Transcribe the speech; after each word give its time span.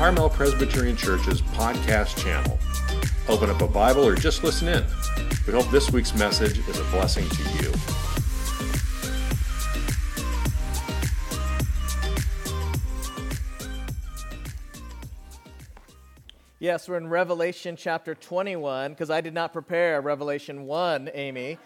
Carmel 0.00 0.30
Presbyterian 0.30 0.96
Church's 0.96 1.42
podcast 1.42 2.16
channel. 2.16 2.58
Open 3.28 3.50
up 3.50 3.60
a 3.60 3.68
Bible 3.68 4.02
or 4.02 4.14
just 4.14 4.42
listen 4.42 4.66
in. 4.66 4.82
We 5.46 5.52
hope 5.52 5.70
this 5.70 5.92
week's 5.92 6.14
message 6.14 6.56
is 6.66 6.78
a 6.78 6.84
blessing 6.84 7.28
to 7.28 7.42
you. 7.62 7.70
Yes, 16.60 16.88
we're 16.88 16.96
in 16.96 17.08
Revelation 17.08 17.76
chapter 17.76 18.14
21 18.14 18.92
because 18.92 19.10
I 19.10 19.20
did 19.20 19.34
not 19.34 19.52
prepare 19.52 20.00
Revelation 20.00 20.64
1, 20.64 21.10
Amy. 21.12 21.58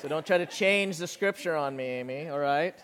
So 0.00 0.08
don't 0.08 0.24
try 0.24 0.38
to 0.38 0.46
change 0.46 0.96
the 0.96 1.06
scripture 1.06 1.54
on 1.54 1.76
me, 1.76 1.84
Amy, 1.84 2.30
all 2.30 2.38
right? 2.38 2.74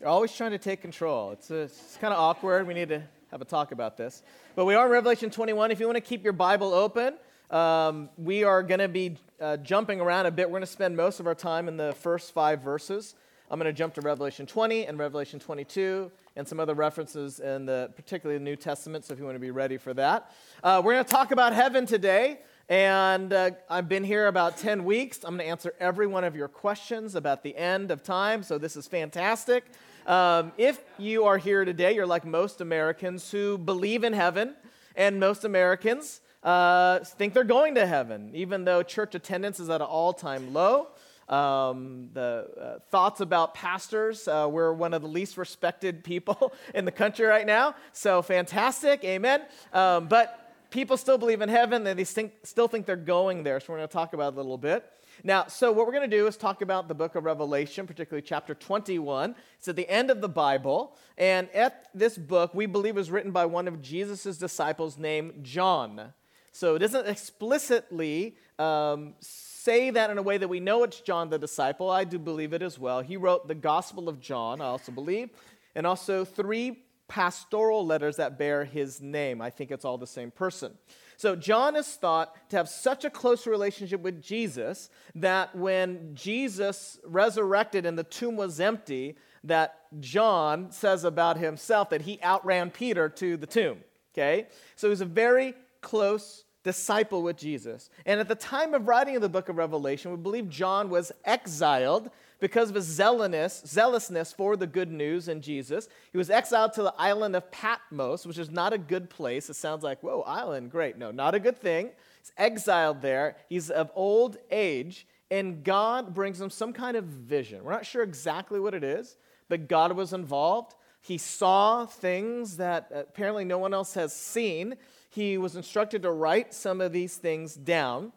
You're 0.00 0.08
always 0.08 0.32
trying 0.32 0.52
to 0.52 0.58
take 0.58 0.80
control. 0.80 1.32
It's, 1.32 1.50
it's 1.50 1.98
kind 2.00 2.14
of 2.14 2.18
awkward. 2.18 2.66
We 2.66 2.72
need 2.72 2.88
to 2.88 3.02
have 3.30 3.42
a 3.42 3.44
talk 3.44 3.72
about 3.72 3.96
this. 3.96 4.22
But 4.56 4.64
we 4.64 4.74
are 4.74 4.86
in 4.86 4.92
Revelation 4.92 5.30
21. 5.30 5.70
If 5.70 5.80
you 5.80 5.86
want 5.86 5.96
to 5.96 6.02
keep 6.02 6.24
your 6.24 6.32
Bible 6.32 6.72
open, 6.72 7.14
um, 7.50 8.08
we 8.16 8.44
are 8.44 8.62
going 8.62 8.80
to 8.80 8.88
be 8.88 9.16
uh, 9.40 9.58
jumping 9.58 10.00
around 10.00 10.26
a 10.26 10.30
bit. 10.30 10.48
We're 10.48 10.58
going 10.58 10.62
to 10.62 10.66
spend 10.66 10.96
most 10.96 11.20
of 11.20 11.26
our 11.26 11.34
time 11.34 11.68
in 11.68 11.76
the 11.76 11.94
first 12.00 12.32
five 12.32 12.60
verses. 12.62 13.14
I'm 13.50 13.58
going 13.58 13.72
to 13.72 13.76
jump 13.76 13.94
to 13.94 14.00
Revelation 14.00 14.46
20 14.46 14.86
and 14.86 14.98
Revelation 14.98 15.40
22 15.40 16.10
and 16.36 16.46
some 16.46 16.60
other 16.60 16.74
references 16.74 17.40
in 17.40 17.66
the 17.66 17.90
particularly 17.96 18.38
the 18.38 18.44
New 18.44 18.56
Testament. 18.56 19.04
So 19.04 19.12
if 19.12 19.18
you 19.18 19.24
want 19.24 19.36
to 19.36 19.40
be 19.40 19.50
ready 19.50 19.76
for 19.76 19.94
that, 19.94 20.32
uh, 20.62 20.82
we're 20.84 20.94
going 20.94 21.04
to 21.04 21.10
talk 21.10 21.30
about 21.30 21.52
heaven 21.54 21.86
today. 21.86 22.40
And 22.68 23.32
uh, 23.32 23.52
I've 23.70 23.88
been 23.88 24.04
here 24.04 24.26
about 24.26 24.58
10 24.58 24.84
weeks. 24.84 25.20
I'm 25.24 25.36
going 25.36 25.46
to 25.46 25.50
answer 25.50 25.74
every 25.80 26.06
one 26.06 26.24
of 26.24 26.36
your 26.36 26.48
questions 26.48 27.14
about 27.14 27.42
the 27.42 27.56
end 27.56 27.90
of 27.90 28.02
time. 28.02 28.42
So 28.42 28.58
this 28.58 28.76
is 28.76 28.86
fantastic. 28.86 29.64
Um, 30.08 30.52
if 30.56 30.82
you 30.96 31.24
are 31.24 31.36
here 31.36 31.66
today, 31.66 31.94
you're 31.94 32.06
like 32.06 32.24
most 32.24 32.62
Americans 32.62 33.30
who 33.30 33.58
believe 33.58 34.04
in 34.04 34.14
heaven, 34.14 34.54
and 34.96 35.20
most 35.20 35.44
Americans 35.44 36.22
uh, 36.42 37.00
think 37.00 37.34
they're 37.34 37.44
going 37.44 37.74
to 37.74 37.86
heaven, 37.86 38.30
even 38.32 38.64
though 38.64 38.82
church 38.82 39.14
attendance 39.14 39.60
is 39.60 39.68
at 39.68 39.82
an 39.82 39.86
all 39.86 40.14
time 40.14 40.54
low. 40.54 40.88
Um, 41.28 42.08
the 42.14 42.48
uh, 42.58 42.78
thoughts 42.88 43.20
about 43.20 43.52
pastors. 43.52 44.26
Uh, 44.26 44.48
we're 44.50 44.72
one 44.72 44.94
of 44.94 45.02
the 45.02 45.08
least 45.08 45.36
respected 45.36 46.02
people 46.02 46.54
in 46.74 46.86
the 46.86 46.90
country 46.90 47.26
right 47.26 47.46
now. 47.46 47.74
So 47.92 48.22
fantastic. 48.22 49.04
Amen. 49.04 49.42
Um, 49.74 50.08
but 50.08 50.54
people 50.70 50.96
still 50.96 51.18
believe 51.18 51.42
in 51.42 51.50
heaven 51.50 51.86
and 51.86 51.98
they 51.98 52.04
think, 52.04 52.32
still 52.44 52.66
think 52.66 52.86
they're 52.86 52.96
going 52.96 53.42
there. 53.42 53.60
So 53.60 53.74
we're 53.74 53.80
going 53.80 53.88
to 53.88 53.92
talk 53.92 54.14
about 54.14 54.32
it 54.32 54.36
a 54.36 54.40
little 54.40 54.56
bit. 54.56 54.90
Now, 55.24 55.46
so 55.46 55.72
what 55.72 55.86
we're 55.86 55.92
going 55.92 56.08
to 56.08 56.16
do 56.16 56.26
is 56.26 56.36
talk 56.36 56.62
about 56.62 56.86
the 56.86 56.94
book 56.94 57.14
of 57.14 57.24
Revelation, 57.24 57.86
particularly 57.86 58.22
chapter 58.22 58.54
21. 58.54 59.34
It's 59.58 59.68
at 59.68 59.76
the 59.76 59.88
end 59.88 60.10
of 60.10 60.20
the 60.20 60.28
Bible. 60.28 60.96
And 61.16 61.50
at 61.50 61.88
this 61.92 62.16
book, 62.16 62.54
we 62.54 62.66
believe 62.66 62.94
was 62.94 63.10
written 63.10 63.32
by 63.32 63.46
one 63.46 63.66
of 63.66 63.82
Jesus' 63.82 64.38
disciples 64.38 64.96
named 64.96 65.42
John. 65.42 66.12
So 66.52 66.76
it 66.76 66.78
doesn't 66.78 67.06
explicitly 67.06 68.36
um, 68.58 69.14
say 69.20 69.90
that 69.90 70.10
in 70.10 70.18
a 70.18 70.22
way 70.22 70.38
that 70.38 70.48
we 70.48 70.60
know 70.60 70.84
it's 70.84 71.00
John 71.00 71.30
the 71.30 71.38
disciple. 71.38 71.90
I 71.90 72.04
do 72.04 72.18
believe 72.18 72.52
it 72.52 72.62
as 72.62 72.78
well. 72.78 73.00
He 73.00 73.16
wrote 73.16 73.48
the 73.48 73.54
Gospel 73.54 74.08
of 74.08 74.20
John, 74.20 74.60
I 74.60 74.66
also 74.66 74.92
believe, 74.92 75.30
and 75.74 75.86
also 75.86 76.24
three 76.24 76.84
pastoral 77.08 77.84
letters 77.84 78.16
that 78.16 78.38
bear 78.38 78.64
his 78.64 79.00
name. 79.00 79.40
I 79.40 79.50
think 79.50 79.70
it's 79.70 79.84
all 79.84 79.98
the 79.98 80.06
same 80.06 80.30
person. 80.30 80.76
So, 81.18 81.34
John 81.34 81.74
is 81.74 81.88
thought 81.88 82.48
to 82.50 82.56
have 82.56 82.68
such 82.68 83.04
a 83.04 83.10
close 83.10 83.44
relationship 83.44 84.02
with 84.02 84.22
Jesus 84.22 84.88
that 85.16 85.52
when 85.52 86.14
Jesus 86.14 87.00
resurrected 87.04 87.84
and 87.84 87.98
the 87.98 88.04
tomb 88.04 88.36
was 88.36 88.60
empty, 88.60 89.16
that 89.42 89.80
John 89.98 90.70
says 90.70 91.02
about 91.02 91.36
himself 91.36 91.90
that 91.90 92.02
he 92.02 92.20
outran 92.22 92.70
Peter 92.70 93.08
to 93.08 93.36
the 93.36 93.48
tomb. 93.48 93.78
Okay? 94.14 94.46
So, 94.76 94.90
he's 94.90 95.00
a 95.00 95.06
very 95.06 95.54
close 95.80 96.44
disciple 96.62 97.24
with 97.24 97.36
Jesus. 97.36 97.90
And 98.06 98.20
at 98.20 98.28
the 98.28 98.36
time 98.36 98.72
of 98.72 98.86
writing 98.86 99.16
of 99.16 99.22
the 99.22 99.28
book 99.28 99.48
of 99.48 99.56
Revelation, 99.56 100.12
we 100.12 100.18
believe 100.18 100.48
John 100.48 100.88
was 100.88 101.10
exiled 101.24 102.10
because 102.40 102.68
of 102.68 102.76
his 102.76 102.84
zealousness, 102.84 103.62
zealousness 103.66 104.32
for 104.32 104.56
the 104.56 104.66
good 104.66 104.90
news 104.90 105.28
in 105.28 105.40
Jesus. 105.40 105.88
He 106.12 106.18
was 106.18 106.30
exiled 106.30 106.72
to 106.74 106.82
the 106.82 106.94
island 106.96 107.34
of 107.34 107.50
Patmos, 107.50 108.26
which 108.26 108.38
is 108.38 108.50
not 108.50 108.72
a 108.72 108.78
good 108.78 109.10
place. 109.10 109.50
It 109.50 109.54
sounds 109.54 109.82
like, 109.82 110.02
whoa, 110.02 110.22
island, 110.22 110.70
great. 110.70 110.96
No, 110.98 111.10
not 111.10 111.34
a 111.34 111.40
good 111.40 111.58
thing. 111.58 111.90
He's 112.20 112.32
exiled 112.36 113.02
there. 113.02 113.36
He's 113.48 113.70
of 113.70 113.90
old 113.94 114.36
age, 114.50 115.06
and 115.30 115.64
God 115.64 116.14
brings 116.14 116.40
him 116.40 116.50
some 116.50 116.72
kind 116.72 116.96
of 116.96 117.04
vision. 117.04 117.64
We're 117.64 117.72
not 117.72 117.86
sure 117.86 118.02
exactly 118.02 118.60
what 118.60 118.74
it 118.74 118.84
is, 118.84 119.16
but 119.48 119.68
God 119.68 119.92
was 119.92 120.12
involved. 120.12 120.74
He 121.00 121.18
saw 121.18 121.86
things 121.86 122.56
that 122.58 122.90
apparently 122.94 123.44
no 123.44 123.58
one 123.58 123.74
else 123.74 123.94
has 123.94 124.12
seen 124.12 124.76
he 125.10 125.38
was 125.38 125.56
instructed 125.56 126.02
to 126.02 126.10
write 126.10 126.52
some 126.52 126.80
of 126.80 126.92
these 126.92 127.16
things 127.16 127.54
down. 127.54 128.12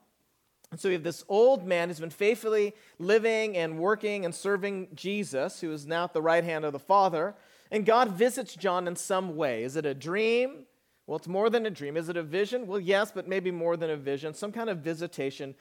And 0.71 0.79
so 0.79 0.87
we 0.87 0.93
have 0.93 1.03
this 1.03 1.25
old 1.27 1.67
man 1.67 1.89
who's 1.89 1.99
been 1.99 2.09
faithfully 2.09 2.73
living 2.97 3.57
and 3.57 3.77
working 3.77 4.23
and 4.23 4.33
serving 4.33 4.87
Jesus, 4.95 5.59
who 5.59 5.71
is 5.71 5.85
now 5.85 6.05
at 6.05 6.13
the 6.13 6.21
right 6.21 6.43
hand 6.43 6.63
of 6.63 6.71
the 6.71 6.79
Father. 6.79 7.35
And 7.69 7.85
God 7.85 8.11
visits 8.11 8.55
John 8.55 8.87
in 8.87 8.95
some 8.95 9.35
way. 9.35 9.63
Is 9.63 9.75
it 9.75 9.85
a 9.85 9.93
dream? 9.93 10.65
Well, 11.07 11.17
it's 11.17 11.27
more 11.27 11.49
than 11.49 11.65
a 11.65 11.69
dream. 11.69 11.97
Is 11.97 12.07
it 12.07 12.15
a 12.15 12.23
vision? 12.23 12.67
Well, 12.67 12.79
yes, 12.79 13.11
but 13.13 13.27
maybe 13.27 13.51
more 13.51 13.75
than 13.75 13.89
a 13.89 13.97
vision. 13.97 14.33
Some 14.33 14.53
kind 14.53 14.69
of 14.69 14.77
visitation, 14.77 15.55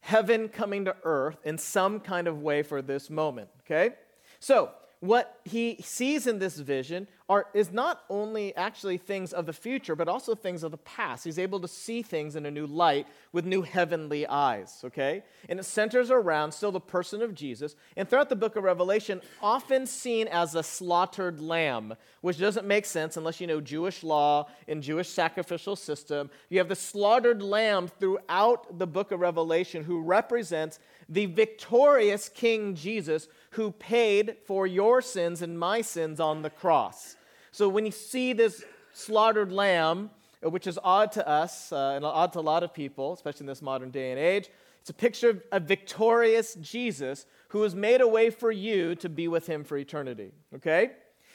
heaven 0.00 0.48
coming 0.48 0.86
to 0.86 0.96
earth 1.04 1.36
in 1.44 1.58
some 1.58 2.00
kind 2.00 2.26
of 2.26 2.40
way 2.40 2.62
for 2.62 2.80
this 2.80 3.10
moment. 3.10 3.50
Okay? 3.60 3.96
So, 4.40 4.70
what 5.04 5.38
he 5.44 5.76
sees 5.82 6.26
in 6.26 6.38
this 6.38 6.56
vision 6.56 7.06
are, 7.28 7.46
is 7.52 7.70
not 7.70 8.04
only 8.08 8.56
actually 8.56 8.96
things 8.96 9.34
of 9.34 9.44
the 9.44 9.52
future, 9.52 9.94
but 9.94 10.08
also 10.08 10.34
things 10.34 10.62
of 10.62 10.70
the 10.70 10.78
past. 10.78 11.24
He's 11.24 11.38
able 11.38 11.60
to 11.60 11.68
see 11.68 12.00
things 12.02 12.36
in 12.36 12.46
a 12.46 12.50
new 12.50 12.66
light 12.66 13.06
with 13.30 13.44
new 13.44 13.60
heavenly 13.62 14.26
eyes, 14.26 14.80
okay? 14.84 15.22
And 15.48 15.60
it 15.60 15.64
centers 15.64 16.10
around 16.10 16.52
still 16.52 16.72
the 16.72 16.80
person 16.80 17.20
of 17.20 17.34
Jesus. 17.34 17.76
And 17.98 18.08
throughout 18.08 18.30
the 18.30 18.36
book 18.36 18.56
of 18.56 18.64
Revelation, 18.64 19.20
often 19.42 19.86
seen 19.86 20.26
as 20.28 20.54
a 20.54 20.62
slaughtered 20.62 21.38
lamb, 21.38 21.94
which 22.22 22.38
doesn't 22.38 22.66
make 22.66 22.86
sense 22.86 23.18
unless 23.18 23.40
you 23.40 23.46
know 23.46 23.60
Jewish 23.60 24.02
law 24.02 24.48
and 24.68 24.82
Jewish 24.82 25.10
sacrificial 25.10 25.76
system. 25.76 26.30
You 26.48 26.58
have 26.58 26.68
the 26.68 26.76
slaughtered 26.76 27.42
lamb 27.42 27.88
throughout 27.88 28.78
the 28.78 28.86
book 28.86 29.12
of 29.12 29.20
Revelation 29.20 29.84
who 29.84 30.00
represents 30.00 30.78
the 31.08 31.26
victorious 31.26 32.28
King 32.28 32.74
Jesus 32.74 33.28
who 33.50 33.70
paid 33.70 34.36
for 34.46 34.66
your 34.66 35.00
sins 35.02 35.42
and 35.42 35.58
my 35.58 35.80
sins 35.80 36.20
on 36.20 36.42
the 36.42 36.50
cross. 36.50 37.16
So 37.52 37.68
when 37.68 37.86
you 37.86 37.92
see 37.92 38.32
this 38.32 38.64
slaughtered 38.92 39.52
lamb, 39.52 40.10
uh, 40.44 40.50
which 40.50 40.66
is 40.66 40.78
odd 40.82 41.12
to 41.12 41.28
us 41.28 41.72
uh, 41.72 41.92
and 41.96 42.04
odd 42.04 42.32
to 42.32 42.40
a 42.40 42.40
lot 42.40 42.62
of 42.62 42.74
people, 42.74 43.12
especially 43.12 43.44
in 43.44 43.46
this 43.46 43.62
modern 43.62 43.90
day 43.90 44.10
and 44.10 44.18
age, 44.18 44.48
it's 44.80 44.90
a 44.90 44.94
picture 44.94 45.30
of 45.30 45.42
a 45.52 45.60
victorious 45.60 46.56
Jesus 46.56 47.26
who 47.48 47.62
has 47.62 47.74
made 47.74 48.00
a 48.00 48.08
way 48.08 48.28
for 48.28 48.52
you 48.52 48.94
to 48.96 49.08
be 49.08 49.28
with 49.28 49.46
him 49.46 49.64
for 49.64 49.78
eternity. 49.78 50.32
Okay? 50.54 50.90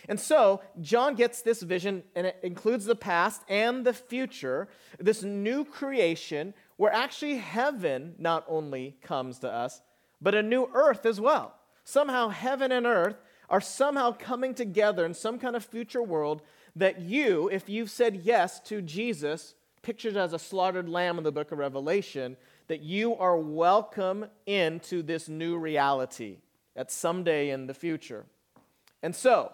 And 0.08 0.20
so, 0.20 0.62
John 0.82 1.16
gets 1.16 1.42
this 1.42 1.62
vision, 1.62 2.04
and 2.16 2.28
it 2.28 2.38
includes 2.44 2.86
the 2.86 2.96
past 2.96 3.42
and 3.50 3.86
the 3.86 3.94
future, 3.94 4.68
this 5.00 5.24
new 5.24 5.66
creation 5.66 6.54
where 6.80 6.94
actually 6.94 7.36
heaven 7.36 8.16
not 8.18 8.46
only 8.48 8.96
comes 9.02 9.40
to 9.40 9.52
us, 9.52 9.82
but 10.22 10.34
a 10.34 10.42
new 10.42 10.70
earth 10.74 11.06
as 11.06 11.20
well. 11.20 11.54
Somehow, 11.84 12.30
heaven 12.30 12.72
and 12.72 12.86
earth 12.86 13.18
are 13.50 13.60
somehow 13.60 14.14
coming 14.14 14.54
together 14.54 15.06
in 15.06 15.14
some 15.14 15.40
kind 15.40 15.58
of 15.58 15.66
future 15.66 16.02
world 16.02 16.42
that 16.78 17.02
you, 17.02 17.50
if 17.50 17.68
you've 17.68 17.92
said 17.92 18.22
yes 18.24 18.62
to 18.62 18.82
Jesus, 18.82 19.56
pictured 19.82 20.16
as 20.16 20.32
a 20.32 20.40
slaughtered 20.40 20.88
lamb 20.88 21.18
in 21.18 21.26
the 21.26 21.34
book 21.34 21.52
of 21.52 21.58
Revelation, 21.58 22.38
that 22.70 22.80
you 22.80 23.14
are 23.18 23.36
welcome 23.36 24.28
into 24.46 25.04
this 25.04 25.28
new 25.28 25.58
reality 25.58 26.38
at 26.78 26.90
some 26.90 27.26
day 27.26 27.50
in 27.50 27.68
the 27.68 27.74
future. 27.74 28.26
And 29.04 29.14
so, 29.14 29.52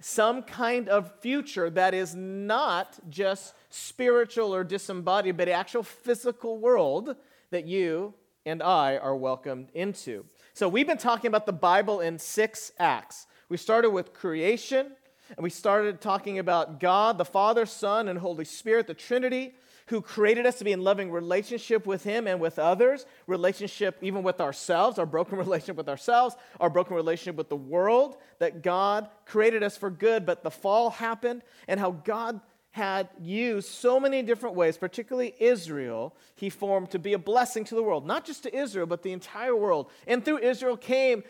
some 0.00 0.42
kind 0.42 0.88
of 0.88 1.20
future 1.20 1.70
that 1.70 1.94
is 1.94 2.14
not 2.14 2.98
just 3.10 3.54
spiritual 3.68 4.54
or 4.54 4.64
disembodied, 4.64 5.36
but 5.36 5.48
actual 5.48 5.82
physical 5.82 6.58
world 6.58 7.16
that 7.50 7.66
you 7.66 8.14
and 8.46 8.62
I 8.62 8.96
are 8.96 9.16
welcomed 9.16 9.70
into. 9.74 10.24
So, 10.54 10.68
we've 10.68 10.86
been 10.86 10.98
talking 10.98 11.28
about 11.28 11.46
the 11.46 11.52
Bible 11.52 12.00
in 12.00 12.18
six 12.18 12.72
acts. 12.78 13.26
We 13.48 13.56
started 13.56 13.90
with 13.90 14.12
creation, 14.12 14.92
and 15.36 15.44
we 15.44 15.50
started 15.50 16.00
talking 16.00 16.38
about 16.38 16.80
God, 16.80 17.18
the 17.18 17.24
Father, 17.24 17.66
Son, 17.66 18.08
and 18.08 18.18
Holy 18.18 18.44
Spirit, 18.44 18.86
the 18.86 18.94
Trinity, 18.94 19.54
who 19.88 20.00
created 20.00 20.46
us 20.46 20.58
to 20.58 20.64
be 20.64 20.72
in 20.72 20.82
loving 20.82 21.10
relationship 21.10 21.86
with 21.86 22.04
Him 22.04 22.26
and 22.26 22.40
with 22.40 22.58
others, 22.58 23.06
relationship 23.26 23.96
even 24.02 24.22
with 24.22 24.40
ourselves, 24.40 24.98
our 24.98 25.06
broken 25.06 25.38
relationship 25.38 25.76
with 25.76 25.88
ourselves, 25.88 26.36
our 26.60 26.70
broken 26.70 26.94
relationship 26.94 27.36
with 27.36 27.48
the 27.48 27.56
world, 27.56 28.16
that 28.38 28.62
God 28.62 29.08
created 29.26 29.62
us 29.62 29.76
for 29.76 29.90
good, 29.90 30.26
but 30.26 30.42
the 30.42 30.50
fall 30.50 30.90
happened, 30.90 31.42
and 31.66 31.80
how 31.80 31.90
God 31.90 32.40
had 32.70 33.08
used 33.20 33.68
so 33.68 33.98
many 33.98 34.22
different 34.22 34.54
ways, 34.54 34.76
particularly 34.76 35.34
Israel, 35.40 36.14
he 36.36 36.50
formed 36.50 36.90
to 36.90 36.98
be 36.98 37.14
a 37.14 37.18
blessing 37.18 37.64
to 37.64 37.74
the 37.74 37.82
world, 37.82 38.06
not 38.06 38.24
just 38.24 38.42
to 38.42 38.56
Israel, 38.56 38.86
but 38.86 39.02
the 39.02 39.12
entire 39.12 39.56
world. 39.56 39.90
And 40.06 40.24
through 40.24 40.38
Israel 40.38 40.76
came 40.76 41.24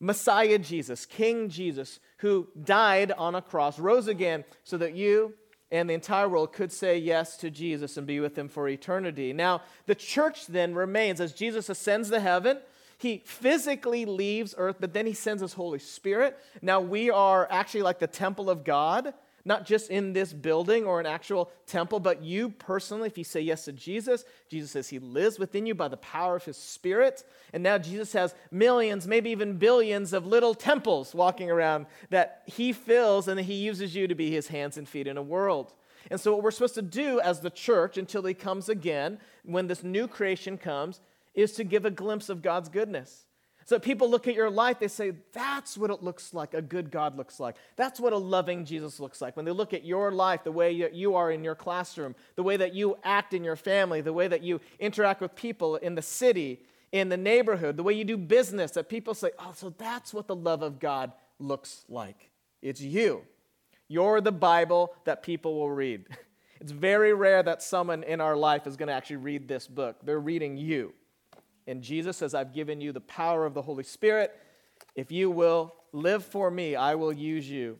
Messiah 0.00 0.58
Jesus, 0.58 1.06
King 1.06 1.50
Jesus, 1.50 2.00
who 2.18 2.48
died 2.64 3.12
on 3.12 3.34
a 3.34 3.42
cross, 3.42 3.78
rose 3.78 4.08
again 4.08 4.44
so 4.64 4.78
that 4.78 4.94
you 4.94 5.34
and 5.70 5.88
the 5.88 5.94
entire 5.94 6.28
world 6.28 6.52
could 6.52 6.72
say 6.72 6.96
yes 6.96 7.36
to 7.38 7.50
Jesus 7.50 7.96
and 7.96 8.06
be 8.06 8.20
with 8.20 8.36
him 8.36 8.48
for 8.48 8.68
eternity. 8.68 9.32
Now, 9.32 9.62
the 9.86 9.94
church 9.94 10.46
then 10.46 10.74
remains 10.74 11.20
as 11.20 11.32
Jesus 11.32 11.68
ascends 11.68 12.10
to 12.10 12.20
heaven. 12.20 12.58
He 12.96 13.22
physically 13.24 14.04
leaves 14.04 14.54
earth, 14.56 14.76
but 14.80 14.92
then 14.92 15.06
he 15.06 15.12
sends 15.12 15.42
his 15.42 15.52
Holy 15.52 15.78
Spirit. 15.78 16.38
Now, 16.62 16.80
we 16.80 17.10
are 17.10 17.46
actually 17.50 17.82
like 17.82 17.98
the 17.98 18.06
temple 18.06 18.50
of 18.50 18.64
God 18.64 19.14
not 19.44 19.66
just 19.66 19.90
in 19.90 20.12
this 20.12 20.32
building 20.32 20.84
or 20.84 21.00
an 21.00 21.06
actual 21.06 21.50
temple, 21.66 22.00
but 22.00 22.22
you 22.22 22.50
personally, 22.50 23.06
if 23.06 23.16
you 23.16 23.24
say 23.24 23.40
yes 23.40 23.64
to 23.64 23.72
Jesus, 23.72 24.24
Jesus 24.48 24.70
says 24.70 24.88
he 24.88 24.98
lives 24.98 25.38
within 25.38 25.66
you 25.66 25.74
by 25.74 25.88
the 25.88 25.96
power 25.96 26.36
of 26.36 26.44
his 26.44 26.56
spirit. 26.56 27.24
And 27.52 27.62
now 27.62 27.78
Jesus 27.78 28.12
has 28.12 28.34
millions, 28.50 29.06
maybe 29.06 29.30
even 29.30 29.58
billions 29.58 30.12
of 30.12 30.26
little 30.26 30.54
temples 30.54 31.14
walking 31.14 31.50
around 31.50 31.86
that 32.10 32.42
he 32.46 32.72
fills 32.72 33.28
and 33.28 33.38
that 33.38 33.44
he 33.44 33.54
uses 33.54 33.94
you 33.94 34.06
to 34.08 34.14
be 34.14 34.30
his 34.30 34.48
hands 34.48 34.76
and 34.76 34.88
feet 34.88 35.06
in 35.06 35.16
a 35.16 35.22
world. 35.22 35.72
And 36.10 36.20
so, 36.20 36.32
what 36.32 36.42
we're 36.42 36.50
supposed 36.50 36.74
to 36.74 36.82
do 36.82 37.20
as 37.20 37.40
the 37.40 37.50
church 37.50 37.98
until 37.98 38.24
he 38.24 38.34
comes 38.34 38.68
again, 38.68 39.18
when 39.44 39.66
this 39.66 39.82
new 39.82 40.08
creation 40.08 40.56
comes, 40.56 41.00
is 41.34 41.52
to 41.52 41.64
give 41.64 41.84
a 41.84 41.90
glimpse 41.90 42.28
of 42.28 42.42
God's 42.42 42.68
goodness. 42.68 43.26
So 43.68 43.78
people 43.78 44.08
look 44.08 44.26
at 44.26 44.34
your 44.34 44.48
life, 44.48 44.78
they 44.78 44.88
say, 44.88 45.12
that's 45.34 45.76
what 45.76 45.90
it 45.90 46.02
looks 46.02 46.32
like, 46.32 46.54
a 46.54 46.62
good 46.62 46.90
God 46.90 47.18
looks 47.18 47.38
like. 47.38 47.56
That's 47.76 48.00
what 48.00 48.14
a 48.14 48.16
loving 48.16 48.64
Jesus 48.64 48.98
looks 48.98 49.20
like. 49.20 49.36
When 49.36 49.44
they 49.44 49.50
look 49.50 49.74
at 49.74 49.84
your 49.84 50.10
life, 50.10 50.42
the 50.42 50.50
way 50.50 50.72
you 50.72 51.16
are 51.16 51.30
in 51.30 51.44
your 51.44 51.54
classroom, 51.54 52.14
the 52.34 52.42
way 52.42 52.56
that 52.56 52.72
you 52.72 52.96
act 53.04 53.34
in 53.34 53.44
your 53.44 53.56
family, 53.56 54.00
the 54.00 54.14
way 54.14 54.26
that 54.26 54.42
you 54.42 54.62
interact 54.80 55.20
with 55.20 55.34
people 55.34 55.76
in 55.76 55.96
the 55.96 56.00
city, 56.00 56.62
in 56.92 57.10
the 57.10 57.18
neighborhood, 57.18 57.76
the 57.76 57.82
way 57.82 57.92
you 57.92 58.04
do 58.04 58.16
business, 58.16 58.70
that 58.70 58.88
people 58.88 59.12
say, 59.12 59.32
oh, 59.38 59.52
so 59.54 59.68
that's 59.76 60.14
what 60.14 60.28
the 60.28 60.34
love 60.34 60.62
of 60.62 60.80
God 60.80 61.12
looks 61.38 61.84
like. 61.90 62.30
It's 62.62 62.80
you. 62.80 63.20
You're 63.86 64.22
the 64.22 64.32
Bible 64.32 64.94
that 65.04 65.22
people 65.22 65.58
will 65.58 65.70
read. 65.70 66.06
It's 66.60 66.72
very 66.72 67.14
rare 67.14 67.40
that 67.44 67.62
someone 67.62 68.02
in 68.02 68.20
our 68.20 68.36
life 68.36 68.66
is 68.66 68.76
going 68.76 68.88
to 68.88 68.92
actually 68.92 69.18
read 69.18 69.46
this 69.46 69.68
book. 69.68 69.94
They're 70.02 70.18
reading 70.18 70.56
you. 70.56 70.92
And 71.68 71.82
Jesus 71.82 72.16
says, 72.16 72.34
I've 72.34 72.54
given 72.54 72.80
you 72.80 72.92
the 72.92 73.00
power 73.00 73.44
of 73.44 73.52
the 73.52 73.62
Holy 73.62 73.84
Spirit. 73.84 74.34
If 74.94 75.12
you 75.12 75.30
will 75.30 75.74
live 75.92 76.24
for 76.24 76.50
me, 76.50 76.74
I 76.74 76.94
will 76.94 77.12
use 77.12 77.48
you 77.48 77.78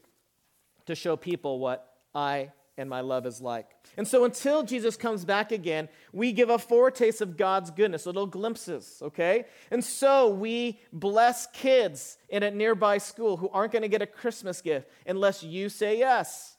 to 0.87 0.95
show 0.95 1.17
people 1.17 1.59
what 1.59 1.95
I 2.15 2.53
and 2.77 2.89
my 2.89 3.01
love 3.01 3.27
is 3.27 3.41
like. 3.41 3.71
And 3.97 4.07
so 4.07 4.25
until 4.25 4.63
Jesus 4.63 4.97
comes 4.97 5.25
back 5.25 5.51
again, 5.51 5.89
we 6.13 6.33
give 6.33 6.51
a 6.51 6.59
foretaste 6.59 7.21
of 7.21 7.37
God's 7.37 7.71
goodness, 7.71 8.07
little 8.07 8.27
glimpses, 8.27 8.99
okay? 9.03 9.47
And 9.71 9.83
so 9.83 10.29
we 10.29 10.79
bless 10.93 11.47
kids 11.49 12.19
in 12.29 12.43
a 12.43 12.51
nearby 12.51 12.99
school 12.99 13.39
who 13.39 13.49
aren't 13.49 13.73
going 13.73 13.83
to 13.83 13.89
get 13.89 14.03
a 14.03 14.07
Christmas 14.07 14.61
gift 14.61 14.89
unless 15.07 15.43
you 15.43 15.69
say 15.69 15.99
yes. 15.99 16.57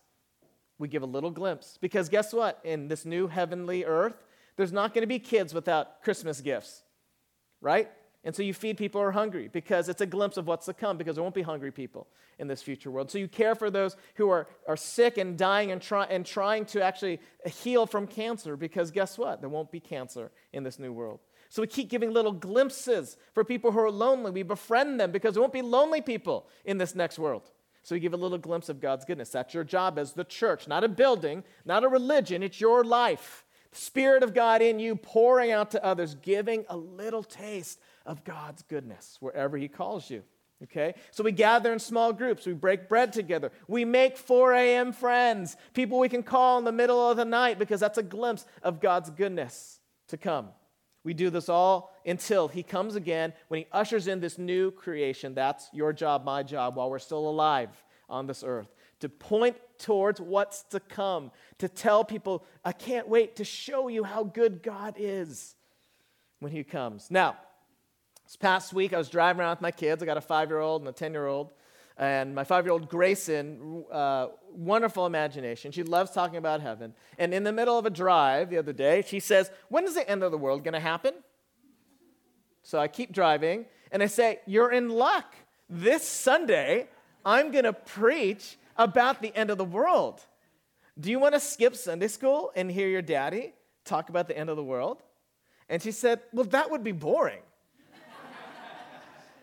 We 0.77 0.87
give 0.87 1.03
a 1.03 1.07
little 1.07 1.31
glimpse. 1.31 1.77
Because 1.79 2.09
guess 2.09 2.33
what? 2.33 2.59
In 2.63 2.87
this 2.87 3.05
new 3.05 3.27
heavenly 3.27 3.85
earth, 3.85 4.15
there's 4.57 4.73
not 4.73 4.93
going 4.93 5.03
to 5.03 5.07
be 5.07 5.19
kids 5.19 5.53
without 5.53 6.01
Christmas 6.01 6.41
gifts 6.41 6.83
right? 7.61 7.89
And 8.23 8.35
so 8.35 8.43
you 8.43 8.53
feed 8.53 8.77
people 8.77 8.99
who 8.99 9.07
are 9.07 9.11
hungry 9.11 9.47
because 9.47 9.87
it's 9.87 10.01
a 10.01 10.05
glimpse 10.05 10.35
of 10.35 10.45
what's 10.45 10.65
to 10.65 10.73
come 10.73 10.97
because 10.97 11.15
there 11.15 11.23
won't 11.23 11.35
be 11.35 11.41
hungry 11.41 11.71
people 11.71 12.07
in 12.37 12.47
this 12.47 12.61
future 12.61 12.91
world. 12.91 13.09
So 13.09 13.17
you 13.17 13.27
care 13.29 13.55
for 13.55 13.69
those 13.69 13.95
who 14.15 14.29
are, 14.29 14.47
are 14.67 14.75
sick 14.75 15.17
and 15.17 15.37
dying 15.37 15.71
and, 15.71 15.81
try, 15.81 16.05
and 16.05 16.25
trying 16.25 16.65
to 16.65 16.81
actually 16.83 17.21
heal 17.45 17.85
from 17.85 18.07
cancer 18.07 18.57
because 18.57 18.91
guess 18.91 19.17
what? 19.17 19.39
There 19.39 19.49
won't 19.49 19.71
be 19.71 19.79
cancer 19.79 20.31
in 20.51 20.63
this 20.63 20.79
new 20.79 20.91
world. 20.91 21.19
So 21.49 21.61
we 21.61 21.67
keep 21.67 21.89
giving 21.89 22.11
little 22.11 22.31
glimpses 22.31 23.17
for 23.33 23.43
people 23.43 23.71
who 23.71 23.79
are 23.79 23.91
lonely. 23.91 24.31
We 24.31 24.43
befriend 24.43 24.99
them 24.99 25.11
because 25.11 25.33
there 25.33 25.41
won't 25.41 25.53
be 25.53 25.61
lonely 25.61 26.01
people 26.01 26.47
in 26.65 26.77
this 26.77 26.95
next 26.95 27.19
world. 27.19 27.49
So 27.83 27.95
we 27.95 27.99
give 27.99 28.13
a 28.13 28.17
little 28.17 28.37
glimpse 28.37 28.69
of 28.69 28.81
God's 28.81 29.05
goodness. 29.05 29.29
That's 29.29 29.53
your 29.53 29.63
job 29.63 29.97
as 29.97 30.13
the 30.13 30.25
church, 30.25 30.67
not 30.67 30.83
a 30.83 30.89
building, 30.89 31.43
not 31.65 31.83
a 31.83 31.87
religion. 31.87 32.43
It's 32.43 32.61
your 32.61 32.83
life. 32.83 33.45
Spirit 33.71 34.23
of 34.23 34.33
God 34.33 34.61
in 34.61 34.79
you, 34.79 34.95
pouring 34.95 35.51
out 35.51 35.71
to 35.71 35.83
others, 35.83 36.15
giving 36.15 36.65
a 36.69 36.77
little 36.77 37.23
taste 37.23 37.79
of 38.05 38.23
God's 38.23 38.63
goodness 38.63 39.17
wherever 39.19 39.57
He 39.57 39.67
calls 39.67 40.09
you. 40.09 40.23
Okay? 40.63 40.95
So 41.11 41.23
we 41.23 41.31
gather 41.31 41.71
in 41.71 41.79
small 41.79 42.11
groups. 42.11 42.45
We 42.45 42.53
break 42.53 42.89
bread 42.89 43.13
together. 43.13 43.51
We 43.67 43.85
make 43.85 44.17
4 44.17 44.53
a.m. 44.53 44.91
friends, 44.91 45.55
people 45.73 45.99
we 45.99 46.09
can 46.09 46.23
call 46.23 46.57
in 46.57 46.65
the 46.65 46.71
middle 46.71 47.09
of 47.09 47.17
the 47.17 47.25
night 47.25 47.59
because 47.59 47.79
that's 47.79 47.97
a 47.97 48.03
glimpse 48.03 48.45
of 48.63 48.81
God's 48.81 49.09
goodness 49.09 49.79
to 50.07 50.17
come. 50.17 50.49
We 51.03 51.13
do 51.13 51.29
this 51.29 51.47
all 51.47 51.95
until 52.05 52.47
He 52.47 52.63
comes 52.63 52.95
again 52.95 53.33
when 53.47 53.61
He 53.61 53.67
ushers 53.71 54.07
in 54.07 54.19
this 54.19 54.37
new 54.37 54.71
creation. 54.71 55.33
That's 55.33 55.69
your 55.71 55.93
job, 55.93 56.25
my 56.25 56.43
job, 56.43 56.75
while 56.75 56.89
we're 56.89 56.99
still 56.99 57.29
alive 57.29 57.69
on 58.09 58.27
this 58.27 58.43
earth 58.45 58.73
to 58.99 59.07
point 59.07 59.55
towards 59.79 60.21
what's 60.21 60.63
to 60.63 60.79
come, 60.79 61.31
to 61.57 61.67
tell 61.67 62.03
people, 62.03 62.45
I 62.63 62.71
can't 62.71 63.07
wait 63.07 63.37
to 63.37 63.43
show 63.43 63.87
you 63.87 64.03
how 64.03 64.23
good 64.23 64.61
God 64.61 64.95
is 64.97 65.55
when 66.39 66.51
He 66.51 66.63
comes. 66.63 67.09
Now, 67.09 67.37
this 68.25 68.35
past 68.35 68.73
week, 68.73 68.93
I 68.93 68.97
was 68.97 69.09
driving 69.09 69.39
around 69.39 69.53
with 69.53 69.61
my 69.61 69.71
kids. 69.71 70.03
I 70.03 70.05
got 70.05 70.17
a 70.17 70.21
five 70.21 70.49
year 70.49 70.59
old 70.59 70.83
and 70.83 70.89
a 70.89 70.91
10 70.91 71.13
year 71.13 71.25
old. 71.25 71.51
And 71.97 72.33
my 72.35 72.43
five 72.43 72.63
year 72.63 72.71
old 72.71 72.87
Grayson, 72.87 73.83
uh, 73.91 74.27
wonderful 74.51 75.05
imagination. 75.05 75.71
She 75.71 75.83
loves 75.83 76.11
talking 76.11 76.37
about 76.37 76.61
heaven. 76.61 76.93
And 77.17 77.33
in 77.33 77.43
the 77.43 77.51
middle 77.51 77.77
of 77.77 77.85
a 77.85 77.89
drive 77.89 78.51
the 78.51 78.57
other 78.57 78.71
day, 78.71 79.03
she 79.05 79.19
says, 79.19 79.49
When 79.67 79.83
is 79.85 79.95
the 79.95 80.07
end 80.09 80.23
of 80.23 80.31
the 80.31 80.37
world 80.37 80.63
going 80.63 80.75
to 80.75 80.79
happen? 80.79 81.13
So 82.61 82.79
I 82.79 82.87
keep 82.87 83.11
driving 83.11 83.65
and 83.91 84.03
I 84.03 84.05
say, 84.05 84.39
You're 84.45 84.71
in 84.71 84.89
luck. 84.89 85.33
This 85.69 86.07
Sunday, 86.07 86.87
I'm 87.25 87.51
going 87.51 87.65
to 87.65 87.73
preach 87.73 88.57
about 88.79 89.21
the 89.21 89.35
end 89.35 89.51
of 89.51 89.59
the 89.59 89.65
world. 89.65 90.21
Do 90.99 91.11
you 91.11 91.19
want 91.19 91.35
to 91.35 91.39
skip 91.39 91.75
Sunday 91.75 92.07
school 92.07 92.51
and 92.55 92.71
hear 92.71 92.87
your 92.87 93.03
daddy 93.03 93.53
talk 93.85 94.09
about 94.09 94.27
the 94.27 94.35
end 94.35 94.49
of 94.49 94.55
the 94.55 94.63
world? 94.63 95.03
And 95.67 95.81
she 95.81 95.91
said, 95.91 96.21
Well, 96.33 96.45
that 96.45 96.71
would 96.71 96.83
be 96.83 96.93
boring. 96.93 97.41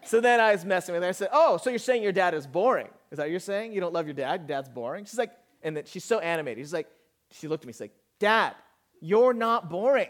so 0.04 0.20
then 0.20 0.40
I 0.40 0.52
was 0.52 0.64
messing 0.64 0.94
with 0.94 1.02
her. 1.02 1.08
I 1.10 1.12
said, 1.12 1.28
Oh, 1.32 1.58
so 1.58 1.70
you're 1.70 1.78
saying 1.78 2.02
your 2.02 2.12
dad 2.12 2.34
is 2.34 2.46
boring? 2.46 2.88
Is 3.12 3.18
that 3.18 3.24
what 3.24 3.30
you're 3.30 3.38
saying? 3.38 3.72
You 3.72 3.80
don't 3.80 3.92
love 3.92 4.06
your 4.06 4.14
dad? 4.14 4.46
Dad's 4.46 4.68
boring? 4.68 5.04
She's 5.04 5.18
like, 5.18 5.30
and 5.62 5.76
then 5.76 5.84
she's 5.86 6.04
so 6.04 6.18
animated. 6.18 6.64
She's 6.64 6.72
like, 6.72 6.88
she 7.30 7.46
looked 7.46 7.64
at 7.64 7.66
me, 7.66 7.72
she's 7.72 7.80
like, 7.80 7.94
Dad, 8.18 8.54
you're 9.00 9.34
not 9.34 9.68
boring. 9.68 10.08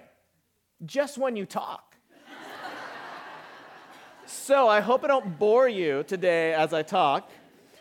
Just 0.85 1.19
when 1.19 1.37
you 1.37 1.47
talk. 1.47 1.97
so 4.27 4.69
I 4.69 4.81
hope 4.81 5.05
I 5.05 5.09
don't 5.09 5.39
bore 5.39 5.69
you 5.69 6.05
today 6.05 6.55
as 6.55 6.73
I 6.73 6.83
talk 6.83 7.31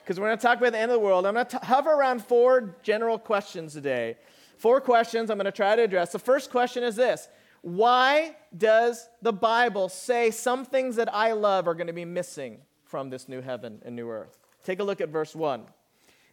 because 0.06 0.20
we're 0.20 0.28
going 0.28 0.38
to 0.38 0.42
talk 0.42 0.60
about 0.60 0.72
the 0.72 0.78
end 0.78 0.92
of 0.92 1.00
the 1.00 1.04
world. 1.04 1.26
I'm 1.26 1.34
going 1.34 1.48
to 1.48 1.58
hover 1.64 1.90
around 1.90 2.24
four 2.24 2.78
general 2.84 3.18
questions 3.18 3.74
today. 3.74 4.18
Four 4.60 4.80
questions 4.80 5.32
I'm 5.32 5.38
going 5.38 5.46
to 5.46 5.52
try 5.52 5.76
to 5.76 5.82
address. 5.82 6.12
The 6.12 6.20
first 6.20 6.52
question 6.52 6.84
is 6.84 6.96
this 6.96 7.28
Why 7.62 8.36
does 8.56 9.10
the 9.24 9.34
Bible 9.34 9.90
say 9.90 10.30
some 10.30 10.64
things 10.64 10.96
that 10.98 11.12
I 11.12 11.32
love 11.32 11.68
are 11.68 11.74
going 11.74 11.88
to 11.88 11.94
be 11.94 12.06
missing 12.06 12.60
from 12.84 13.10
this 13.10 13.28
new 13.28 13.42
heaven 13.42 13.82
and 13.84 13.96
new 13.96 14.08
earth? 14.08 14.38
Take 14.64 14.80
a 14.80 14.84
look 14.84 15.02
at 15.02 15.10
verse 15.10 15.36
1. 15.36 15.64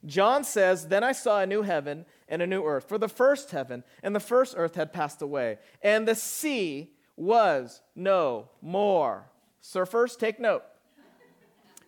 John 0.04 0.44
says, 0.44 0.88
Then 0.88 1.02
I 1.02 1.12
saw 1.12 1.40
a 1.40 1.46
new 1.46 1.62
heaven 1.62 2.04
and 2.28 2.42
a 2.42 2.46
new 2.46 2.64
earth, 2.64 2.86
for 2.86 2.98
the 2.98 3.08
first 3.08 3.52
heaven 3.52 3.84
and 4.02 4.14
the 4.14 4.20
first 4.20 4.54
earth 4.54 4.74
had 4.74 4.92
passed 4.92 5.22
away, 5.22 5.58
and 5.80 6.06
the 6.06 6.14
sea 6.14 6.90
was 7.16 7.80
no 7.96 8.50
more. 8.60 9.30
Surfers, 9.62 10.18
take 10.18 10.38
note 10.38 10.64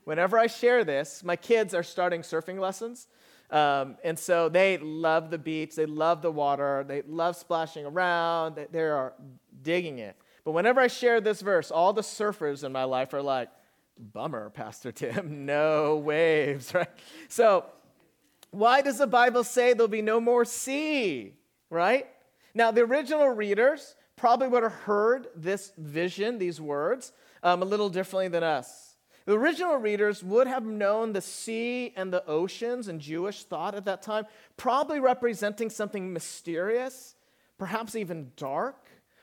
whenever 0.05 0.39
I 0.39 0.47
share 0.47 0.85
this, 0.85 1.23
my 1.25 1.37
kids 1.37 1.75
are 1.75 1.83
starting 1.83 2.23
surfing 2.23 2.59
lessons. 2.59 3.09
Um, 3.51 3.97
and 4.03 4.19
so 4.19 4.49
they 4.49 4.79
love 4.79 5.31
the 5.31 5.39
beach, 5.39 5.77
they 5.77 5.87
love 5.87 6.23
the 6.23 6.31
water, 6.31 6.85
they 6.87 7.03
love 7.03 7.37
splashing 7.37 7.85
around, 7.85 8.57
they, 8.57 8.67
they 8.71 8.81
are 8.81 9.13
digging 9.63 9.99
it. 9.99 10.17
But 10.45 10.53
whenever 10.53 10.81
I 10.81 10.89
share 10.89 11.21
this 11.21 11.41
verse, 11.41 11.71
all 11.71 11.93
the 11.93 12.03
surfers 12.03 12.65
in 12.65 12.73
my 12.73 12.85
life 12.85 13.15
are 13.15 13.23
like, 13.23 13.49
bummer, 13.99 14.51
Pastor 14.51 14.93
Tim, 14.93 15.47
no 15.47 15.97
waves, 15.97 16.75
right? 16.75 16.89
So, 17.29 17.67
why 18.51 18.83
does 18.83 18.99
the 18.99 19.07
Bible 19.07 19.43
say 19.43 19.73
there'll 19.73 19.89
be 19.89 20.03
no 20.03 20.21
more 20.21 20.45
sea, 20.45 21.35
right? 21.71 22.07
Now, 22.55 22.71
the 22.71 22.83
original 22.83 23.29
readers 23.29 23.97
probably 24.17 24.47
would 24.47 24.63
have 24.63 24.73
heard 24.73 25.27
this 25.35 25.73
vision, 25.77 26.39
these 26.39 26.61
words, 26.61 27.13
um, 27.43 27.63
a 27.63 27.65
little 27.65 27.89
differently 27.89 28.29
than 28.29 28.45
us. 28.45 28.94
The 29.27 29.39
original 29.39 29.77
readers 29.77 30.23
would 30.23 30.47
have 30.47 30.65
known 30.65 31.13
the 31.13 31.23
sea 31.23 31.95
and 31.97 32.13
the 32.13 32.27
oceans 32.27 32.89
in 32.89 33.01
Jewish 33.01 33.45
thought 33.45 33.75
at 33.75 33.87
that 33.87 34.03
time, 34.03 34.27
probably 34.57 35.01
representing 35.01 35.71
something 35.71 36.13
mysterious, 36.13 37.15
perhaps 37.57 37.95
even 37.97 38.33
dark, 38.37 38.77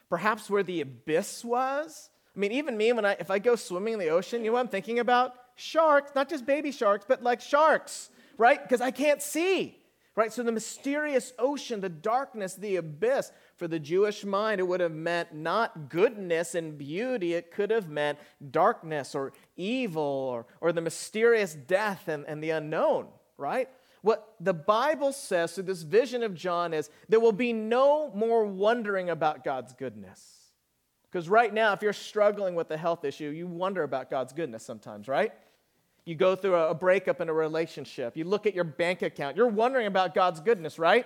perhaps 0.09 0.49
where 0.49 0.63
the 0.63 0.81
abyss 0.81 1.45
was. 1.45 2.09
I 2.35 2.39
mean, 2.39 2.51
even 2.53 2.77
me, 2.77 2.93
when 2.93 3.05
I, 3.05 3.13
if 3.19 3.29
I 3.29 3.37
go 3.37 3.55
swimming 3.55 3.93
in 3.93 3.99
the 3.99 4.09
ocean, 4.09 4.43
you 4.43 4.47
know 4.47 4.53
what 4.53 4.61
I'm 4.61 4.67
thinking 4.69 4.99
about? 4.99 5.33
Sharks, 5.55 6.13
not 6.15 6.29
just 6.29 6.47
baby 6.47 6.71
sharks, 6.71 7.05
but 7.07 7.21
like 7.21 7.39
sharks, 7.39 8.09
right? 8.37 8.61
Because 8.61 8.81
I 8.81 8.89
can't 8.89 9.21
see, 9.21 9.77
right? 10.15 10.31
So 10.31 10.43
the 10.43 10.51
mysterious 10.51 11.33
ocean, 11.39 11.79
the 11.79 11.89
darkness, 11.89 12.55
the 12.55 12.75
abyss, 12.75 13.31
for 13.55 13.67
the 13.67 13.79
Jewish 13.79 14.23
mind, 14.23 14.59
it 14.59 14.67
would 14.67 14.79
have 14.79 14.91
meant 14.91 15.33
not 15.33 15.89
goodness 15.89 16.55
and 16.55 16.77
beauty, 16.77 17.33
it 17.33 17.51
could 17.51 17.71
have 17.71 17.89
meant 17.89 18.19
darkness 18.51 19.15
or 19.15 19.33
evil 19.55 20.01
or, 20.01 20.45
or 20.59 20.71
the 20.71 20.81
mysterious 20.81 21.53
death 21.53 22.07
and, 22.07 22.25
and 22.27 22.43
the 22.43 22.49
unknown, 22.49 23.07
right? 23.37 23.69
what 24.01 24.33
the 24.39 24.53
Bible 24.53 25.13
says 25.13 25.53
through 25.53 25.65
this 25.65 25.83
vision 25.83 26.23
of 26.23 26.33
John 26.33 26.73
is 26.73 26.89
there 27.07 27.19
will 27.19 27.31
be 27.31 27.53
no 27.53 28.11
more 28.13 28.45
wondering 28.45 29.09
about 29.09 29.43
God's 29.43 29.73
goodness. 29.73 30.37
Because 31.03 31.29
right 31.29 31.53
now, 31.53 31.73
if 31.73 31.81
you're 31.81 31.93
struggling 31.93 32.55
with 32.55 32.71
a 32.71 32.77
health 32.77 33.03
issue, 33.03 33.29
you 33.29 33.45
wonder 33.45 33.83
about 33.83 34.09
God's 34.09 34.33
goodness 34.33 34.63
sometimes, 34.63 35.07
right? 35.07 35.33
You 36.05 36.15
go 36.15 36.35
through 36.35 36.55
a 36.55 36.73
breakup 36.73 37.21
in 37.21 37.29
a 37.29 37.33
relationship, 37.33 38.17
you 38.17 38.23
look 38.23 38.47
at 38.47 38.55
your 38.55 38.63
bank 38.63 39.01
account, 39.01 39.37
you're 39.37 39.47
wondering 39.47 39.87
about 39.87 40.15
God's 40.15 40.39
goodness, 40.39 40.79
right? 40.79 41.05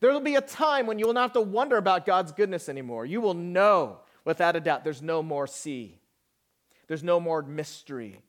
There 0.00 0.12
will 0.12 0.20
be 0.20 0.36
a 0.36 0.40
time 0.40 0.86
when 0.86 0.98
you 0.98 1.06
will 1.06 1.14
not 1.14 1.22
have 1.22 1.32
to 1.32 1.40
wonder 1.40 1.76
about 1.76 2.06
God's 2.06 2.32
goodness 2.32 2.68
anymore. 2.68 3.06
You 3.06 3.20
will 3.20 3.34
know 3.34 4.00
without 4.24 4.54
a 4.54 4.60
doubt 4.60 4.84
there's 4.84 5.02
no 5.02 5.22
more 5.22 5.46
sea, 5.46 5.98
there's 6.86 7.02
no 7.02 7.18
more 7.18 7.42
mystery. 7.42 8.20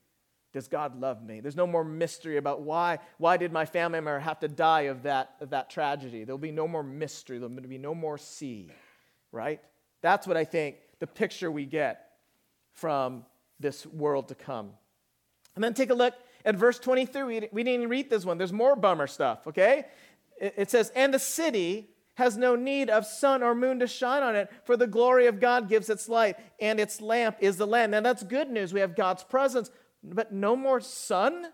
Does 0.54 0.66
God 0.66 0.98
love 0.98 1.22
me? 1.22 1.40
There's 1.40 1.56
no 1.56 1.66
more 1.66 1.84
mystery 1.84 2.38
about 2.38 2.62
why, 2.62 3.00
why 3.18 3.36
did 3.36 3.52
my 3.52 3.66
family 3.66 3.98
member 3.98 4.18
have 4.18 4.40
to 4.40 4.48
die 4.48 4.82
of 4.82 5.02
that, 5.02 5.34
of 5.42 5.50
that 5.50 5.68
tragedy? 5.68 6.24
There'll 6.24 6.38
be 6.38 6.52
no 6.52 6.66
more 6.66 6.82
mystery. 6.82 7.38
There'll 7.38 7.54
be 7.54 7.76
no 7.76 7.94
more 7.94 8.16
sea, 8.16 8.70
right? 9.30 9.60
That's 10.00 10.26
what 10.26 10.38
I 10.38 10.44
think 10.44 10.76
the 11.00 11.06
picture 11.06 11.50
we 11.50 11.66
get 11.66 12.12
from 12.72 13.26
this 13.60 13.84
world 13.86 14.28
to 14.28 14.34
come. 14.34 14.70
And 15.58 15.64
then 15.64 15.74
take 15.74 15.90
a 15.90 15.94
look 15.94 16.14
at 16.44 16.54
verse 16.54 16.78
23. 16.78 17.24
We, 17.24 17.40
didn't 17.40 17.50
even 17.52 17.88
read 17.88 18.08
this 18.08 18.24
one. 18.24 18.38
There's 18.38 18.52
more 18.52 18.76
bummer 18.76 19.08
stuff, 19.08 19.44
okay? 19.48 19.86
It, 20.40 20.54
it 20.56 20.70
says, 20.70 20.92
And 20.94 21.12
the 21.12 21.18
city 21.18 21.88
has 22.14 22.36
no 22.36 22.54
need 22.54 22.88
of 22.88 23.04
sun 23.04 23.42
or 23.42 23.56
moon 23.56 23.80
to 23.80 23.88
shine 23.88 24.22
on 24.22 24.36
it, 24.36 24.48
for 24.62 24.76
the 24.76 24.86
glory 24.86 25.26
of 25.26 25.40
God 25.40 25.68
gives 25.68 25.90
its 25.90 26.08
light, 26.08 26.36
and 26.60 26.78
its 26.78 27.00
lamp 27.00 27.38
is 27.40 27.56
the 27.56 27.66
Lamb. 27.66 27.90
Now 27.90 28.02
that's 28.02 28.22
good 28.22 28.48
news. 28.48 28.72
We 28.72 28.78
have 28.78 28.94
God's 28.94 29.24
presence, 29.24 29.68
but 30.04 30.30
no 30.30 30.54
more 30.54 30.80
sun? 30.80 31.48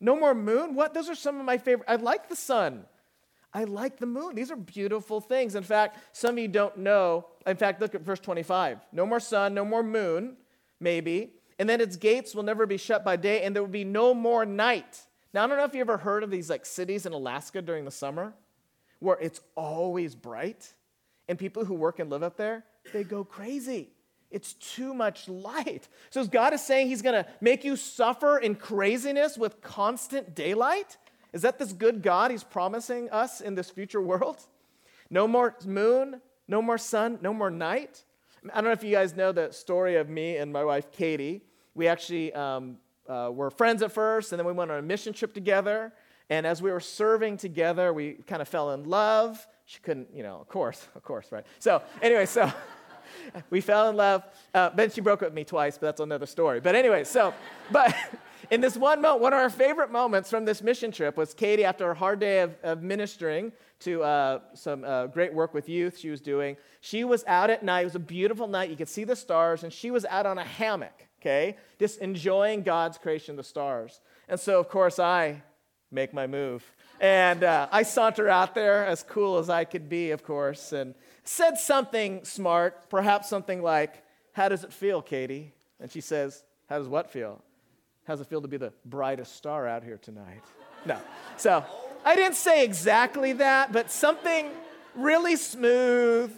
No 0.00 0.14
more 0.14 0.34
moon? 0.34 0.74
What? 0.74 0.92
Those 0.92 1.08
are 1.08 1.14
some 1.14 1.40
of 1.40 1.46
my 1.46 1.56
favorite. 1.56 1.88
I 1.88 1.96
like 1.96 2.28
the 2.28 2.36
sun. 2.36 2.84
I 3.54 3.64
like 3.64 3.96
the 3.96 4.04
moon. 4.04 4.34
These 4.34 4.50
are 4.50 4.56
beautiful 4.56 5.22
things. 5.22 5.54
In 5.54 5.62
fact, 5.62 5.96
some 6.12 6.32
of 6.32 6.38
you 6.40 6.48
don't 6.48 6.76
know. 6.76 7.24
In 7.46 7.56
fact, 7.56 7.80
look 7.80 7.94
at 7.94 8.02
verse 8.02 8.20
25. 8.20 8.80
No 8.92 9.06
more 9.06 9.18
sun, 9.18 9.54
no 9.54 9.64
more 9.64 9.82
moon, 9.82 10.36
maybe. 10.78 11.39
And 11.60 11.68
then 11.68 11.82
its 11.82 11.96
gates 11.96 12.34
will 12.34 12.42
never 12.42 12.64
be 12.64 12.78
shut 12.78 13.04
by 13.04 13.16
day, 13.16 13.42
and 13.42 13.54
there 13.54 13.62
will 13.62 13.68
be 13.68 13.84
no 13.84 14.14
more 14.14 14.46
night. 14.46 15.02
Now, 15.34 15.44
I 15.44 15.46
don't 15.46 15.58
know 15.58 15.64
if 15.64 15.74
you 15.74 15.82
ever 15.82 15.98
heard 15.98 16.24
of 16.24 16.30
these 16.30 16.48
like 16.48 16.64
cities 16.64 17.04
in 17.04 17.12
Alaska 17.12 17.60
during 17.60 17.84
the 17.84 17.90
summer 17.90 18.32
where 18.98 19.18
it's 19.20 19.42
always 19.56 20.14
bright, 20.14 20.72
and 21.28 21.38
people 21.38 21.66
who 21.66 21.74
work 21.74 21.98
and 21.98 22.08
live 22.08 22.22
up 22.22 22.38
there, 22.38 22.64
they 22.94 23.04
go 23.04 23.24
crazy. 23.24 23.90
It's 24.30 24.54
too 24.54 24.94
much 24.94 25.28
light. 25.28 25.86
So, 26.08 26.24
God 26.24 26.54
is 26.54 26.64
saying 26.64 26.88
He's 26.88 27.02
to 27.02 27.26
make 27.42 27.62
you 27.62 27.76
suffer 27.76 28.38
in 28.38 28.54
craziness 28.54 29.36
with 29.36 29.60
constant 29.60 30.34
daylight? 30.34 30.96
Is 31.34 31.42
that 31.42 31.58
this 31.58 31.74
good 31.74 32.00
God 32.00 32.30
He's 32.30 32.42
promising 32.42 33.10
us 33.10 33.42
in 33.42 33.54
this 33.54 33.68
future 33.68 34.00
world? 34.00 34.40
No 35.10 35.28
more 35.28 35.56
moon, 35.66 36.22
no 36.48 36.62
more 36.62 36.78
sun, 36.78 37.18
no 37.20 37.34
more 37.34 37.50
night. 37.50 38.02
I 38.50 38.54
don't 38.54 38.64
know 38.64 38.72
if 38.72 38.82
you 38.82 38.92
guys 38.92 39.14
know 39.14 39.30
the 39.30 39.52
story 39.52 39.96
of 39.96 40.08
me 40.08 40.38
and 40.38 40.50
my 40.50 40.64
wife 40.64 40.90
Katie. 40.90 41.42
We 41.74 41.88
actually 41.88 42.32
um, 42.34 42.78
uh, 43.08 43.30
were 43.32 43.50
friends 43.50 43.82
at 43.82 43.92
first, 43.92 44.32
and 44.32 44.38
then 44.38 44.46
we 44.46 44.52
went 44.52 44.70
on 44.70 44.78
a 44.78 44.82
mission 44.82 45.12
trip 45.12 45.34
together. 45.34 45.92
And 46.28 46.46
as 46.46 46.62
we 46.62 46.70
were 46.70 46.80
serving 46.80 47.38
together, 47.38 47.92
we 47.92 48.12
kind 48.26 48.40
of 48.40 48.48
fell 48.48 48.70
in 48.70 48.84
love. 48.84 49.46
She 49.66 49.80
couldn't, 49.80 50.08
you 50.14 50.22
know, 50.22 50.38
of 50.40 50.48
course, 50.48 50.86
of 50.94 51.02
course, 51.02 51.30
right? 51.32 51.44
So, 51.58 51.82
anyway, 52.00 52.26
so 52.26 52.50
we 53.50 53.60
fell 53.60 53.90
in 53.90 53.96
love. 53.96 54.24
Uh, 54.54 54.70
then 54.70 54.90
she 54.90 55.00
broke 55.00 55.22
up 55.22 55.28
with 55.28 55.34
me 55.34 55.44
twice, 55.44 55.76
but 55.76 55.88
that's 55.88 56.00
another 56.00 56.26
story. 56.26 56.60
But 56.60 56.74
anyway, 56.74 57.04
so, 57.04 57.34
but 57.72 57.94
in 58.50 58.60
this 58.60 58.76
one 58.76 59.00
moment, 59.00 59.22
one 59.22 59.32
of 59.32 59.40
our 59.40 59.50
favorite 59.50 59.90
moments 59.90 60.30
from 60.30 60.44
this 60.44 60.62
mission 60.62 60.92
trip 60.92 61.16
was 61.16 61.34
Katie, 61.34 61.64
after 61.64 61.90
a 61.90 61.94
hard 61.94 62.20
day 62.20 62.40
of, 62.40 62.54
of 62.62 62.82
ministering 62.82 63.52
to 63.80 64.02
uh, 64.02 64.40
some 64.54 64.84
uh, 64.84 65.06
great 65.06 65.32
work 65.32 65.54
with 65.54 65.68
youth 65.68 65.98
she 65.98 66.10
was 66.10 66.20
doing, 66.20 66.56
she 66.80 67.04
was 67.04 67.24
out 67.26 67.50
at 67.50 67.62
night. 67.62 67.82
It 67.82 67.84
was 67.84 67.94
a 67.94 68.00
beautiful 68.00 68.46
night. 68.46 68.70
You 68.70 68.76
could 68.76 68.88
see 68.88 69.04
the 69.04 69.16
stars, 69.16 69.64
and 69.64 69.72
she 69.72 69.90
was 69.90 70.04
out 70.06 70.26
on 70.26 70.38
a 70.38 70.44
hammock, 70.44 71.08
okay, 71.20 71.56
just 71.78 71.98
enjoying 71.98 72.62
God's 72.62 72.98
creation, 72.98 73.36
the 73.36 73.42
stars. 73.42 74.00
And 74.28 74.38
so, 74.38 74.60
of 74.60 74.68
course, 74.68 74.98
I 74.98 75.42
make 75.90 76.14
my 76.14 76.26
move. 76.26 76.64
And 77.00 77.42
uh, 77.42 77.68
I 77.72 77.82
saunter 77.82 78.28
out 78.28 78.54
there, 78.54 78.86
as 78.86 79.02
cool 79.02 79.38
as 79.38 79.48
I 79.48 79.64
could 79.64 79.88
be, 79.88 80.10
of 80.10 80.22
course, 80.22 80.72
and 80.72 80.94
said 81.24 81.58
something 81.58 82.24
smart, 82.24 82.90
perhaps 82.90 83.28
something 83.28 83.62
like, 83.62 84.02
How 84.32 84.48
does 84.48 84.64
it 84.64 84.72
feel, 84.72 85.02
Katie? 85.02 85.52
And 85.80 85.90
she 85.90 86.00
says, 86.00 86.44
How 86.68 86.78
does 86.78 86.88
what 86.88 87.10
feel? 87.10 87.42
How's 88.06 88.20
it 88.20 88.26
feel 88.26 88.42
to 88.42 88.48
be 88.48 88.56
the 88.56 88.72
brightest 88.84 89.36
star 89.36 89.66
out 89.66 89.84
here 89.84 89.96
tonight? 89.96 90.42
No. 90.84 90.98
So 91.36 91.64
I 92.04 92.16
didn't 92.16 92.36
say 92.36 92.64
exactly 92.64 93.34
that, 93.34 93.72
but 93.72 93.90
something 93.90 94.50
really 94.94 95.36
smooth. 95.36 96.34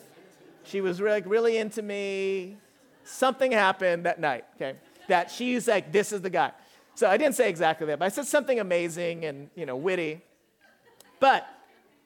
She 0.64 0.80
was 0.80 1.00
really, 1.00 1.22
really 1.22 1.56
into 1.56 1.82
me. 1.82 2.56
Something 3.04 3.52
happened 3.52 4.06
that 4.06 4.20
night, 4.20 4.44
okay? 4.56 4.76
That 5.08 5.30
she's 5.30 5.68
like, 5.68 5.92
this 5.92 6.12
is 6.12 6.20
the 6.20 6.30
guy. 6.30 6.52
So 6.94 7.08
I 7.08 7.16
didn't 7.16 7.34
say 7.34 7.48
exactly 7.48 7.86
that, 7.86 7.98
but 7.98 8.04
I 8.04 8.08
said 8.08 8.26
something 8.26 8.60
amazing 8.60 9.24
and, 9.24 9.50
you 9.54 9.66
know, 9.66 9.76
witty. 9.76 10.20
But 11.20 11.46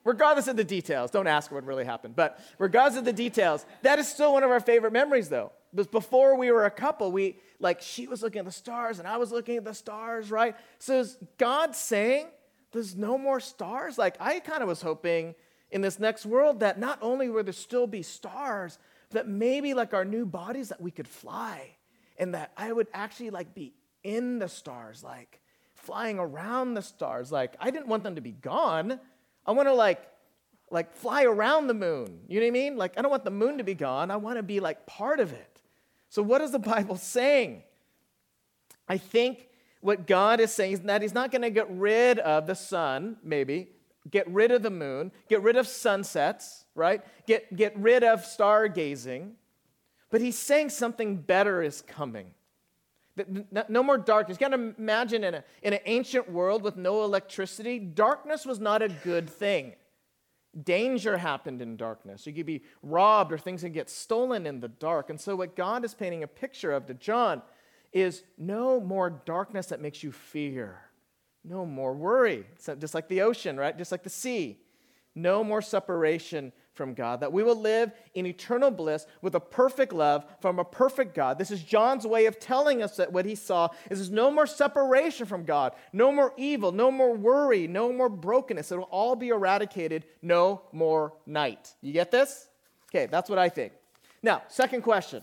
regardless 0.05 0.49
of 0.49 0.57
the 0.57 0.65
details, 0.65 1.11
don't 1.11 1.27
ask 1.27 1.51
what 1.51 1.65
really 1.65 1.85
happened, 1.85 2.15
but 2.15 2.39
regardless 2.59 2.99
of 2.99 3.05
the 3.05 3.13
details, 3.13 3.67
that 3.83 3.99
is 3.99 4.09
still 4.09 4.33
one 4.33 4.43
of 4.43 4.51
our 4.51 4.61
favorite 4.61 4.93
memories, 4.93 5.29
though. 5.29 5.53
Because 5.75 5.89
before 5.89 6.37
we 6.37 6.51
were 6.51 6.65
a 6.65 6.71
couple, 6.71 7.11
we, 7.11 7.37
like, 7.59 7.83
she 7.83 8.07
was 8.07 8.23
looking 8.23 8.39
at 8.39 8.45
the 8.45 8.53
stars 8.53 8.99
and 8.99 9.09
I 9.09 9.17
was 9.17 9.33
looking 9.33 9.57
at 9.57 9.65
the 9.65 9.75
stars, 9.75 10.31
right? 10.31 10.55
So 10.79 11.01
is 11.01 11.19
God 11.37 11.75
saying 11.75 12.29
there's 12.77 12.97
no 12.97 13.19
more 13.19 13.41
stars? 13.41 13.99
Like, 13.99 14.17
I 14.21 14.41
kind 14.41 14.63
of 14.63 14.69
was 14.69 14.83
hoping 14.83 15.35
in 15.71 15.81
this 15.81 15.99
next 15.99 16.25
world 16.25 16.61
that 16.61 16.79
not 16.79 16.99
only 17.03 17.29
would 17.29 17.47
there 17.47 17.53
still 17.53 17.87
be 17.87 18.03
stars, 18.03 18.79
but 19.11 19.29
maybe 19.29 19.75
like 19.75 19.95
our 19.95 20.05
new 20.05 20.25
bodies 20.27 20.69
that 20.69 20.81
we 20.81 20.91
could 20.91 21.09
fly 21.09 21.77
and 22.19 22.35
that 22.35 22.53
I 22.57 22.73
would 22.73 22.87
actually 22.93 23.31
like 23.31 23.55
be 23.55 23.75
in 24.05 24.39
the 24.39 24.49
stars, 24.49 25.03
like 25.03 25.41
flying 25.75 26.19
around 26.19 26.75
the 26.75 26.83
stars. 26.83 27.33
Like, 27.33 27.55
I 27.59 27.71
didn't 27.71 27.89
want 27.89 28.05
them 28.05 28.15
to 28.15 28.21
be 28.21 28.33
gone. 28.33 29.01
I 29.45 29.53
want 29.53 29.69
to 29.69 29.75
like 29.75 30.03
like 30.71 30.93
fly 30.95 31.25
around 31.25 31.69
the 31.69 31.75
moon. 31.75 32.21
You 32.29 32.41
know 32.41 32.47
what 32.47 32.49
I 32.49 32.53
mean? 32.53 32.77
Like 32.77 32.99
I 32.99 33.03
don't 33.03 33.11
want 33.11 33.25
the 33.25 33.31
moon 33.31 33.59
to 33.59 33.65
be 33.65 33.75
gone. 33.75 34.11
I 34.11 34.17
want 34.17 34.37
to 34.37 34.43
be 34.43 34.61
like 34.61 34.87
part 34.87 35.21
of 35.21 35.33
it. 35.33 35.61
So 36.09 36.23
what 36.23 36.41
is 36.41 36.51
the 36.51 36.59
Bible 36.75 36.97
saying? 36.97 37.63
I 38.89 38.99
think 38.99 39.49
what 39.87 40.07
God 40.07 40.41
is 40.41 40.53
saying 40.53 40.73
is 40.73 40.81
that 40.81 41.01
he's 41.01 41.15
not 41.15 41.31
going 41.31 41.43
to 41.43 41.51
get 41.51 41.71
rid 41.71 42.19
of 42.19 42.49
the 42.49 42.57
sun, 42.57 43.17
maybe, 43.23 43.69
get 44.11 44.29
rid 44.29 44.51
of 44.51 44.63
the 44.63 44.71
moon, 44.71 45.13
get 45.29 45.43
rid 45.43 45.55
of 45.55 45.69
sunsets, 45.69 46.65
right? 46.75 47.03
Get, 47.27 47.55
get 47.57 47.79
rid 47.79 48.03
of 48.03 48.23
stargazing. 48.23 49.31
But 50.11 50.21
he's 50.21 50.37
saying 50.37 50.71
something 50.71 51.17
better 51.19 51.63
is 51.63 51.83
coming. 51.83 52.27
No 53.69 53.83
more 53.85 53.97
darkness. 53.97 54.37
You 54.41 54.49
got 54.49 54.57
to 54.57 54.75
imagine 54.77 55.23
in, 55.23 55.35
a, 55.37 55.45
in 55.63 55.73
an 55.73 55.81
ancient 55.87 56.31
world 56.31 56.63
with 56.63 56.77
no 56.77 57.05
electricity, 57.05 57.79
darkness 57.79 58.45
was 58.45 58.59
not 58.59 58.83
a 58.83 58.89
good 58.89 59.31
thing. 59.31 59.75
Danger 60.61 61.17
happened 61.17 61.63
in 61.63 61.77
darkness. 61.77 62.27
You 62.27 62.33
could 62.33 62.47
be 62.47 62.63
robbed 62.83 63.33
or 63.33 63.39
things 63.39 63.63
could 63.63 63.73
get 63.73 63.89
stolen 63.89 64.47
in 64.47 64.59
the 64.59 64.69
dark. 64.69 65.11
And 65.11 65.21
so, 65.21 65.37
what 65.37 65.55
God 65.55 65.85
is 65.85 65.95
painting 65.95 66.23
a 66.23 66.27
picture 66.27 66.73
of 66.73 66.87
to 66.87 66.95
John 66.95 67.43
is 67.97 68.23
no 68.37 68.79
more 68.79 69.09
darkness 69.09 69.69
that 69.69 69.81
makes 69.81 70.03
you 70.03 70.13
fear, 70.13 70.79
no 71.43 71.65
more 71.65 71.95
worry. 71.95 72.45
Just 72.79 72.95
like 72.95 73.09
the 73.09 73.23
ocean, 73.23 73.57
right? 73.57 73.77
Just 73.77 73.91
like 73.91 74.03
the 74.03 74.11
sea. 74.11 74.61
No 75.15 75.43
more 75.43 75.63
separation 75.63 76.53
from 76.75 76.93
God, 76.93 77.21
that 77.21 77.33
we 77.33 77.43
will 77.43 77.59
live 77.59 77.91
in 78.13 78.27
eternal 78.27 78.71
bliss 78.71 79.07
with 79.23 79.35
a 79.35 79.41
perfect 79.41 79.95
love 79.95 80.27
from 80.43 80.59
a 80.59 80.65
perfect 80.65 81.15
God. 81.15 81.39
This 81.39 81.51
is 81.51 81.63
John's 81.63 82.07
way 82.07 82.27
of 82.27 82.39
telling 82.39 82.83
us 82.83 82.97
that 82.97 83.15
what 83.15 83.25
he 83.25 83.35
saw 83.35 83.71
is 83.91 83.99
there's 83.99 84.11
no 84.11 84.31
more 84.31 84.47
separation 84.47 85.25
from 85.25 85.47
God, 85.47 85.73
no 85.95 86.13
more 86.13 86.35
evil, 86.37 86.73
no 86.73 86.91
more 86.91 87.15
worry, 87.15 87.67
no 87.67 87.95
more 87.95 88.11
brokenness. 88.11 88.71
It'll 88.71 88.85
all 88.85 89.17
be 89.17 89.29
eradicated, 89.29 90.05
no 90.21 90.61
more 90.71 91.15
night. 91.25 91.73
You 91.81 91.95
get 91.95 92.11
this? 92.11 92.49
Okay, 92.91 93.07
that's 93.07 93.31
what 93.31 93.39
I 93.39 93.49
think. 93.49 93.73
Now, 94.23 94.43
second 94.49 94.83
question 94.83 95.23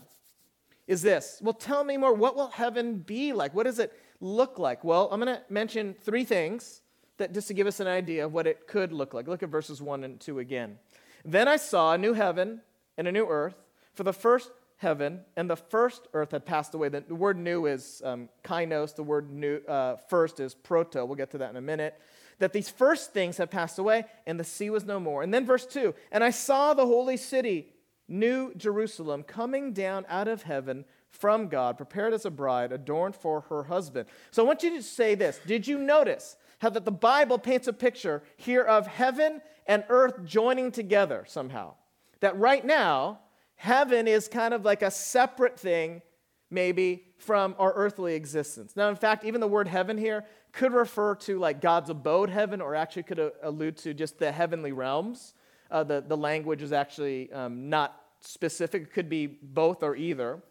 is 0.86 1.02
this. 1.02 1.40
Well, 1.42 1.54
tell 1.54 1.84
me 1.84 1.96
more. 1.96 2.12
What 2.12 2.36
will 2.36 2.48
heaven 2.48 2.98
be 2.98 3.32
like? 3.32 3.54
What 3.54 3.64
does 3.64 3.78
it 3.78 3.92
look 4.20 4.58
like? 4.58 4.84
Well, 4.84 5.08
I'm 5.10 5.20
going 5.20 5.34
to 5.34 5.42
mention 5.48 5.94
three 6.02 6.24
things 6.24 6.82
that 7.16 7.32
just 7.32 7.48
to 7.48 7.54
give 7.54 7.66
us 7.66 7.80
an 7.80 7.86
idea 7.86 8.24
of 8.26 8.32
what 8.32 8.46
it 8.46 8.66
could 8.66 8.92
look 8.92 9.14
like. 9.14 9.28
Look 9.28 9.42
at 9.42 9.48
verses 9.48 9.80
1 9.80 10.04
and 10.04 10.20
2 10.20 10.40
again. 10.40 10.78
Then 11.24 11.48
I 11.48 11.56
saw 11.56 11.94
a 11.94 11.98
new 11.98 12.12
heaven 12.12 12.60
and 12.96 13.08
a 13.08 13.12
new 13.12 13.26
earth, 13.26 13.56
for 13.94 14.02
the 14.02 14.12
first 14.12 14.50
heaven 14.76 15.20
and 15.36 15.48
the 15.48 15.56
first 15.56 16.08
earth 16.12 16.32
had 16.32 16.44
passed 16.44 16.74
away. 16.74 16.88
The, 16.88 17.14
word 17.14 17.38
new 17.38 17.66
is 17.66 18.02
um, 18.04 18.28
kainos, 18.44 18.94
the 18.94 19.02
word 19.02 19.32
new, 19.32 19.60
uh, 19.68 19.96
first 20.08 20.40
is 20.40 20.54
proto. 20.54 21.04
We'll 21.04 21.16
get 21.16 21.30
to 21.32 21.38
that 21.38 21.50
in 21.50 21.56
a 21.56 21.62
minute. 21.62 21.98
That 22.40 22.52
these 22.52 22.68
first 22.68 23.12
things 23.12 23.36
had 23.36 23.50
passed 23.50 23.78
away, 23.78 24.04
and 24.26 24.38
the 24.38 24.44
sea 24.44 24.68
was 24.68 24.84
no 24.84 24.98
more. 24.98 25.22
And 25.22 25.32
then 25.32 25.46
verse 25.46 25.66
2 25.66 25.94
And 26.10 26.24
I 26.24 26.30
saw 26.30 26.74
the 26.74 26.84
holy 26.84 27.16
city, 27.16 27.68
New 28.06 28.54
Jerusalem, 28.54 29.22
coming 29.22 29.72
down 29.72 30.04
out 30.08 30.28
of 30.28 30.42
heaven 30.42 30.84
from 31.08 31.48
God, 31.48 31.76
prepared 31.76 32.12
as 32.12 32.24
a 32.24 32.30
bride, 32.30 32.72
adorned 32.72 33.16
for 33.16 33.42
her 33.42 33.64
husband. 33.64 34.08
So 34.30 34.42
I 34.42 34.46
want 34.46 34.62
you 34.62 34.76
to 34.76 34.82
say 34.82 35.14
this 35.14 35.40
Did 35.46 35.66
you 35.66 35.78
notice 35.78 36.36
how 36.58 36.70
that 36.70 36.84
the 36.84 36.90
Bible 36.90 37.38
paints 37.38 37.68
a 37.68 37.72
picture 37.72 38.22
here 38.36 38.62
of 38.62 38.86
heaven 38.86 39.42
and 39.66 39.84
earth 39.88 40.24
joining 40.24 40.70
together 40.70 41.24
somehow. 41.26 41.74
That 42.20 42.38
right 42.38 42.64
now, 42.64 43.20
heaven 43.56 44.08
is 44.08 44.28
kind 44.28 44.54
of 44.54 44.64
like 44.64 44.82
a 44.82 44.90
separate 44.90 45.58
thing, 45.58 46.02
maybe, 46.50 47.04
from 47.18 47.54
our 47.58 47.72
earthly 47.74 48.14
existence. 48.14 48.76
Now, 48.76 48.88
in 48.88 48.96
fact, 48.96 49.24
even 49.24 49.40
the 49.40 49.48
word 49.48 49.68
heaven 49.68 49.98
here 49.98 50.24
could 50.52 50.72
refer 50.72 51.14
to 51.16 51.38
like 51.38 51.60
God's 51.60 51.90
abode 51.90 52.30
heaven, 52.30 52.60
or 52.60 52.74
actually 52.74 53.04
could 53.04 53.32
allude 53.42 53.76
to 53.78 53.94
just 53.94 54.18
the 54.18 54.32
heavenly 54.32 54.72
realms. 54.72 55.33
Uh, 55.70 55.82
the, 55.84 56.04
the 56.06 56.16
language 56.16 56.62
is 56.62 56.72
actually 56.72 57.32
um, 57.32 57.68
not 57.68 58.00
specific, 58.20 58.82
it 58.82 58.92
could 58.92 59.08
be 59.08 59.26
both 59.26 59.82
or 59.82 59.96
either. 59.96 60.42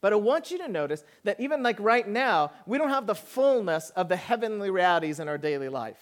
But 0.00 0.12
I 0.12 0.16
want 0.16 0.50
you 0.50 0.58
to 0.58 0.68
notice 0.68 1.04
that 1.24 1.38
even 1.40 1.62
like 1.62 1.78
right 1.78 2.08
now, 2.08 2.52
we 2.66 2.78
don't 2.78 2.88
have 2.88 3.06
the 3.06 3.14
fullness 3.14 3.90
of 3.90 4.08
the 4.08 4.16
heavenly 4.16 4.70
realities 4.70 5.20
in 5.20 5.28
our 5.28 5.38
daily 5.38 5.68
life. 5.68 6.00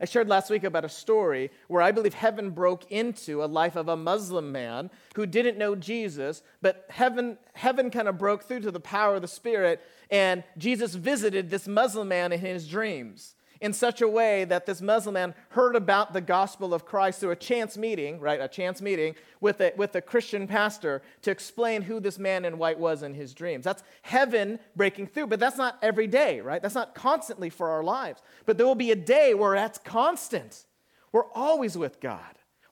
I 0.00 0.04
shared 0.04 0.28
last 0.28 0.50
week 0.50 0.64
about 0.64 0.84
a 0.84 0.90
story 0.90 1.50
where 1.68 1.80
I 1.80 1.90
believe 1.90 2.12
heaven 2.12 2.50
broke 2.50 2.90
into 2.90 3.42
a 3.42 3.46
life 3.46 3.76
of 3.76 3.88
a 3.88 3.96
Muslim 3.96 4.52
man 4.52 4.90
who 5.14 5.24
didn't 5.24 5.56
know 5.56 5.74
Jesus, 5.74 6.42
but 6.60 6.84
heaven, 6.90 7.38
heaven 7.54 7.90
kind 7.90 8.08
of 8.08 8.18
broke 8.18 8.44
through 8.44 8.60
to 8.60 8.70
the 8.70 8.80
power 8.80 9.14
of 9.14 9.22
the 9.22 9.28
Spirit, 9.28 9.82
and 10.10 10.44
Jesus 10.58 10.94
visited 10.94 11.48
this 11.48 11.66
Muslim 11.66 12.08
man 12.08 12.32
in 12.32 12.40
his 12.40 12.68
dreams 12.68 13.35
in 13.60 13.72
such 13.72 14.00
a 14.00 14.08
way 14.08 14.44
that 14.44 14.66
this 14.66 14.80
Muslim 14.80 15.14
man 15.14 15.34
heard 15.50 15.76
about 15.76 16.12
the 16.12 16.20
gospel 16.20 16.74
of 16.74 16.84
Christ 16.84 17.20
through 17.20 17.30
a 17.30 17.36
chance 17.36 17.76
meeting, 17.76 18.20
right? 18.20 18.40
A 18.40 18.48
chance 18.48 18.82
meeting 18.82 19.14
with 19.40 19.60
a, 19.60 19.72
with 19.76 19.94
a 19.94 20.00
Christian 20.00 20.46
pastor 20.46 21.02
to 21.22 21.30
explain 21.30 21.82
who 21.82 22.00
this 22.00 22.18
man 22.18 22.44
in 22.44 22.58
white 22.58 22.78
was 22.78 23.02
in 23.02 23.14
his 23.14 23.34
dreams. 23.34 23.64
That's 23.64 23.82
heaven 24.02 24.58
breaking 24.74 25.08
through, 25.08 25.28
but 25.28 25.40
that's 25.40 25.56
not 25.56 25.78
every 25.82 26.06
day, 26.06 26.40
right? 26.40 26.60
That's 26.60 26.74
not 26.74 26.94
constantly 26.94 27.50
for 27.50 27.70
our 27.70 27.82
lives. 27.82 28.22
But 28.44 28.58
there 28.58 28.66
will 28.66 28.74
be 28.74 28.90
a 28.90 28.96
day 28.96 29.34
where 29.34 29.54
that's 29.54 29.78
constant. 29.78 30.64
We're 31.12 31.30
always 31.34 31.78
with 31.78 32.00
God. 32.00 32.20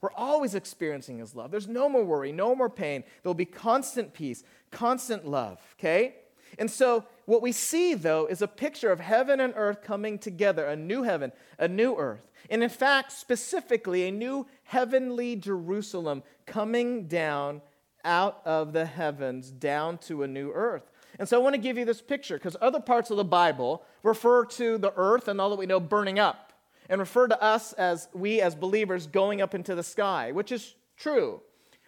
We're 0.00 0.12
always 0.12 0.54
experiencing 0.54 1.18
His 1.18 1.34
love. 1.34 1.50
There's 1.50 1.66
no 1.66 1.88
more 1.88 2.04
worry, 2.04 2.30
no 2.30 2.54
more 2.54 2.68
pain. 2.68 3.02
There 3.22 3.30
will 3.30 3.34
be 3.34 3.46
constant 3.46 4.12
peace, 4.12 4.44
constant 4.70 5.26
love, 5.26 5.58
okay? 5.78 6.16
And 6.58 6.70
so, 6.70 7.06
what 7.26 7.42
we 7.42 7.52
see, 7.52 7.94
though, 7.94 8.26
is 8.26 8.42
a 8.42 8.48
picture 8.48 8.90
of 8.90 9.00
heaven 9.00 9.40
and 9.40 9.54
earth 9.56 9.82
coming 9.82 10.18
together 10.18 10.66
a 10.66 10.76
new 10.76 11.02
heaven, 11.02 11.32
a 11.58 11.68
new 11.68 11.96
earth. 11.96 12.30
And 12.50 12.62
in 12.62 12.68
fact, 12.68 13.12
specifically, 13.12 14.06
a 14.06 14.10
new 14.10 14.46
heavenly 14.64 15.36
Jerusalem 15.36 16.22
coming 16.46 17.06
down 17.06 17.62
out 18.04 18.42
of 18.44 18.74
the 18.74 18.84
heavens 18.84 19.50
down 19.50 19.96
to 19.98 20.22
a 20.22 20.28
new 20.28 20.52
earth. 20.52 20.90
And 21.18 21.28
so, 21.28 21.38
I 21.38 21.42
want 21.42 21.54
to 21.54 21.60
give 21.60 21.78
you 21.78 21.84
this 21.84 22.02
picture 22.02 22.36
because 22.36 22.56
other 22.60 22.80
parts 22.80 23.10
of 23.10 23.16
the 23.16 23.24
Bible 23.24 23.82
refer 24.02 24.44
to 24.44 24.76
the 24.76 24.92
earth 24.96 25.28
and 25.28 25.40
all 25.40 25.50
that 25.50 25.58
we 25.58 25.66
know 25.66 25.80
burning 25.80 26.18
up 26.18 26.52
and 26.88 27.00
refer 27.00 27.26
to 27.28 27.42
us 27.42 27.72
as 27.74 28.08
we 28.12 28.40
as 28.40 28.54
believers 28.54 29.06
going 29.06 29.40
up 29.40 29.54
into 29.54 29.74
the 29.74 29.82
sky, 29.82 30.32
which 30.32 30.52
is 30.52 30.74
true. 30.96 31.40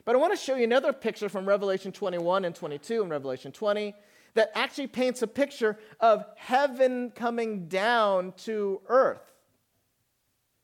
But 0.07 0.15
I 0.15 0.19
want 0.19 0.33
to 0.33 0.43
show 0.43 0.55
you 0.55 0.65
another 0.65 0.93
picture 0.93 1.29
from 1.29 1.47
Revelation 1.47 1.93
21 1.93 2.45
and 2.45 2.55
22 2.55 3.03
and 3.03 3.11
Revelation 3.11 3.53
20 3.53 3.95
that 4.37 4.53
actually 4.55 4.87
paints 4.87 5.23
a 5.23 5.27
picture 5.27 5.79
of 5.99 6.25
heaven 6.37 7.11
coming 7.11 7.69
down 7.69 8.33
to 8.37 8.81
earth. 8.87 9.33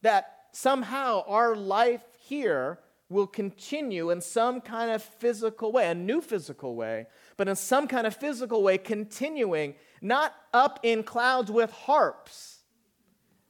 That 0.02 0.30
somehow 0.52 1.24
our 1.26 1.56
life 1.56 2.02
here 2.18 2.78
will 3.08 3.26
continue 3.26 4.10
in 4.10 4.20
some 4.20 4.60
kind 4.60 4.90
of 4.90 5.02
physical 5.02 5.72
way, 5.72 5.88
a 5.88 5.94
new 5.94 6.20
physical 6.20 6.76
way, 6.76 7.06
but 7.36 7.48
in 7.48 7.56
some 7.56 7.88
kind 7.88 8.06
of 8.06 8.14
physical 8.14 8.62
way, 8.62 8.78
continuing, 8.78 9.74
not 10.00 10.34
up 10.52 10.78
in 10.82 11.02
clouds 11.02 11.50
with 11.50 11.70
harps, 11.72 12.60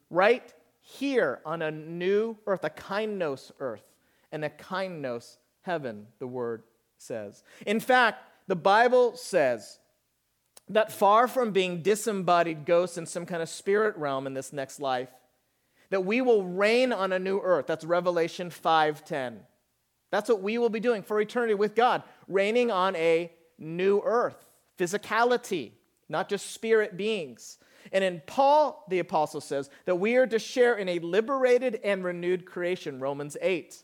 right 0.09 0.53
here 0.81 1.41
on 1.45 1.63
a 1.63 1.71
new 1.71 2.37
earth, 2.47 2.63
a 2.65 2.71
kainos 2.71 3.51
earth, 3.59 3.85
and 4.31 4.45
a 4.45 4.51
kainos 4.51 5.37
heaven, 5.63 6.07
the 6.21 6.27
word 6.27 6.63
says. 6.97 7.43
In 7.67 7.81
fact, 7.81 8.23
the 8.47 8.57
Bible 8.57 9.17
says 9.17 9.79
that 10.69 10.93
far 10.93 11.29
from 11.29 11.51
being 11.51 11.83
disembodied 11.83 12.65
ghosts 12.65 12.97
in 12.97 13.07
some 13.07 13.27
kind 13.27 13.43
of 13.43 13.49
spirit 13.49 13.97
realm 13.97 14.27
in 14.27 14.35
this 14.35 14.53
next 14.53 14.81
life, 14.81 15.11
that 15.91 16.05
we 16.05 16.21
will 16.21 16.45
reign 16.45 16.93
on 16.93 17.13
a 17.13 17.19
new 17.19 17.41
earth. 17.41 17.67
That's 17.67 17.85
Revelation 17.85 18.51
5:10. 18.51 19.47
That's 20.11 20.29
what 20.29 20.43
we 20.43 20.59
will 20.59 20.71
be 20.71 20.81
doing 20.81 21.03
for 21.03 21.21
eternity 21.21 21.55
with 21.55 21.75
God, 21.75 22.03
reigning 22.29 22.71
on 22.71 22.97
a 22.97 23.33
new 23.59 24.01
earth. 24.05 24.47
Physicality, 24.79 25.73
not 26.09 26.29
just 26.29 26.51
spirit 26.51 26.97
beings. 26.97 27.59
And 27.93 28.05
in 28.05 28.23
Paul, 28.27 28.85
the 28.89 29.01
apostle 29.01 29.41
says 29.41 29.69
that 29.87 29.97
we 29.97 30.17
are 30.17 30.27
to 30.27 30.39
share 30.39 30.77
in 30.77 30.89
a 30.89 30.99
liberated 31.01 31.81
and 31.83 32.05
renewed 32.05 32.47
creation, 32.47 33.01
Romans 33.01 33.37
8. 33.41 33.83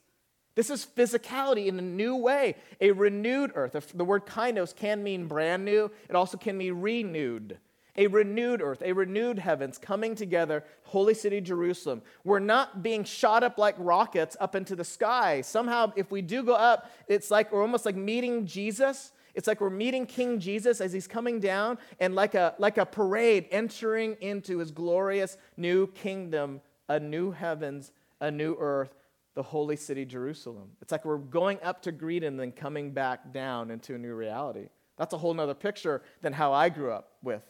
This 0.59 0.71
is 0.71 0.85
physicality 0.85 1.69
in 1.69 1.79
a 1.79 1.83
new 1.83 2.17
way, 2.17 2.57
a 2.81 2.91
renewed 2.91 3.53
earth. 3.55 3.93
The 3.95 4.05
word 4.05 4.27
kainos 4.27 4.75
can 4.75 5.05
mean 5.05 5.29
brand 5.29 5.65
new, 5.65 5.89
it 6.09 6.17
also 6.17 6.37
can 6.37 6.59
mean 6.59 6.81
renewed. 6.81 7.59
A 7.97 8.09
renewed 8.09 8.61
earth, 8.61 8.83
a 8.85 8.93
renewed 8.93 9.39
heavens 9.39 9.79
coming 9.79 10.17
together, 10.17 10.65
holy 10.83 11.15
city 11.15 11.41
Jerusalem. 11.41 12.03
We're 12.25 12.41
not 12.41 12.83
being 12.83 13.05
shot 13.05 13.45
up 13.45 13.57
like 13.57 13.77
rockets 13.79 14.37
up 14.41 14.57
into 14.57 14.75
the 14.75 14.83
sky. 14.83 15.43
Somehow, 15.43 15.93
if 15.95 16.11
we 16.11 16.23
do 16.23 16.43
go 16.43 16.55
up, 16.55 16.91
it's 17.07 17.31
like 17.31 17.53
we're 17.53 17.63
almost 17.63 17.87
like 17.87 17.95
meeting 17.95 18.45
Jesus. 18.45 19.13
It's 19.37 19.47
like 19.47 19.61
we're 19.61 19.71
meeting 19.71 20.07
King 20.07 20.41
Jesus 20.41 20.81
as 20.81 20.93
he's 20.93 21.07
coming 21.07 21.39
down, 21.39 21.79
and 22.01 22.17
like 22.17 22.35
a, 22.35 22.57
like 22.59 22.79
a 22.79 22.85
parade 22.85 23.47
entering 23.53 24.17
into 24.21 24.59
his 24.59 24.73
glorious 24.73 25.37
new 25.57 25.87
kingdom, 25.87 26.63
a 26.89 26.99
new 26.99 27.31
heavens, 27.31 27.93
a 28.21 28.33
new 28.33 28.57
earth, 28.59 28.98
the 29.39 29.43
holy 29.45 29.77
city, 29.77 30.05
Jerusalem. 30.05 30.69
It's 30.83 30.91
like 30.91 31.05
we're 31.05 31.17
going 31.17 31.61
up 31.63 31.83
to 31.83 31.93
greet 31.93 32.25
and 32.25 32.41
then 32.41 32.51
coming 32.51 32.91
back 32.91 33.33
down 33.33 33.71
into 33.71 33.95
a 33.95 33.99
new 33.99 34.13
reality. 34.13 34.67
That's 34.97 35.15
a 35.15 35.17
whole 35.17 35.39
other 35.41 35.55
picture 35.55 36.03
than 36.23 36.33
how 36.33 36.53
I 36.53 36.71
grew 36.71 36.91
up 36.91 37.13
with 37.23 37.45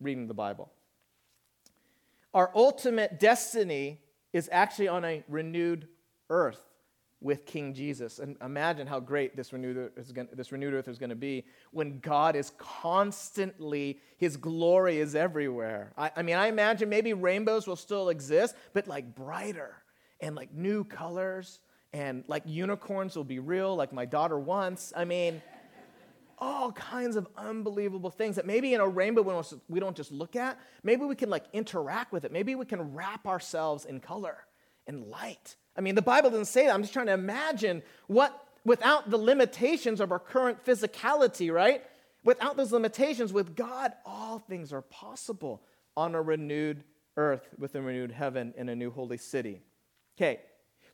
reading 0.00 0.26
the 0.26 0.32
Bible. 0.32 0.72
Our 2.32 2.50
ultimate 2.54 3.20
destiny 3.20 4.00
is 4.32 4.48
actually 4.50 4.88
on 4.88 5.04
a 5.04 5.22
renewed 5.28 5.86
earth 6.30 6.64
with 7.20 7.44
King 7.44 7.74
Jesus. 7.74 8.18
And 8.18 8.38
imagine 8.42 8.86
how 8.86 8.98
great 8.98 9.36
this 9.36 9.52
renewed 9.52 9.92
going, 10.14 10.28
this 10.32 10.50
renewed 10.50 10.72
earth 10.72 10.88
is 10.88 10.96
going 10.96 11.10
to 11.10 11.14
be 11.14 11.44
when 11.72 11.98
God 11.98 12.36
is 12.36 12.52
constantly, 12.56 14.00
his 14.16 14.38
glory 14.38 14.96
is 14.96 15.14
everywhere. 15.14 15.92
I, 15.98 16.10
I 16.16 16.22
mean, 16.22 16.36
I 16.36 16.46
imagine 16.46 16.88
maybe 16.88 17.12
rainbows 17.12 17.66
will 17.66 17.76
still 17.76 18.08
exist, 18.08 18.56
but 18.72 18.88
like 18.88 19.14
brighter 19.14 19.81
and 20.22 20.34
like 20.36 20.54
new 20.54 20.84
colors 20.84 21.60
and 21.92 22.24
like 22.28 22.44
unicorns 22.46 23.14
will 23.16 23.24
be 23.24 23.38
real, 23.38 23.76
like 23.76 23.92
my 23.92 24.06
daughter 24.06 24.38
wants. 24.38 24.92
I 24.96 25.04
mean, 25.04 25.42
all 26.38 26.72
kinds 26.72 27.16
of 27.16 27.28
unbelievable 27.36 28.10
things 28.10 28.36
that 28.36 28.46
maybe 28.46 28.72
in 28.72 28.80
a 28.80 28.88
rainbow 28.88 29.44
we 29.68 29.80
don't 29.80 29.96
just 29.96 30.10
look 30.10 30.34
at. 30.34 30.58
Maybe 30.82 31.04
we 31.04 31.14
can 31.14 31.28
like 31.28 31.44
interact 31.52 32.12
with 32.12 32.24
it. 32.24 32.32
Maybe 32.32 32.54
we 32.54 32.64
can 32.64 32.94
wrap 32.94 33.26
ourselves 33.26 33.84
in 33.84 34.00
color 34.00 34.38
and 34.86 35.04
light. 35.08 35.56
I 35.76 35.80
mean, 35.80 35.94
the 35.94 36.02
Bible 36.02 36.30
doesn't 36.30 36.46
say 36.46 36.66
that. 36.66 36.74
I'm 36.74 36.82
just 36.82 36.92
trying 36.92 37.06
to 37.06 37.12
imagine 37.12 37.82
what, 38.06 38.48
without 38.64 39.10
the 39.10 39.18
limitations 39.18 40.00
of 40.00 40.12
our 40.12 40.18
current 40.18 40.64
physicality, 40.64 41.52
right? 41.52 41.82
Without 42.24 42.56
those 42.56 42.72
limitations, 42.72 43.32
with 43.32 43.54
God, 43.56 43.92
all 44.06 44.38
things 44.38 44.72
are 44.72 44.82
possible 44.82 45.62
on 45.96 46.14
a 46.14 46.22
renewed 46.22 46.84
earth 47.16 47.48
with 47.58 47.74
a 47.74 47.82
renewed 47.82 48.12
heaven 48.12 48.54
in 48.56 48.68
a 48.68 48.76
new 48.76 48.90
holy 48.90 49.18
city. 49.18 49.60
Okay, 50.16 50.40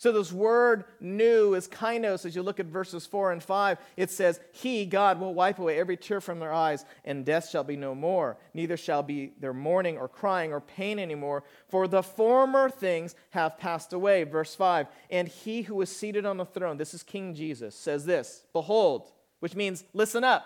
so 0.01 0.13
this 0.13 0.33
word 0.33 0.85
new 1.01 1.55
is 1.55 1.67
kainos. 1.67 2.25
As 2.25 2.37
you 2.37 2.43
look 2.43 2.61
at 2.61 2.67
verses 2.67 3.05
4 3.05 3.33
and 3.33 3.43
5, 3.43 3.79
it 3.97 4.11
says, 4.11 4.39
He, 4.53 4.87
God, 4.87 5.19
will 5.19 5.35
wipe 5.35 5.59
away 5.59 5.81
every 5.81 5.97
tear 5.97 6.21
from 6.21 6.39
their 6.39 6.53
eyes, 6.53 6.85
and 7.05 7.25
death 7.27 7.51
shall 7.51 7.65
be 7.65 7.77
no 7.77 7.97
more. 7.97 8.39
Neither 8.55 8.77
shall 8.77 9.03
be 9.03 9.33
there 9.41 9.53
mourning 9.53 9.99
or 9.99 10.09
crying 10.09 10.53
or 10.53 10.61
pain 10.61 11.01
anymore, 11.01 11.43
for 11.67 11.89
the 11.89 12.05
former 12.05 12.71
things 12.71 13.17
have 13.31 13.59
passed 13.59 13.93
away. 13.93 14.23
Verse 14.23 14.55
5 14.55 14.87
And 15.11 15.27
he 15.27 15.63
who 15.63 15.81
is 15.83 15.95
seated 15.95 16.25
on 16.25 16.37
the 16.37 16.45
throne, 16.45 16.77
this 16.77 16.95
is 16.95 17.03
King 17.03 17.35
Jesus, 17.35 17.75
says 17.75 18.07
this 18.07 18.45
Behold, 18.53 19.11
which 19.41 19.57
means 19.57 19.83
listen 19.95 20.23
up. 20.23 20.45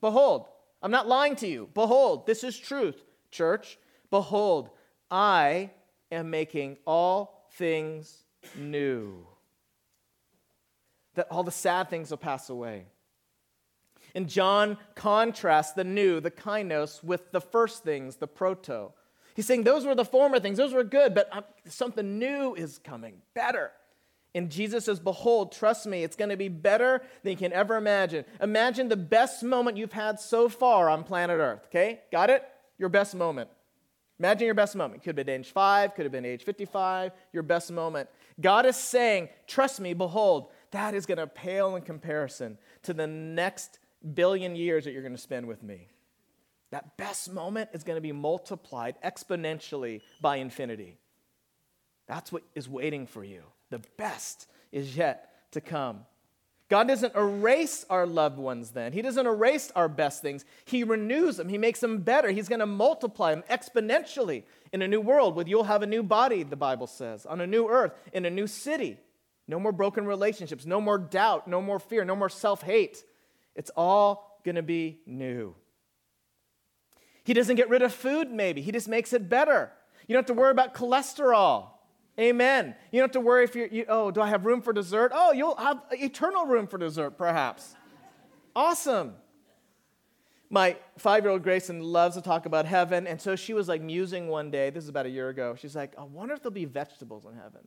Behold, 0.00 0.46
I'm 0.80 0.92
not 0.92 1.08
lying 1.08 1.34
to 1.36 1.48
you. 1.48 1.68
Behold, 1.74 2.26
this 2.26 2.44
is 2.44 2.56
truth, 2.56 3.02
church. 3.32 3.76
Behold, 4.10 4.70
I 5.10 5.70
am 6.12 6.30
making 6.30 6.76
all 6.86 7.33
things 7.56 8.24
new. 8.56 9.26
That 11.14 11.28
all 11.30 11.44
the 11.44 11.50
sad 11.50 11.90
things 11.90 12.10
will 12.10 12.18
pass 12.18 12.50
away. 12.50 12.86
And 14.14 14.28
John 14.28 14.78
contrasts 14.94 15.72
the 15.72 15.84
new, 15.84 16.20
the 16.20 16.30
kainos, 16.30 17.02
with 17.02 17.32
the 17.32 17.40
first 17.40 17.82
things, 17.82 18.16
the 18.16 18.28
proto. 18.28 18.92
He's 19.34 19.46
saying 19.46 19.64
those 19.64 19.84
were 19.84 19.96
the 19.96 20.04
former 20.04 20.38
things, 20.38 20.58
those 20.58 20.72
were 20.72 20.84
good, 20.84 21.14
but 21.14 21.28
um, 21.32 21.44
something 21.66 22.18
new 22.18 22.54
is 22.54 22.78
coming, 22.78 23.14
better. 23.34 23.72
And 24.34 24.50
Jesus 24.50 24.84
says, 24.84 25.00
Behold, 25.00 25.52
trust 25.52 25.86
me, 25.86 26.04
it's 26.04 26.16
going 26.16 26.30
to 26.30 26.36
be 26.36 26.48
better 26.48 27.02
than 27.22 27.32
you 27.32 27.36
can 27.36 27.52
ever 27.52 27.76
imagine. 27.76 28.24
Imagine 28.40 28.88
the 28.88 28.96
best 28.96 29.42
moment 29.42 29.76
you've 29.76 29.92
had 29.92 30.20
so 30.20 30.48
far 30.48 30.88
on 30.88 31.02
planet 31.02 31.38
Earth, 31.38 31.66
okay? 31.66 32.00
Got 32.12 32.30
it? 32.30 32.44
Your 32.78 32.88
best 32.88 33.14
moment. 33.14 33.50
Imagine 34.18 34.46
your 34.46 34.54
best 34.54 34.76
moment. 34.76 35.02
Could 35.02 35.16
have 35.16 35.26
been 35.26 35.40
age 35.40 35.50
five, 35.50 35.94
could 35.94 36.04
have 36.04 36.12
been 36.12 36.24
age 36.24 36.44
55, 36.44 37.12
your 37.32 37.42
best 37.42 37.72
moment. 37.72 38.08
God 38.40 38.64
is 38.64 38.76
saying, 38.76 39.28
Trust 39.46 39.80
me, 39.80 39.92
behold, 39.92 40.48
that 40.70 40.94
is 40.94 41.06
going 41.06 41.18
to 41.18 41.26
pale 41.26 41.76
in 41.76 41.82
comparison 41.82 42.58
to 42.82 42.92
the 42.92 43.06
next 43.06 43.78
billion 44.14 44.54
years 44.54 44.84
that 44.84 44.92
you're 44.92 45.02
going 45.02 45.16
to 45.16 45.20
spend 45.20 45.46
with 45.46 45.62
me. 45.62 45.88
That 46.70 46.96
best 46.96 47.32
moment 47.32 47.70
is 47.72 47.84
going 47.84 47.96
to 47.96 48.00
be 48.00 48.12
multiplied 48.12 48.96
exponentially 49.04 50.00
by 50.20 50.36
infinity. 50.36 50.98
That's 52.06 52.32
what 52.32 52.42
is 52.54 52.68
waiting 52.68 53.06
for 53.06 53.24
you. 53.24 53.42
The 53.70 53.80
best 53.96 54.48
is 54.72 54.96
yet 54.96 55.30
to 55.52 55.60
come. 55.60 56.00
God 56.74 56.88
doesn't 56.88 57.14
erase 57.14 57.86
our 57.88 58.04
loved 58.04 58.36
ones 58.36 58.72
then. 58.72 58.92
He 58.92 59.00
doesn't 59.00 59.28
erase 59.28 59.70
our 59.76 59.88
best 59.88 60.22
things. 60.22 60.44
He 60.64 60.82
renews 60.82 61.36
them. 61.36 61.48
He 61.48 61.56
makes 61.56 61.78
them 61.78 61.98
better. 61.98 62.32
He's 62.32 62.48
going 62.48 62.58
to 62.58 62.66
multiply 62.66 63.32
them 63.32 63.44
exponentially 63.48 64.42
in 64.72 64.82
a 64.82 64.88
new 64.88 65.00
world 65.00 65.36
with 65.36 65.46
you'll 65.46 65.62
have 65.62 65.82
a 65.82 65.86
new 65.86 66.02
body, 66.02 66.42
the 66.42 66.56
Bible 66.56 66.88
says, 66.88 67.26
on 67.26 67.40
a 67.40 67.46
new 67.46 67.68
earth, 67.68 67.92
in 68.12 68.24
a 68.24 68.30
new 68.30 68.48
city. 68.48 68.98
No 69.46 69.60
more 69.60 69.70
broken 69.70 70.04
relationships, 70.04 70.66
no 70.66 70.80
more 70.80 70.98
doubt, 70.98 71.46
no 71.46 71.62
more 71.62 71.78
fear, 71.78 72.04
no 72.04 72.16
more 72.16 72.28
self 72.28 72.62
hate. 72.62 73.04
It's 73.54 73.70
all 73.76 74.40
going 74.44 74.56
to 74.56 74.62
be 74.62 74.98
new. 75.06 75.54
He 77.22 77.34
doesn't 77.34 77.54
get 77.54 77.68
rid 77.68 77.82
of 77.82 77.94
food, 77.94 78.32
maybe. 78.32 78.62
He 78.62 78.72
just 78.72 78.88
makes 78.88 79.12
it 79.12 79.28
better. 79.28 79.70
You 80.08 80.14
don't 80.14 80.22
have 80.26 80.36
to 80.36 80.40
worry 80.40 80.50
about 80.50 80.74
cholesterol. 80.74 81.68
Amen. 82.18 82.76
You 82.92 83.00
don't 83.00 83.08
have 83.08 83.12
to 83.12 83.20
worry 83.20 83.44
if 83.44 83.56
you're, 83.56 83.66
you, 83.66 83.86
oh, 83.88 84.10
do 84.10 84.20
I 84.20 84.28
have 84.28 84.46
room 84.46 84.62
for 84.62 84.72
dessert? 84.72 85.10
Oh, 85.14 85.32
you'll 85.32 85.56
have 85.56 85.82
eternal 85.90 86.46
room 86.46 86.66
for 86.66 86.78
dessert, 86.78 87.18
perhaps. 87.18 87.74
Awesome. 88.54 89.14
My 90.48 90.76
five 90.98 91.24
year 91.24 91.32
old 91.32 91.42
Grayson 91.42 91.82
loves 91.82 92.14
to 92.14 92.22
talk 92.22 92.46
about 92.46 92.66
heaven, 92.66 93.08
and 93.08 93.20
so 93.20 93.34
she 93.34 93.52
was 93.52 93.66
like 93.66 93.82
musing 93.82 94.28
one 94.28 94.52
day, 94.52 94.70
this 94.70 94.84
is 94.84 94.88
about 94.88 95.06
a 95.06 95.10
year 95.10 95.28
ago. 95.28 95.56
She's 95.58 95.74
like, 95.74 95.94
I 95.98 96.04
wonder 96.04 96.34
if 96.34 96.42
there'll 96.42 96.52
be 96.52 96.66
vegetables 96.66 97.24
in 97.24 97.34
heaven. 97.34 97.66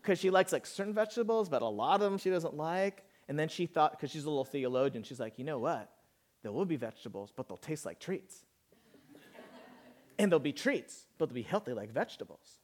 Because 0.00 0.20
she 0.20 0.30
likes 0.30 0.52
like 0.52 0.64
certain 0.64 0.94
vegetables, 0.94 1.48
but 1.48 1.62
a 1.62 1.66
lot 1.66 1.96
of 1.96 2.00
them 2.02 2.18
she 2.18 2.30
doesn't 2.30 2.54
like. 2.54 3.04
And 3.28 3.36
then 3.36 3.48
she 3.48 3.66
thought, 3.66 3.92
because 3.92 4.10
she's 4.10 4.24
a 4.24 4.30
little 4.30 4.44
theologian, 4.44 5.02
she's 5.02 5.18
like, 5.18 5.38
you 5.38 5.44
know 5.44 5.58
what? 5.58 5.90
There 6.42 6.52
will 6.52 6.64
be 6.64 6.76
vegetables, 6.76 7.32
but 7.34 7.48
they'll 7.48 7.56
taste 7.56 7.84
like 7.84 7.98
treats. 7.98 8.44
and 10.18 10.30
they'll 10.30 10.38
be 10.38 10.52
treats, 10.52 11.06
but 11.18 11.28
they'll 11.28 11.34
be 11.34 11.42
healthy 11.42 11.72
like 11.72 11.90
vegetables. 11.92 12.60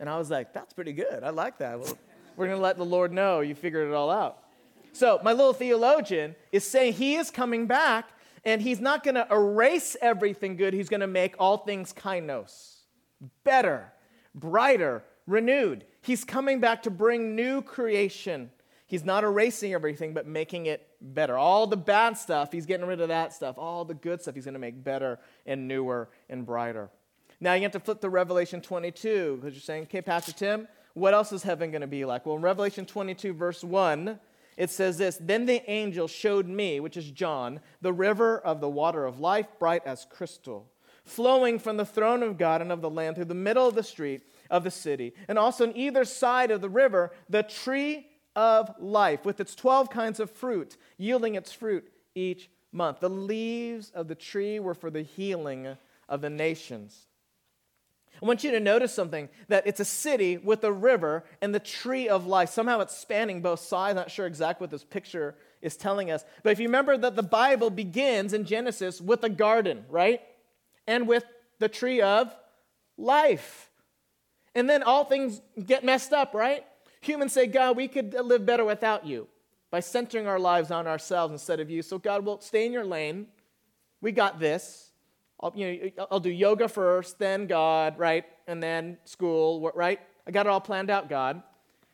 And 0.00 0.08
I 0.08 0.18
was 0.18 0.30
like, 0.30 0.52
that's 0.52 0.72
pretty 0.72 0.92
good. 0.92 1.22
I 1.24 1.30
like 1.30 1.58
that. 1.58 1.78
Well, 1.80 1.98
we're 2.36 2.46
going 2.46 2.58
to 2.58 2.62
let 2.62 2.76
the 2.76 2.84
Lord 2.84 3.12
know 3.12 3.40
you 3.40 3.54
figured 3.54 3.88
it 3.88 3.94
all 3.94 4.10
out. 4.10 4.38
So, 4.92 5.20
my 5.22 5.32
little 5.32 5.52
theologian 5.52 6.34
is 6.50 6.64
saying 6.64 6.94
he 6.94 7.16
is 7.16 7.30
coming 7.30 7.66
back 7.66 8.08
and 8.44 8.62
he's 8.62 8.80
not 8.80 9.04
going 9.04 9.16
to 9.16 9.26
erase 9.30 9.96
everything 10.00 10.56
good. 10.56 10.72
He's 10.72 10.88
going 10.88 11.00
to 11.00 11.06
make 11.06 11.34
all 11.38 11.58
things 11.58 11.92
kainos, 11.92 12.76
better, 13.44 13.92
brighter, 14.34 15.04
renewed. 15.26 15.84
He's 16.00 16.24
coming 16.24 16.60
back 16.60 16.84
to 16.84 16.90
bring 16.90 17.36
new 17.36 17.60
creation. 17.60 18.50
He's 18.86 19.04
not 19.04 19.22
erasing 19.22 19.74
everything, 19.74 20.14
but 20.14 20.26
making 20.26 20.66
it 20.66 20.88
better. 21.00 21.36
All 21.36 21.66
the 21.66 21.76
bad 21.76 22.16
stuff, 22.16 22.50
he's 22.50 22.64
getting 22.64 22.86
rid 22.86 23.00
of 23.00 23.08
that 23.08 23.34
stuff. 23.34 23.58
All 23.58 23.84
the 23.84 23.94
good 23.94 24.22
stuff, 24.22 24.34
he's 24.34 24.44
going 24.44 24.54
to 24.54 24.60
make 24.60 24.82
better 24.82 25.18
and 25.44 25.68
newer 25.68 26.08
and 26.30 26.46
brighter. 26.46 26.88
Now 27.40 27.54
you 27.54 27.62
have 27.62 27.72
to 27.72 27.80
flip 27.80 28.00
to 28.00 28.08
Revelation 28.08 28.60
22 28.60 29.36
because 29.36 29.54
you're 29.54 29.60
saying, 29.60 29.84
okay, 29.84 30.02
Pastor 30.02 30.32
Tim, 30.32 30.68
what 30.94 31.14
else 31.14 31.32
is 31.32 31.42
heaven 31.42 31.70
going 31.70 31.82
to 31.82 31.86
be 31.86 32.04
like? 32.04 32.26
Well, 32.26 32.36
in 32.36 32.42
Revelation 32.42 32.84
22, 32.84 33.32
verse 33.32 33.62
1, 33.62 34.18
it 34.56 34.70
says 34.70 34.98
this 34.98 35.18
Then 35.20 35.46
the 35.46 35.68
angel 35.70 36.08
showed 36.08 36.46
me, 36.48 36.80
which 36.80 36.96
is 36.96 37.10
John, 37.10 37.60
the 37.80 37.92
river 37.92 38.38
of 38.38 38.60
the 38.60 38.68
water 38.68 39.06
of 39.06 39.20
life, 39.20 39.46
bright 39.60 39.82
as 39.86 40.06
crystal, 40.10 40.68
flowing 41.04 41.60
from 41.60 41.76
the 41.76 41.84
throne 41.84 42.24
of 42.24 42.38
God 42.38 42.60
and 42.60 42.72
of 42.72 42.80
the 42.80 42.90
Lamb 42.90 43.14
through 43.14 43.26
the 43.26 43.34
middle 43.34 43.68
of 43.68 43.76
the 43.76 43.82
street 43.84 44.22
of 44.50 44.64
the 44.64 44.70
city. 44.70 45.14
And 45.28 45.38
also 45.38 45.68
on 45.68 45.76
either 45.76 46.04
side 46.04 46.50
of 46.50 46.60
the 46.60 46.68
river, 46.68 47.12
the 47.30 47.44
tree 47.44 48.06
of 48.34 48.74
life, 48.80 49.24
with 49.24 49.40
its 49.40 49.54
12 49.54 49.90
kinds 49.90 50.18
of 50.18 50.30
fruit, 50.30 50.76
yielding 50.96 51.36
its 51.36 51.52
fruit 51.52 51.88
each 52.14 52.50
month. 52.72 53.00
The 53.00 53.10
leaves 53.10 53.90
of 53.90 54.08
the 54.08 54.14
tree 54.14 54.58
were 54.58 54.74
for 54.74 54.90
the 54.90 55.02
healing 55.02 55.76
of 56.08 56.20
the 56.20 56.30
nations. 56.30 57.07
I 58.22 58.26
want 58.26 58.44
you 58.44 58.50
to 58.52 58.60
notice 58.60 58.92
something 58.92 59.28
that 59.48 59.66
it's 59.66 59.80
a 59.80 59.84
city 59.84 60.36
with 60.36 60.64
a 60.64 60.72
river 60.72 61.24
and 61.40 61.54
the 61.54 61.60
tree 61.60 62.08
of 62.08 62.26
life. 62.26 62.50
Somehow 62.50 62.80
it's 62.80 62.96
spanning 62.96 63.40
both 63.42 63.60
sides. 63.60 63.96
Not 63.96 64.10
sure 64.10 64.26
exactly 64.26 64.64
what 64.64 64.70
this 64.70 64.84
picture 64.84 65.36
is 65.62 65.76
telling 65.76 66.10
us. 66.10 66.24
But 66.42 66.50
if 66.50 66.60
you 66.60 66.66
remember 66.66 66.96
that 66.96 67.16
the 67.16 67.22
Bible 67.22 67.70
begins 67.70 68.32
in 68.32 68.44
Genesis 68.44 69.00
with 69.00 69.22
a 69.24 69.28
garden, 69.28 69.84
right? 69.88 70.20
And 70.86 71.06
with 71.06 71.24
the 71.58 71.68
tree 71.68 72.00
of 72.00 72.34
life. 72.96 73.70
And 74.54 74.68
then 74.68 74.82
all 74.82 75.04
things 75.04 75.40
get 75.64 75.84
messed 75.84 76.12
up, 76.12 76.34
right? 76.34 76.64
Humans 77.02 77.32
say, 77.32 77.46
God, 77.46 77.76
we 77.76 77.88
could 77.88 78.14
live 78.14 78.44
better 78.44 78.64
without 78.64 79.06
you 79.06 79.28
by 79.70 79.80
centering 79.80 80.26
our 80.26 80.38
lives 80.38 80.70
on 80.70 80.86
ourselves 80.86 81.32
instead 81.32 81.60
of 81.60 81.70
you. 81.70 81.82
So, 81.82 81.98
God, 81.98 82.24
will 82.24 82.40
stay 82.40 82.66
in 82.66 82.72
your 82.72 82.84
lane. 82.84 83.26
We 84.00 84.12
got 84.12 84.40
this. 84.40 84.87
I'll, 85.40 85.52
you 85.54 85.92
know, 85.96 86.06
I'll 86.10 86.20
do 86.20 86.30
yoga 86.30 86.68
first, 86.68 87.18
then 87.18 87.46
God, 87.46 87.98
right? 87.98 88.24
And 88.46 88.62
then 88.62 88.98
school, 89.04 89.70
right? 89.74 90.00
I 90.26 90.30
got 90.30 90.46
it 90.46 90.50
all 90.50 90.60
planned 90.60 90.90
out, 90.90 91.08
God. 91.08 91.42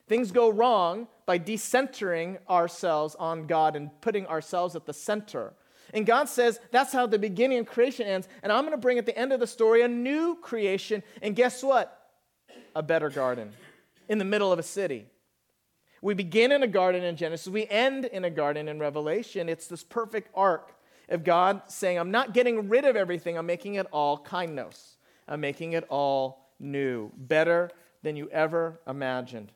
Things 0.08 0.32
go 0.32 0.50
wrong 0.50 1.08
by 1.26 1.38
decentering 1.38 2.38
ourselves 2.48 3.14
on 3.14 3.46
God 3.46 3.76
and 3.76 3.90
putting 4.00 4.26
ourselves 4.26 4.76
at 4.76 4.86
the 4.86 4.92
center. 4.92 5.54
And 5.92 6.04
God 6.04 6.28
says 6.28 6.58
that's 6.70 6.92
how 6.92 7.06
the 7.06 7.18
beginning 7.18 7.58
of 7.58 7.66
creation 7.66 8.06
ends. 8.06 8.28
And 8.42 8.50
I'm 8.50 8.62
going 8.62 8.72
to 8.72 8.78
bring 8.78 8.98
at 8.98 9.06
the 9.06 9.16
end 9.16 9.32
of 9.32 9.40
the 9.40 9.46
story 9.46 9.82
a 9.82 9.88
new 9.88 10.36
creation. 10.36 11.02
And 11.22 11.36
guess 11.36 11.62
what? 11.62 12.10
A 12.74 12.82
better 12.82 13.08
garden 13.08 13.52
in 14.08 14.18
the 14.18 14.24
middle 14.24 14.52
of 14.52 14.58
a 14.58 14.62
city. 14.62 15.06
We 16.02 16.12
begin 16.12 16.52
in 16.52 16.62
a 16.62 16.66
garden 16.66 17.02
in 17.02 17.16
Genesis, 17.16 17.48
we 17.48 17.66
end 17.68 18.04
in 18.04 18.24
a 18.24 18.30
garden 18.30 18.68
in 18.68 18.78
Revelation. 18.78 19.48
It's 19.48 19.68
this 19.68 19.82
perfect 19.82 20.28
arc 20.34 20.73
of 21.08 21.24
God 21.24 21.62
saying, 21.68 21.98
I'm 21.98 22.10
not 22.10 22.34
getting 22.34 22.68
rid 22.68 22.84
of 22.84 22.96
everything, 22.96 23.36
I'm 23.36 23.46
making 23.46 23.74
it 23.74 23.86
all 23.92 24.18
kainos. 24.18 24.94
I'm 25.26 25.40
making 25.40 25.72
it 25.72 25.84
all 25.88 26.52
new, 26.60 27.10
better 27.16 27.70
than 28.02 28.16
you 28.16 28.28
ever 28.30 28.80
imagined. 28.86 29.52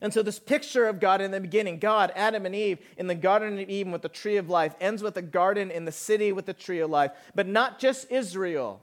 And 0.00 0.14
so, 0.14 0.22
this 0.22 0.38
picture 0.38 0.86
of 0.86 1.00
God 1.00 1.20
in 1.20 1.30
the 1.30 1.40
beginning, 1.40 1.78
God, 1.78 2.12
Adam, 2.14 2.46
and 2.46 2.54
Eve 2.54 2.78
in 2.96 3.08
the 3.08 3.14
Garden 3.14 3.58
of 3.58 3.68
Eden 3.68 3.92
with 3.92 4.02
the 4.02 4.08
tree 4.08 4.36
of 4.36 4.48
life, 4.48 4.74
ends 4.80 5.02
with 5.02 5.16
a 5.16 5.22
garden 5.22 5.70
in 5.70 5.84
the 5.84 5.92
city 5.92 6.30
with 6.32 6.46
the 6.46 6.52
tree 6.52 6.80
of 6.80 6.90
life. 6.90 7.12
But 7.34 7.48
not 7.48 7.78
just 7.78 8.10
Israel. 8.10 8.80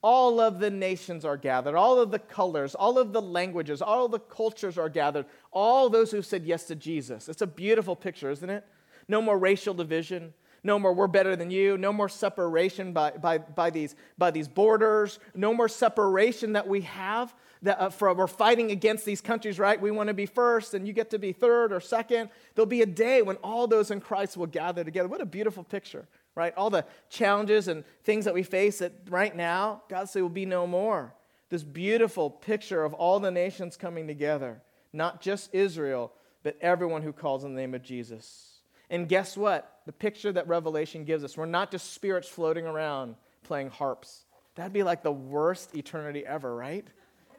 All 0.00 0.38
of 0.38 0.60
the 0.60 0.70
nations 0.70 1.24
are 1.24 1.36
gathered, 1.36 1.74
all 1.74 1.98
of 1.98 2.12
the 2.12 2.20
colors, 2.20 2.76
all 2.76 2.98
of 2.98 3.12
the 3.12 3.20
languages, 3.20 3.82
all 3.82 4.04
of 4.04 4.12
the 4.12 4.20
cultures 4.20 4.78
are 4.78 4.88
gathered, 4.88 5.26
all 5.50 5.90
those 5.90 6.12
who 6.12 6.22
said 6.22 6.44
yes 6.44 6.64
to 6.68 6.76
Jesus. 6.76 7.28
It's 7.28 7.42
a 7.42 7.48
beautiful 7.48 7.96
picture, 7.96 8.30
isn't 8.30 8.48
it? 8.48 8.64
No 9.08 9.20
more 9.20 9.36
racial 9.36 9.74
division, 9.74 10.34
no 10.62 10.78
more 10.78 10.92
we're 10.92 11.06
better 11.06 11.36
than 11.36 11.50
you. 11.50 11.78
No 11.78 11.92
more 11.92 12.08
separation 12.08 12.92
by, 12.92 13.12
by, 13.12 13.38
by, 13.38 13.70
these, 13.70 13.94
by 14.16 14.30
these 14.30 14.48
borders. 14.48 15.18
No 15.34 15.54
more 15.54 15.68
separation 15.68 16.52
that 16.54 16.66
we 16.66 16.82
have. 16.82 17.34
That, 17.62 17.80
uh, 17.80 17.90
for, 17.90 18.14
we're 18.14 18.28
fighting 18.28 18.70
against 18.70 19.04
these 19.04 19.20
countries, 19.20 19.58
right? 19.58 19.80
We 19.80 19.90
want 19.90 20.08
to 20.08 20.14
be 20.14 20.26
first 20.26 20.74
and 20.74 20.86
you 20.86 20.92
get 20.92 21.10
to 21.10 21.18
be 21.18 21.32
third 21.32 21.72
or 21.72 21.80
second. 21.80 22.30
There'll 22.54 22.66
be 22.66 22.82
a 22.82 22.86
day 22.86 23.22
when 23.22 23.36
all 23.36 23.66
those 23.66 23.90
in 23.90 24.00
Christ 24.00 24.36
will 24.36 24.46
gather 24.46 24.84
together. 24.84 25.08
What 25.08 25.20
a 25.20 25.26
beautiful 25.26 25.64
picture, 25.64 26.06
right? 26.36 26.54
All 26.56 26.70
the 26.70 26.84
challenges 27.10 27.66
and 27.66 27.84
things 28.04 28.24
that 28.26 28.34
we 28.34 28.44
face 28.44 28.78
that 28.78 28.92
right 29.08 29.34
now, 29.34 29.82
God 29.88 30.08
say 30.08 30.22
will 30.22 30.28
be 30.28 30.46
no 30.46 30.66
more. 30.66 31.14
This 31.50 31.64
beautiful 31.64 32.30
picture 32.30 32.84
of 32.84 32.94
all 32.94 33.18
the 33.18 33.30
nations 33.30 33.76
coming 33.76 34.06
together, 34.06 34.60
not 34.92 35.20
just 35.20 35.52
Israel, 35.52 36.12
but 36.42 36.56
everyone 36.60 37.02
who 37.02 37.12
calls 37.12 37.44
on 37.44 37.54
the 37.54 37.60
name 37.60 37.74
of 37.74 37.82
Jesus. 37.82 38.60
And 38.90 39.08
guess 39.08 39.36
what? 39.36 39.77
The 39.88 39.92
picture 39.92 40.30
that 40.32 40.46
Revelation 40.46 41.06
gives 41.06 41.24
us, 41.24 41.34
we're 41.34 41.46
not 41.46 41.70
just 41.70 41.94
spirits 41.94 42.28
floating 42.28 42.66
around 42.66 43.14
playing 43.42 43.70
harps. 43.70 44.26
That'd 44.54 44.74
be 44.74 44.82
like 44.82 45.02
the 45.02 45.10
worst 45.10 45.74
eternity 45.74 46.26
ever, 46.26 46.54
right? 46.54 46.86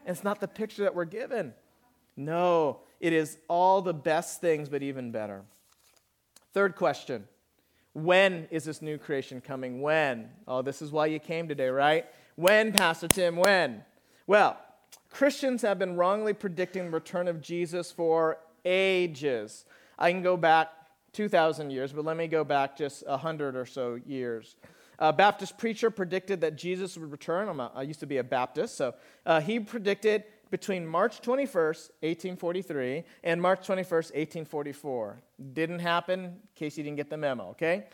And 0.03 0.15
it's 0.15 0.23
not 0.23 0.39
the 0.39 0.47
picture 0.47 0.81
that 0.81 0.95
we're 0.95 1.05
given. 1.05 1.53
No, 2.17 2.79
it 2.99 3.13
is 3.13 3.37
all 3.47 3.83
the 3.83 3.93
best 3.93 4.41
things, 4.41 4.67
but 4.67 4.81
even 4.81 5.11
better. 5.11 5.43
Third 6.51 6.75
question 6.75 7.27
When 7.93 8.47
is 8.49 8.63
this 8.63 8.81
new 8.81 8.97
creation 8.97 9.41
coming? 9.41 9.79
When? 9.83 10.31
Oh, 10.47 10.63
this 10.63 10.81
is 10.81 10.91
why 10.91 11.05
you 11.05 11.19
came 11.19 11.47
today, 11.47 11.69
right? 11.69 12.07
When, 12.35 12.71
Pastor 12.71 13.07
Tim? 13.07 13.35
When? 13.35 13.83
Well, 14.25 14.57
Christians 15.11 15.61
have 15.61 15.77
been 15.77 15.97
wrongly 15.97 16.33
predicting 16.33 16.85
the 16.85 16.89
return 16.89 17.27
of 17.27 17.41
Jesus 17.41 17.91
for 17.91 18.39
ages. 18.65 19.65
I 19.99 20.11
can 20.11 20.23
go 20.23 20.35
back 20.35 20.69
2,000 21.13 21.69
years, 21.69 21.91
but 21.91 22.05
let 22.05 22.17
me 22.17 22.27
go 22.27 22.43
back 22.43 22.77
just 22.77 23.05
100 23.07 23.55
or 23.55 23.65
so 23.65 23.99
years. 24.05 24.55
A 24.99 25.13
Baptist 25.13 25.57
preacher 25.57 25.89
predicted 25.89 26.41
that 26.41 26.57
Jesus 26.57 26.97
would 26.97 27.11
return. 27.11 27.47
A, 27.47 27.71
i 27.75 27.83
used 27.83 28.01
to 28.01 28.05
be 28.05 28.17
a 28.17 28.23
Baptist, 28.23 28.75
so 28.75 28.93
uh, 29.25 29.39
he 29.39 29.59
predicted 29.59 30.23
between 30.51 30.85
March 30.85 31.21
21st, 31.21 31.91
1843, 32.01 33.03
and 33.23 33.41
March 33.41 33.67
21st, 33.67 33.91
1844. 33.91 35.21
Didn't 35.53 35.79
happen, 35.79 36.19
in 36.25 36.37
case 36.55 36.77
you 36.77 36.83
didn't 36.83 36.97
get 36.97 37.09
the 37.09 37.17
memo, 37.17 37.49
okay? 37.49 37.85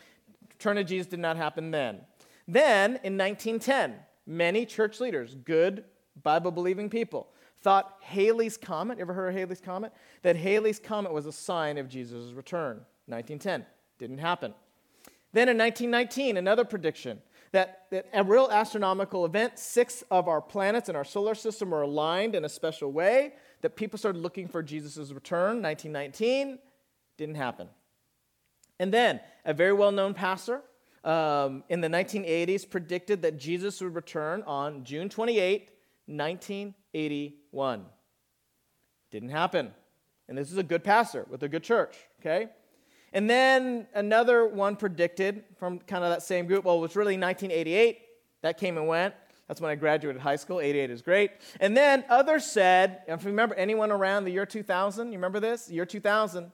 Return 0.50 0.78
of 0.78 0.86
Jesus 0.86 1.06
did 1.06 1.20
not 1.20 1.36
happen 1.36 1.70
then. 1.70 2.00
Then, 2.48 2.98
in 3.02 3.16
1910, 3.18 3.94
many 4.26 4.64
church 4.64 5.00
leaders, 5.00 5.34
good 5.34 5.84
Bible 6.22 6.50
believing 6.50 6.88
people, 6.88 7.28
thought 7.60 7.98
Halley's 8.00 8.56
Comet, 8.56 8.98
ever 8.98 9.12
heard 9.12 9.28
of 9.28 9.34
Halley's 9.34 9.60
Comet? 9.60 9.92
That 10.22 10.36
Halley's 10.36 10.78
Comet 10.78 11.12
was 11.12 11.26
a 11.26 11.32
sign 11.32 11.78
of 11.78 11.88
Jesus' 11.88 12.32
return. 12.32 12.80
1910. 13.06 13.66
Didn't 13.98 14.18
happen. 14.18 14.54
Then 15.32 15.48
in 15.48 15.58
1919, 15.58 16.36
another 16.36 16.64
prediction 16.64 17.20
that, 17.52 17.86
that 17.90 18.06
a 18.12 18.22
real 18.22 18.48
astronomical 18.50 19.24
event, 19.24 19.58
six 19.58 20.02
of 20.10 20.28
our 20.28 20.40
planets 20.40 20.88
in 20.88 20.96
our 20.96 21.04
solar 21.04 21.34
system 21.34 21.70
were 21.70 21.82
aligned 21.82 22.34
in 22.34 22.44
a 22.44 22.48
special 22.48 22.92
way, 22.92 23.34
that 23.62 23.76
people 23.76 23.98
started 23.98 24.20
looking 24.20 24.48
for 24.48 24.62
Jesus' 24.62 25.10
return. 25.12 25.62
1919, 25.62 26.58
didn't 27.16 27.36
happen. 27.36 27.68
And 28.78 28.92
then 28.92 29.20
a 29.44 29.54
very 29.54 29.72
well 29.72 29.92
known 29.92 30.12
pastor 30.12 30.62
um, 31.04 31.64
in 31.68 31.80
the 31.80 31.88
1980s 31.88 32.68
predicted 32.68 33.22
that 33.22 33.38
Jesus 33.38 33.80
would 33.80 33.94
return 33.94 34.42
on 34.42 34.84
June 34.84 35.08
28, 35.08 35.70
1981. 36.06 37.84
Didn't 39.10 39.28
happen. 39.30 39.72
And 40.28 40.36
this 40.36 40.50
is 40.50 40.58
a 40.58 40.62
good 40.62 40.82
pastor 40.82 41.26
with 41.30 41.42
a 41.42 41.48
good 41.48 41.62
church, 41.62 41.96
okay? 42.20 42.48
And 43.16 43.30
then 43.30 43.86
another 43.94 44.46
one 44.46 44.76
predicted 44.76 45.42
from 45.58 45.78
kind 45.78 46.04
of 46.04 46.10
that 46.10 46.22
same 46.22 46.44
group, 46.44 46.66
well, 46.66 46.76
it 46.76 46.80
was 46.80 46.96
really 46.96 47.16
1988. 47.16 47.98
That 48.42 48.58
came 48.58 48.76
and 48.76 48.86
went. 48.86 49.14
That's 49.48 49.58
when 49.58 49.70
I 49.70 49.74
graduated 49.74 50.20
high 50.20 50.36
school. 50.36 50.60
88 50.60 50.90
is 50.90 51.00
great. 51.00 51.30
And 51.58 51.74
then 51.74 52.04
others 52.10 52.44
said, 52.44 53.00
if 53.08 53.22
you 53.22 53.30
remember 53.30 53.54
anyone 53.54 53.90
around 53.90 54.24
the 54.24 54.32
year 54.32 54.44
2000, 54.44 55.06
you 55.06 55.14
remember 55.14 55.40
this? 55.40 55.70
Year 55.70 55.86
2000, 55.86 56.52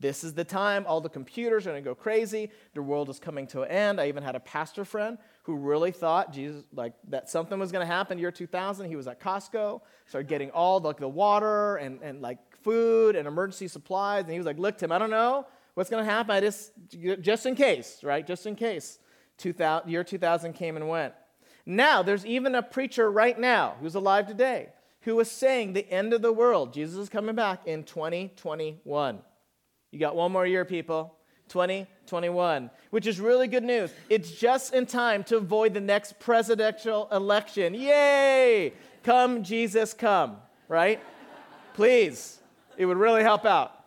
this 0.00 0.22
is 0.22 0.34
the 0.34 0.44
time. 0.44 0.84
All 0.86 1.00
the 1.00 1.08
computers 1.08 1.66
are 1.66 1.70
going 1.70 1.82
to 1.82 1.88
go 1.88 1.94
crazy. 1.94 2.50
The 2.74 2.82
world 2.82 3.08
is 3.08 3.18
coming 3.18 3.46
to 3.46 3.62
an 3.62 3.70
end. 3.70 3.98
I 3.98 4.08
even 4.08 4.22
had 4.22 4.36
a 4.36 4.40
pastor 4.40 4.84
friend 4.84 5.16
who 5.44 5.56
really 5.56 5.92
thought 5.92 6.30
Jesus, 6.30 6.62
like 6.74 6.92
that 7.08 7.30
something 7.30 7.58
was 7.58 7.72
going 7.72 7.88
to 7.88 7.90
happen 7.90 8.18
year 8.18 8.30
2000. 8.30 8.86
He 8.86 8.96
was 8.96 9.08
at 9.08 9.18
Costco, 9.18 9.80
started 10.04 10.28
getting 10.28 10.50
all 10.50 10.78
the, 10.78 10.88
like, 10.88 10.98
the 10.98 11.08
water 11.08 11.76
and, 11.76 12.02
and 12.02 12.20
like 12.20 12.36
food 12.62 13.16
and 13.16 13.26
emergency 13.26 13.66
supplies. 13.66 14.24
And 14.24 14.32
he 14.32 14.36
was 14.36 14.44
like, 14.44 14.58
look, 14.58 14.76
Tim, 14.76 14.92
I 14.92 14.98
don't 14.98 15.08
know 15.08 15.46
what's 15.74 15.90
going 15.90 16.04
to 16.04 16.10
happen. 16.10 16.30
I 16.30 16.40
just, 16.40 16.72
just 17.20 17.46
in 17.46 17.54
case, 17.54 18.00
right? 18.02 18.26
Just 18.26 18.46
in 18.46 18.56
case. 18.56 18.98
2000, 19.38 19.90
year 19.90 20.04
2000 20.04 20.52
came 20.52 20.76
and 20.76 20.88
went. 20.88 21.14
Now, 21.64 22.02
there's 22.02 22.26
even 22.26 22.54
a 22.54 22.62
preacher 22.62 23.10
right 23.10 23.38
now 23.38 23.76
who's 23.80 23.94
alive 23.94 24.26
today 24.26 24.68
who 25.02 25.18
is 25.20 25.30
saying 25.30 25.72
the 25.72 25.88
end 25.90 26.12
of 26.12 26.22
the 26.22 26.32
world, 26.32 26.72
Jesus 26.72 26.96
is 26.96 27.08
coming 27.08 27.34
back 27.34 27.66
in 27.66 27.84
2021. 27.84 29.18
You 29.90 29.98
got 29.98 30.16
one 30.16 30.32
more 30.32 30.46
year, 30.46 30.64
people. 30.64 31.16
2021, 31.48 32.70
which 32.90 33.06
is 33.06 33.20
really 33.20 33.46
good 33.46 33.62
news. 33.62 33.92
It's 34.08 34.30
just 34.30 34.72
in 34.72 34.86
time 34.86 35.22
to 35.24 35.36
avoid 35.36 35.74
the 35.74 35.82
next 35.82 36.18
presidential 36.18 37.08
election. 37.12 37.74
Yay! 37.74 38.72
Come, 39.02 39.42
Jesus, 39.42 39.92
come, 39.92 40.36
right? 40.66 40.98
Please. 41.74 42.38
It 42.78 42.86
would 42.86 42.96
really 42.96 43.22
help 43.22 43.44
out 43.44 43.84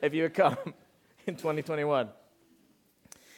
if 0.00 0.14
you 0.14 0.22
would 0.22 0.32
come 0.32 0.56
in 1.26 1.36
2021. 1.36 2.08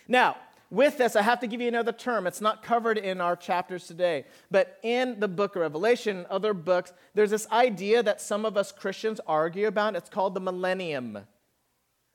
Now, 0.09 0.37
with 0.71 0.99
this, 0.99 1.15
I 1.15 1.23
have 1.23 1.41
to 1.41 1.47
give 1.47 1.61
you 1.61 1.69
another 1.69 1.93
term. 1.93 2.27
It's 2.27 2.41
not 2.41 2.63
covered 2.63 2.99
in 2.99 3.21
our 3.21 3.37
chapters 3.37 3.87
today. 3.87 4.25
But 4.51 4.79
in 4.83 5.21
the 5.21 5.29
book 5.29 5.55
of 5.57 5.63
Revelation, 5.63 6.27
other 6.29 6.53
books, 6.53 6.93
there's 7.15 7.31
this 7.31 7.47
idea 7.53 8.03
that 8.03 8.21
some 8.21 8.45
of 8.45 8.57
us 8.57 8.73
Christians 8.73 9.21
argue 9.27 9.67
about. 9.67 9.95
It's 9.95 10.11
called 10.11 10.35
the 10.35 10.41
millennium 10.41 11.19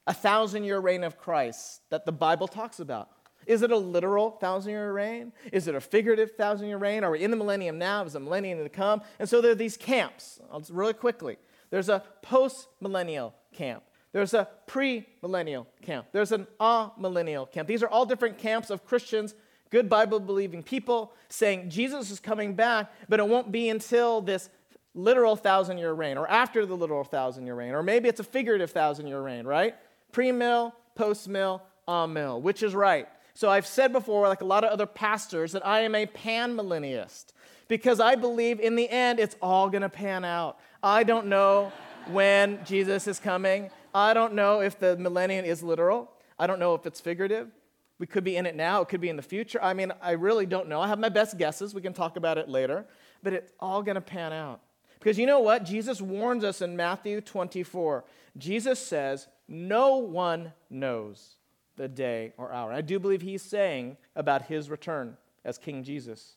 a 0.07 0.13
thousand 0.13 0.63
year 0.63 0.79
reign 0.79 1.03
of 1.03 1.17
Christ 1.17 1.81
that 1.91 2.05
the 2.05 2.11
Bible 2.11 2.47
talks 2.47 2.79
about. 2.79 3.09
Is 3.45 3.61
it 3.61 3.71
a 3.71 3.77
literal 3.77 4.31
thousand 4.31 4.71
year 4.71 4.91
reign? 4.91 5.31
Is 5.53 5.67
it 5.67 5.75
a 5.75 5.81
figurative 5.81 6.31
thousand 6.31 6.67
year 6.67 6.77
reign? 6.77 7.03
Are 7.03 7.11
we 7.11 7.23
in 7.23 7.31
the 7.31 7.37
millennium 7.37 7.77
now? 7.77 8.03
Is 8.03 8.13
the 8.13 8.19
millennium 8.19 8.61
to 8.63 8.69
come? 8.69 9.01
And 9.19 9.29
so 9.29 9.39
there 9.39 9.51
are 9.51 9.55
these 9.55 9.77
camps. 9.77 10.39
I'll 10.51 10.59
just 10.59 10.71
really 10.71 10.93
quickly. 10.93 11.37
There's 11.69 11.89
a 11.89 12.03
post 12.23 12.67
millennial 12.81 13.35
camp. 13.53 13.83
There's 14.11 14.33
a 14.33 14.47
pre 14.67 15.05
millennial 15.21 15.67
camp. 15.81 16.07
There's 16.11 16.31
an 16.31 16.47
amillennial 16.59 17.49
camp. 17.51 17.67
These 17.67 17.83
are 17.83 17.89
all 17.89 18.05
different 18.05 18.37
camps 18.37 18.69
of 18.69 18.85
Christians, 18.85 19.35
good 19.69 19.89
Bible 19.89 20.19
believing 20.19 20.63
people, 20.63 21.13
saying 21.29 21.69
Jesus 21.69 22.09
is 22.09 22.19
coming 22.19 22.55
back, 22.55 22.91
but 23.07 23.19
it 23.19 23.27
won't 23.27 23.51
be 23.51 23.69
until 23.69 24.21
this 24.21 24.49
literal 24.95 25.35
thousand 25.35 25.77
year 25.77 25.93
reign 25.93 26.17
or 26.17 26.27
after 26.27 26.65
the 26.65 26.75
literal 26.75 27.03
thousand 27.03 27.45
year 27.45 27.55
reign, 27.55 27.73
or 27.73 27.83
maybe 27.83 28.09
it's 28.09 28.19
a 28.19 28.23
figurative 28.23 28.71
thousand 28.71 29.07
year 29.07 29.21
reign, 29.21 29.45
right? 29.45 29.75
pre 30.11 30.31
mill, 30.31 30.73
post 30.95 31.27
mill, 31.27 31.61
on 31.87 32.13
mill, 32.13 32.41
which 32.41 32.63
is 32.63 32.75
right. 32.75 33.07
So 33.33 33.49
I've 33.49 33.65
said 33.65 33.93
before, 33.93 34.27
like 34.27 34.41
a 34.41 34.45
lot 34.45 34.63
of 34.63 34.71
other 34.71 34.85
pastors, 34.85 35.53
that 35.53 35.65
I 35.65 35.81
am 35.81 35.95
a 35.95 36.05
panmillennialist 36.05 37.27
because 37.67 37.99
I 37.99 38.15
believe 38.15 38.59
in 38.59 38.75
the 38.75 38.89
end 38.89 39.19
it's 39.19 39.35
all 39.41 39.69
going 39.69 39.81
to 39.81 39.89
pan 39.89 40.25
out. 40.25 40.59
I 40.83 41.03
don't 41.03 41.27
know 41.27 41.71
when 42.07 42.63
Jesus 42.65 43.07
is 43.07 43.19
coming. 43.19 43.71
I 43.93 44.13
don't 44.13 44.33
know 44.33 44.61
if 44.61 44.79
the 44.79 44.97
millennium 44.97 45.45
is 45.45 45.63
literal. 45.63 46.11
I 46.37 46.47
don't 46.47 46.59
know 46.59 46.75
if 46.75 46.85
it's 46.85 47.01
figurative. 47.01 47.49
We 47.97 48.07
could 48.07 48.23
be 48.23 48.37
in 48.37 48.45
it 48.45 48.55
now, 48.55 48.81
it 48.81 48.87
could 48.87 49.01
be 49.01 49.09
in 49.09 49.17
the 49.17 49.21
future. 49.21 49.61
I 49.61 49.73
mean, 49.73 49.91
I 50.01 50.11
really 50.11 50.45
don't 50.45 50.69
know. 50.69 50.79
I 50.79 50.87
have 50.87 50.99
my 50.99 51.09
best 51.09 51.37
guesses. 51.37 51.75
We 51.75 51.81
can 51.81 51.93
talk 51.93 52.15
about 52.15 52.37
it 52.37 52.47
later. 52.47 52.85
But 53.21 53.33
it's 53.33 53.51
all 53.59 53.83
going 53.83 53.95
to 53.95 54.01
pan 54.01 54.31
out. 54.31 54.61
Because 54.99 55.17
you 55.17 55.25
know 55.25 55.41
what? 55.41 55.65
Jesus 55.65 56.01
warns 56.01 56.43
us 56.43 56.61
in 56.61 56.77
Matthew 56.77 57.19
24. 57.19 58.05
Jesus 58.37 58.79
says, 58.79 59.27
no 59.47 59.97
one 59.97 60.53
knows 60.69 61.35
the 61.75 61.87
day 61.87 62.33
or 62.37 62.53
hour. 62.53 62.71
I 62.71 62.81
do 62.81 62.99
believe 62.99 63.21
he's 63.21 63.41
saying 63.41 63.97
about 64.15 64.43
his 64.43 64.69
return 64.69 65.17
as 65.43 65.57
King 65.57 65.83
Jesus. 65.83 66.35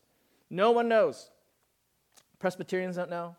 No 0.51 0.71
one 0.71 0.88
knows. 0.88 1.31
Presbyterians 2.38 2.97
don't 2.97 3.11
know. 3.11 3.37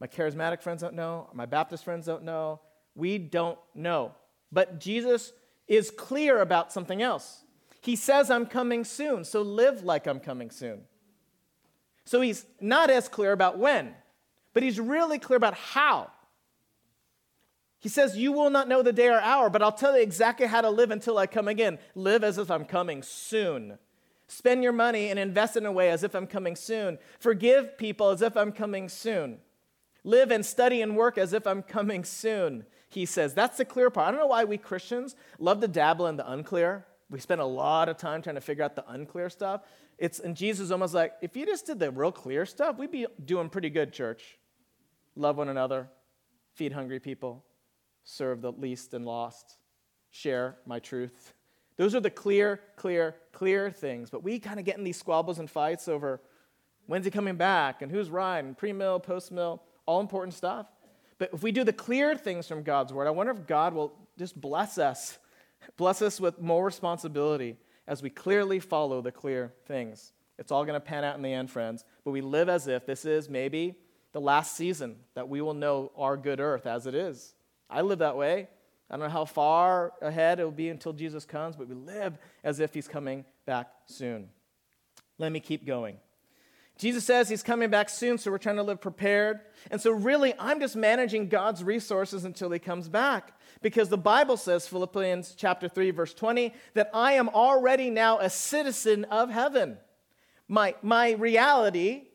My 0.00 0.06
charismatic 0.06 0.62
friends 0.62 0.82
don't 0.82 0.94
know. 0.94 1.30
My 1.32 1.46
Baptist 1.46 1.84
friends 1.84 2.06
don't 2.06 2.24
know. 2.24 2.60
We 2.94 3.18
don't 3.18 3.58
know. 3.74 4.12
But 4.52 4.80
Jesus 4.80 5.32
is 5.66 5.90
clear 5.90 6.40
about 6.40 6.72
something 6.72 7.02
else. 7.02 7.42
He 7.80 7.96
says, 7.96 8.30
I'm 8.30 8.46
coming 8.46 8.84
soon, 8.84 9.24
so 9.24 9.42
live 9.42 9.82
like 9.82 10.06
I'm 10.06 10.20
coming 10.20 10.50
soon. 10.50 10.82
So 12.04 12.20
he's 12.20 12.46
not 12.60 12.90
as 12.90 13.08
clear 13.08 13.32
about 13.32 13.58
when, 13.58 13.94
but 14.52 14.62
he's 14.62 14.78
really 14.78 15.18
clear 15.18 15.36
about 15.36 15.54
how. 15.54 16.10
He 17.80 17.90
says, 17.90 18.16
You 18.16 18.32
will 18.32 18.48
not 18.48 18.68
know 18.68 18.82
the 18.82 18.92
day 18.92 19.08
or 19.08 19.20
hour, 19.20 19.50
but 19.50 19.62
I'll 19.62 19.72
tell 19.72 19.96
you 19.96 20.02
exactly 20.02 20.46
how 20.46 20.62
to 20.62 20.70
live 20.70 20.90
until 20.90 21.18
I 21.18 21.26
come 21.26 21.48
again. 21.48 21.78
Live 21.94 22.24
as 22.24 22.38
if 22.38 22.50
I'm 22.50 22.64
coming 22.64 23.02
soon. 23.02 23.78
Spend 24.26 24.62
your 24.62 24.72
money 24.72 25.10
and 25.10 25.18
invest 25.18 25.56
in 25.56 25.66
a 25.66 25.72
way 25.72 25.90
as 25.90 26.02
if 26.02 26.14
I'm 26.14 26.26
coming 26.26 26.56
soon. 26.56 26.98
Forgive 27.20 27.76
people 27.76 28.08
as 28.08 28.22
if 28.22 28.36
I'm 28.36 28.52
coming 28.52 28.88
soon. 28.88 29.38
Live 30.02 30.30
and 30.30 30.44
study 30.44 30.80
and 30.80 30.96
work 30.96 31.18
as 31.18 31.32
if 31.32 31.46
I'm 31.46 31.62
coming 31.62 32.04
soon, 32.04 32.64
he 32.94 33.06
says. 33.06 33.34
That's 33.34 33.56
the 33.56 33.64
clear 33.64 33.90
part. 33.90 34.08
I 34.08 34.10
don't 34.10 34.20
know 34.20 34.26
why 34.26 34.44
we 34.44 34.58
Christians 34.58 35.16
love 35.38 35.60
to 35.60 35.68
dabble 35.68 36.06
in 36.06 36.16
the 36.16 36.30
unclear. 36.30 36.86
We 37.10 37.20
spend 37.20 37.40
a 37.40 37.46
lot 37.46 37.88
of 37.88 37.96
time 37.96 38.22
trying 38.22 38.36
to 38.36 38.40
figure 38.40 38.64
out 38.64 38.76
the 38.76 38.88
unclear 38.90 39.28
stuff. 39.30 39.62
It's, 39.98 40.18
and 40.18 40.36
Jesus 40.36 40.64
is 40.64 40.72
almost 40.72 40.94
like, 40.94 41.12
if 41.22 41.36
you 41.36 41.46
just 41.46 41.66
did 41.66 41.78
the 41.78 41.90
real 41.90 42.10
clear 42.10 42.46
stuff, 42.46 42.78
we'd 42.78 42.90
be 42.90 43.06
doing 43.24 43.48
pretty 43.48 43.70
good, 43.70 43.92
church. 43.92 44.38
Love 45.14 45.36
one 45.36 45.48
another, 45.48 45.88
feed 46.54 46.72
hungry 46.72 46.98
people, 46.98 47.44
serve 48.02 48.42
the 48.42 48.52
least 48.52 48.94
and 48.94 49.04
lost, 49.04 49.58
share 50.10 50.56
my 50.66 50.80
truth. 50.80 51.34
Those 51.76 51.94
are 51.94 52.00
the 52.00 52.10
clear, 52.10 52.60
clear, 52.76 53.16
clear 53.32 53.70
things. 53.70 54.10
But 54.10 54.22
we 54.22 54.38
kind 54.38 54.58
of 54.58 54.64
get 54.64 54.78
in 54.78 54.84
these 54.84 54.98
squabbles 54.98 55.38
and 55.38 55.50
fights 55.50 55.88
over 55.88 56.20
when's 56.86 57.04
he 57.04 57.10
coming 57.10 57.36
back 57.36 57.82
and 57.82 57.90
who's 57.90 58.10
right 58.10 58.38
and 58.38 58.56
pre 58.56 58.72
mill, 58.72 59.00
post 59.00 59.32
mill, 59.32 59.62
all 59.86 60.00
important 60.00 60.34
stuff. 60.34 60.66
But 61.18 61.30
if 61.32 61.42
we 61.42 61.52
do 61.52 61.64
the 61.64 61.72
clear 61.72 62.16
things 62.16 62.48
from 62.48 62.62
God's 62.62 62.92
word, 62.92 63.06
I 63.06 63.10
wonder 63.10 63.32
if 63.32 63.46
God 63.46 63.74
will 63.74 63.92
just 64.18 64.40
bless 64.40 64.78
us, 64.78 65.18
bless 65.76 66.02
us 66.02 66.20
with 66.20 66.40
more 66.40 66.64
responsibility 66.64 67.56
as 67.86 68.02
we 68.02 68.10
clearly 68.10 68.60
follow 68.60 69.00
the 69.00 69.12
clear 69.12 69.52
things. 69.66 70.12
It's 70.38 70.50
all 70.50 70.64
going 70.64 70.74
to 70.74 70.80
pan 70.80 71.04
out 71.04 71.16
in 71.16 71.22
the 71.22 71.32
end, 71.32 71.50
friends. 71.50 71.84
But 72.04 72.10
we 72.10 72.20
live 72.20 72.48
as 72.48 72.66
if 72.66 72.86
this 72.86 73.04
is 73.04 73.28
maybe 73.28 73.76
the 74.12 74.20
last 74.20 74.56
season 74.56 74.96
that 75.14 75.28
we 75.28 75.40
will 75.40 75.54
know 75.54 75.92
our 75.96 76.16
good 76.16 76.40
earth 76.40 76.66
as 76.66 76.86
it 76.86 76.94
is. 76.94 77.34
I 77.70 77.82
live 77.82 78.00
that 78.00 78.16
way. 78.16 78.48
I 78.90 78.96
don't 78.96 79.06
know 79.06 79.12
how 79.12 79.24
far 79.24 79.92
ahead 80.02 80.40
it 80.40 80.44
will 80.44 80.50
be 80.50 80.68
until 80.68 80.92
Jesus 80.92 81.24
comes, 81.24 81.56
but 81.56 81.68
we 81.68 81.74
live 81.74 82.18
as 82.42 82.60
if 82.60 82.74
he's 82.74 82.88
coming 82.88 83.24
back 83.46 83.68
soon. 83.86 84.28
Let 85.18 85.32
me 85.32 85.40
keep 85.40 85.66
going. 85.66 85.96
Jesus 86.76 87.04
says 87.04 87.28
he's 87.28 87.42
coming 87.42 87.70
back 87.70 87.88
soon, 87.88 88.18
so 88.18 88.30
we're 88.30 88.38
trying 88.38 88.56
to 88.56 88.62
live 88.62 88.80
prepared. 88.80 89.40
And 89.70 89.80
so, 89.80 89.92
really, 89.92 90.34
I'm 90.38 90.58
just 90.58 90.74
managing 90.74 91.28
God's 91.28 91.62
resources 91.62 92.24
until 92.24 92.50
he 92.50 92.58
comes 92.58 92.88
back. 92.88 93.38
Because 93.62 93.88
the 93.88 93.98
Bible 93.98 94.36
says, 94.36 94.66
Philippians 94.66 95.34
chapter 95.36 95.68
3, 95.68 95.92
verse 95.92 96.12
20, 96.12 96.52
that 96.74 96.90
I 96.92 97.12
am 97.12 97.28
already 97.28 97.90
now 97.90 98.18
a 98.18 98.28
citizen 98.28 99.04
of 99.04 99.30
heaven. 99.30 99.78
My, 100.48 100.74
my 100.82 101.12
reality 101.12 102.08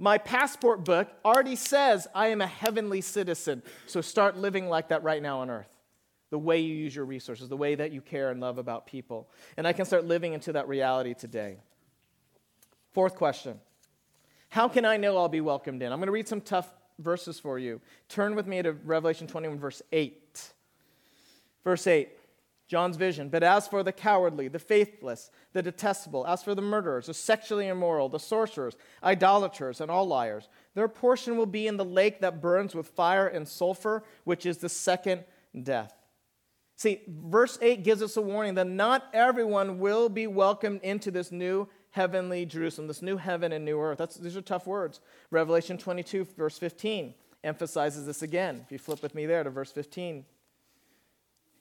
my 0.00 0.16
passport 0.16 0.82
book 0.82 1.08
already 1.26 1.56
says 1.56 2.08
I 2.14 2.28
am 2.28 2.40
a 2.40 2.46
heavenly 2.46 3.02
citizen. 3.02 3.62
So 3.86 4.00
start 4.00 4.34
living 4.34 4.66
like 4.66 4.88
that 4.88 5.02
right 5.02 5.22
now 5.22 5.40
on 5.40 5.50
earth. 5.50 5.68
The 6.30 6.38
way 6.38 6.60
you 6.60 6.74
use 6.74 6.96
your 6.96 7.04
resources, 7.04 7.50
the 7.50 7.56
way 7.56 7.74
that 7.74 7.92
you 7.92 8.00
care 8.00 8.30
and 8.30 8.40
love 8.40 8.56
about 8.56 8.86
people. 8.86 9.28
And 9.58 9.66
I 9.66 9.74
can 9.74 9.84
start 9.84 10.06
living 10.06 10.32
into 10.32 10.54
that 10.54 10.68
reality 10.68 11.12
today. 11.12 11.58
Fourth 12.92 13.14
question 13.14 13.60
How 14.50 14.68
can 14.68 14.84
I 14.84 14.96
know 14.96 15.16
I'll 15.16 15.28
be 15.28 15.40
welcomed 15.40 15.82
in? 15.82 15.92
I'm 15.92 15.98
going 15.98 16.08
to 16.08 16.12
read 16.12 16.28
some 16.28 16.40
tough 16.40 16.72
verses 16.98 17.38
for 17.38 17.58
you. 17.58 17.80
Turn 18.08 18.34
with 18.34 18.46
me 18.46 18.60
to 18.62 18.72
Revelation 18.72 19.26
21, 19.26 19.58
verse 19.58 19.80
8. 19.92 20.52
Verse 21.64 21.86
8. 21.86 22.10
John's 22.66 22.96
vision. 22.96 23.28
But 23.28 23.42
as 23.42 23.68
for 23.68 23.82
the 23.82 23.92
cowardly, 23.92 24.48
the 24.48 24.58
faithless, 24.58 25.30
the 25.52 25.62
detestable, 25.62 26.26
as 26.26 26.42
for 26.42 26.54
the 26.54 26.62
murderers, 26.62 27.06
the 27.06 27.14
sexually 27.14 27.68
immoral, 27.68 28.08
the 28.08 28.18
sorcerers, 28.18 28.76
idolaters, 29.02 29.80
and 29.80 29.90
all 29.90 30.06
liars, 30.06 30.48
their 30.74 30.88
portion 30.88 31.36
will 31.36 31.46
be 31.46 31.66
in 31.66 31.76
the 31.76 31.84
lake 31.84 32.20
that 32.20 32.40
burns 32.40 32.74
with 32.74 32.88
fire 32.88 33.26
and 33.26 33.46
sulfur, 33.46 34.04
which 34.24 34.46
is 34.46 34.58
the 34.58 34.68
second 34.68 35.24
death. 35.62 35.94
See, 36.76 37.02
verse 37.08 37.58
8 37.60 37.84
gives 37.84 38.02
us 38.02 38.16
a 38.16 38.22
warning 38.22 38.54
that 38.54 38.66
not 38.66 39.08
everyone 39.12 39.80
will 39.80 40.08
be 40.08 40.26
welcomed 40.26 40.80
into 40.82 41.10
this 41.10 41.30
new 41.30 41.68
heavenly 41.90 42.46
Jerusalem, 42.46 42.88
this 42.88 43.02
new 43.02 43.16
heaven 43.16 43.52
and 43.52 43.64
new 43.64 43.80
earth. 43.80 43.98
That's, 43.98 44.16
these 44.16 44.36
are 44.36 44.42
tough 44.42 44.66
words. 44.66 45.00
Revelation 45.30 45.76
22, 45.78 46.24
verse 46.36 46.58
15, 46.58 47.14
emphasizes 47.42 48.06
this 48.06 48.22
again. 48.22 48.62
If 48.64 48.72
you 48.72 48.78
flip 48.78 49.02
with 49.02 49.14
me 49.14 49.26
there 49.26 49.44
to 49.44 49.50
verse 49.50 49.72
15 49.72 50.24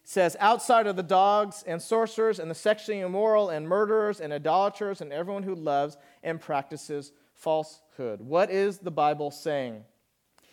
says, 0.10 0.36
outside 0.39 0.88
of 0.88 0.96
the 0.96 1.04
dogs 1.04 1.63
and 1.68 1.80
sorcerers 1.80 2.39
and 2.39 2.50
the 2.50 2.56
sexually 2.56 3.00
immoral 3.00 3.52
and 3.52 3.70
murderers 3.70 4.20
and 4.20 4.34
idolaters 4.34 5.02
and 5.02 5.13
everyone 5.13 5.44
who 5.44 5.54
loves 5.54 5.98
and 6.24 6.42
practices 6.42 7.12
falsehood. 7.36 8.20
What 8.20 8.50
is 8.50 8.80
the 8.80 8.89
Bible 8.89 9.30
saying? 9.30 9.84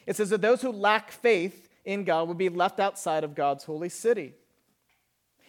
It 0.06 0.14
says 0.14 0.28
that 0.28 0.42
those 0.42 0.60
who 0.60 0.70
lack 0.70 1.10
faith 1.10 1.70
in 1.86 2.04
God 2.04 2.28
will 2.28 2.34
be 2.34 2.50
left 2.50 2.78
outside 2.80 3.24
of 3.24 3.34
God's 3.34 3.64
holy 3.64 3.88
city. 3.88 4.34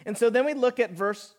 And 0.06 0.16
so 0.16 0.30
then 0.30 0.46
we 0.46 0.54
look 0.54 0.80
at 0.80 0.92
verse 0.92 1.34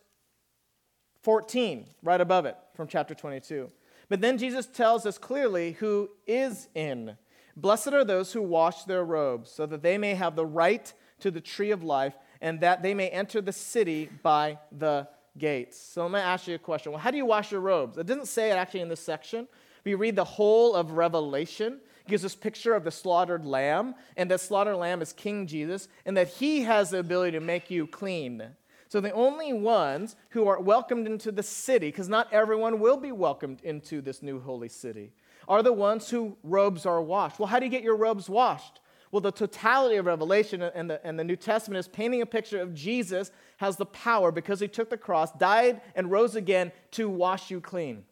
14, 1.23 1.87
right 2.03 2.21
above 2.21 2.45
it 2.45 2.55
from 2.79 2.87
chapter 2.87 3.13
22. 3.13 3.69
But 4.07 4.21
then 4.21 4.37
Jesus 4.37 4.65
tells 4.65 5.05
us 5.05 5.17
clearly 5.17 5.73
who 5.73 6.11
is 6.25 6.69
in. 6.73 7.17
Blessed 7.57 7.89
are 7.89 8.05
those 8.05 8.31
who 8.31 8.41
wash 8.41 8.85
their 8.85 9.03
robes, 9.03 9.51
so 9.51 9.65
that 9.65 9.83
they 9.83 9.97
may 9.97 10.13
have 10.13 10.37
the 10.37 10.45
right 10.45 10.93
to 11.19 11.29
the 11.29 11.41
tree 11.41 11.71
of 11.71 11.83
life 11.83 12.13
and 12.39 12.61
that 12.61 12.81
they 12.81 12.93
may 12.93 13.09
enter 13.09 13.41
the 13.41 13.51
city 13.51 14.09
by 14.23 14.57
the 14.71 15.09
gates. 15.37 15.77
So 15.77 16.05
I'm 16.05 16.11
going 16.11 16.23
to 16.23 16.27
ask 16.27 16.47
you 16.47 16.55
a 16.55 16.57
question. 16.57 16.93
Well, 16.93 17.01
how 17.01 17.11
do 17.11 17.17
you 17.17 17.25
wash 17.25 17.51
your 17.51 17.59
robes? 17.59 17.97
It 17.97 18.07
doesn't 18.07 18.29
say 18.29 18.49
it 18.49 18.53
actually 18.53 18.79
in 18.79 18.87
this 18.87 19.01
section. 19.01 19.49
We 19.83 19.95
read 19.95 20.15
the 20.15 20.23
whole 20.23 20.73
of 20.73 20.91
Revelation. 20.91 21.81
Gives 22.07 22.23
us 22.23 22.33
picture 22.33 22.75
of 22.75 22.85
the 22.85 22.91
slaughtered 22.91 23.45
lamb, 23.45 23.93
and 24.15 24.31
that 24.31 24.39
slaughtered 24.39 24.77
lamb 24.77 25.01
is 25.01 25.11
King 25.11 25.47
Jesus, 25.47 25.89
and 26.05 26.15
that 26.15 26.29
he 26.29 26.61
has 26.61 26.91
the 26.91 26.99
ability 26.99 27.33
to 27.33 27.41
make 27.41 27.69
you 27.69 27.87
clean. 27.87 28.41
So 28.89 28.99
the 28.99 29.11
only 29.11 29.53
ones 29.53 30.15
who 30.29 30.47
are 30.47 30.59
welcomed 30.59 31.05
into 31.05 31.31
the 31.31 31.43
city, 31.43 31.87
because 31.87 32.09
not 32.09 32.33
everyone 32.33 32.79
will 32.79 32.97
be 32.97 33.11
welcomed 33.11 33.61
into 33.61 34.01
this 34.01 34.23
new 34.23 34.39
holy 34.39 34.67
city, 34.67 35.13
are 35.47 35.61
the 35.61 35.73
ones 35.73 36.09
whose 36.09 36.33
robes 36.43 36.87
are 36.87 37.01
washed. 37.01 37.39
Well, 37.39 37.47
how 37.47 37.59
do 37.59 37.65
you 37.65 37.71
get 37.71 37.83
your 37.83 37.95
robes 37.95 38.27
washed? 38.27 38.79
Well, 39.11 39.21
the 39.21 39.31
totality 39.31 39.95
of 39.95 40.05
Revelation 40.05 40.61
and 40.61 40.89
the, 40.89 41.05
and 41.05 41.19
the 41.19 41.23
New 41.23 41.35
Testament 41.35 41.79
is 41.79 41.87
painting 41.87 42.21
a 42.21 42.25
picture 42.25 42.61
of 42.61 42.73
Jesus 42.73 43.31
has 43.57 43.77
the 43.77 43.85
power 43.85 44.31
because 44.31 44.59
he 44.59 44.67
took 44.67 44.89
the 44.89 44.97
cross, 44.97 45.31
died, 45.33 45.81
and 45.95 46.11
rose 46.11 46.35
again 46.35 46.71
to 46.91 47.09
wash 47.09 47.49
you 47.51 47.61
clean. 47.61 48.05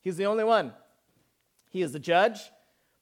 He's 0.00 0.16
the 0.16 0.26
only 0.26 0.44
one. 0.44 0.72
He 1.70 1.82
is 1.82 1.92
the 1.92 1.98
judge, 1.98 2.38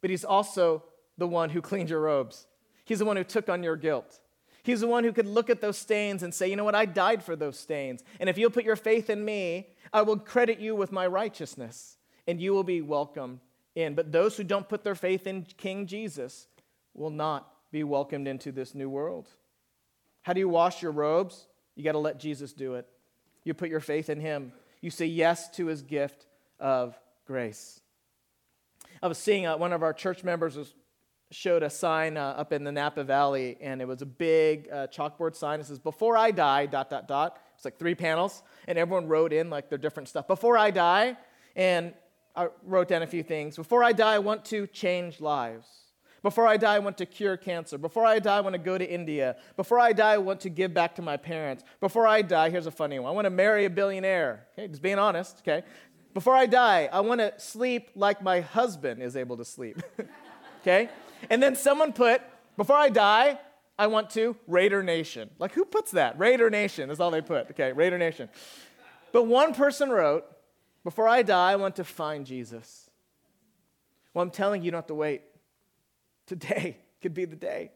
but 0.01 0.11
he's 0.11 0.25
also 0.25 0.85
the 1.17 1.27
one 1.27 1.51
who 1.51 1.61
cleaned 1.61 1.91
your 1.91 2.01
robes. 2.01 2.47
He's 2.85 3.01
the 3.01 3.05
one 3.05 3.17
who 3.17 3.25
took 3.25 3.49
on 3.49 3.63
your 3.63 3.77
guilt. 3.77 4.21
He's 4.63 4.81
the 4.81 4.87
one 4.87 5.05
who 5.05 5.13
could 5.13 5.27
look 5.27 5.51
at 5.51 5.61
those 5.61 5.79
stains 5.79 6.23
and 6.23 6.35
say, 6.35 6.49
you 6.49 6.57
know 6.57 6.65
what, 6.65 6.75
I 6.75 6.85
died 6.85 7.23
for 7.23 7.37
those 7.37 7.59
stains. 7.59 8.03
And 8.19 8.29
if 8.29 8.37
you'll 8.37 8.51
put 8.51 8.65
your 8.65 8.77
faith 8.77 9.11
in 9.11 9.25
me, 9.25 9.69
I 9.93 10.03
will 10.03 10.19
credit 10.19 10.61
you 10.61 10.77
with 10.77 10.93
my 10.93 11.07
righteousness, 11.07 11.97
and 12.27 12.41
you 12.41 12.53
will 12.53 12.65
be 12.65 12.83
welcome 12.83 13.41
in. 13.75 13.95
But 13.95 14.13
those 14.13 14.37
who 14.37 14.45
don't 14.45 14.69
put 14.69 14.85
their 14.85 14.95
faith 14.95 15.27
in 15.27 15.47
King 15.57 15.87
Jesus, 15.87 16.47
will 16.95 17.11
not 17.11 17.53
be 17.71 17.85
welcomed 17.85 18.29
into 18.29 18.53
this 18.53 18.75
new 18.75 18.89
world. 18.89 19.29
How 20.23 20.33
do 20.33 20.41
you 20.41 20.49
wash 20.49 20.83
your 20.83 20.93
robes? 20.93 21.47
You 21.77 21.85
got 21.85 21.93
to 21.93 21.99
let 21.99 22.19
Jesus 22.19 22.53
do 22.53 22.75
it. 22.75 22.87
You 23.45 23.55
put 23.55 23.71
your 23.71 23.81
faith 23.81 24.11
in 24.11 24.21
him. 24.21 24.53
You 24.81 24.91
say 24.91 25.07
yes 25.07 25.49
to 25.51 25.67
his 25.67 25.83
gift 25.83 26.27
of 26.59 26.99
grace. 27.27 27.81
I 29.03 29.09
was 29.09 29.19
seeing 29.19 29.47
uh, 29.47 29.57
one 29.57 29.73
of 29.73 29.83
our 29.83 29.95
church 29.95 30.25
members 30.25 30.57
was, 30.57 30.75
showed 31.31 31.63
a 31.63 31.71
sign 31.71 32.17
uh, 32.17 32.35
up 32.37 32.53
in 32.53 32.65
the 32.65 32.73
Napa 32.73 33.05
Valley, 33.05 33.57
and 33.61 33.81
it 33.81 33.89
was 33.89 34.03
a 34.03 34.07
big 34.07 34.69
uh, 34.71 34.89
chalkboard 34.89 35.37
sign. 35.37 35.61
It 35.61 35.67
says, 35.67 35.79
Before 35.79 36.17
I 36.17 36.31
die, 36.31 36.67
dot, 36.67 36.91
dot, 36.91 37.07
dot. 37.07 37.39
It's 37.55 37.65
like 37.65 37.79
three 37.79 37.95
panels, 37.95 38.43
and 38.67 38.79
everyone 38.79 39.07
wrote 39.07 39.33
in 39.33 39.51
like 39.51 39.69
their 39.69 39.79
different 39.79 40.09
stuff. 40.09 40.27
Before 40.27 40.57
I 40.57 40.71
die, 40.71 41.17
and 41.55 41.93
I 42.35 42.49
wrote 42.65 42.89
down 42.89 43.03
a 43.03 43.07
few 43.07 43.23
things. 43.23 43.57
Before 43.57 43.85
I 43.85 43.93
die, 43.93 44.15
I 44.15 44.19
want 44.19 44.45
to 44.47 44.67
change 44.67 45.21
lives. 45.21 45.67
Before 46.23 46.47
I 46.47 46.57
die, 46.57 46.75
I 46.75 46.79
want 46.81 46.99
to 46.99 47.07
cure 47.07 47.37
cancer. 47.37 47.79
Before 47.79 48.05
I 48.05 48.19
die, 48.19 48.37
I 48.37 48.41
want 48.41 48.55
to 48.55 48.59
go 48.59 48.77
to 48.77 48.89
India. 48.89 49.37
Before 49.57 49.79
I 49.79 49.93
die, 49.93 50.13
I 50.13 50.19
want 50.19 50.41
to 50.41 50.51
give 50.51 50.75
back 50.75 50.95
to 50.97 51.03
my 51.03 51.17
parents. 51.17 51.65
Before 51.81 52.07
I 52.07 52.23
die, 52.23 52.51
here's 52.51 52.67
a 52.67 52.71
funny 52.71 52.99
one 52.99 53.11
I 53.11 53.15
want 53.15 53.25
to 53.27 53.31
marry 53.31 53.65
a 53.65 53.71
billionaire. 53.71 54.47
Okay, 54.53 54.69
just 54.69 54.83
being 54.83 54.99
honest, 54.99 55.39
okay? 55.41 55.67
Before 56.13 56.35
I 56.35 56.47
die, 56.47 56.89
I 56.93 57.01
want 57.01 57.21
to 57.21 57.33
sleep 57.39 57.91
like 57.95 58.23
my 58.23 58.41
husband 58.41 59.03
is 59.03 59.17
able 59.17 59.37
to 59.39 59.45
sleep. 59.45 59.83
okay? 60.61 60.91
And 61.29 61.43
then 61.43 61.57
someone 61.57 61.93
put, 61.93 62.23
before 62.57 62.77
I 62.77 62.89
die, 62.89 63.39
I 63.79 63.87
want 63.87 64.11
to 64.11 64.37
Raider 64.47 64.83
Nation. 64.83 65.31
Like, 65.39 65.53
who 65.53 65.65
puts 65.65 65.93
that? 65.93 66.19
Raider 66.19 66.51
Nation 66.51 66.91
is 66.91 67.01
all 67.01 67.11
they 67.11 67.21
put. 67.21 67.51
Okay, 67.51 67.73
Raider 67.73 67.99
Nation. 67.99 68.29
But 69.13 69.25
one 69.25 69.55
person 69.55 69.91
wrote, 69.91 70.25
before 70.85 71.09
I 71.09 71.23
die, 71.23 71.53
I 71.53 71.57
want 71.57 71.77
to 71.77 71.85
find 71.85 72.25
Jesus. 72.25 72.89
Well, 74.15 74.23
I'm 74.23 74.31
telling 74.31 74.63
you, 74.63 74.67
you 74.67 74.71
don't 74.71 74.79
have 74.79 74.87
to 74.87 74.95
wait. 74.95 75.23
Today 76.27 76.79
could 77.03 77.15
be 77.15 77.25
the 77.25 77.37
day. 77.37 77.73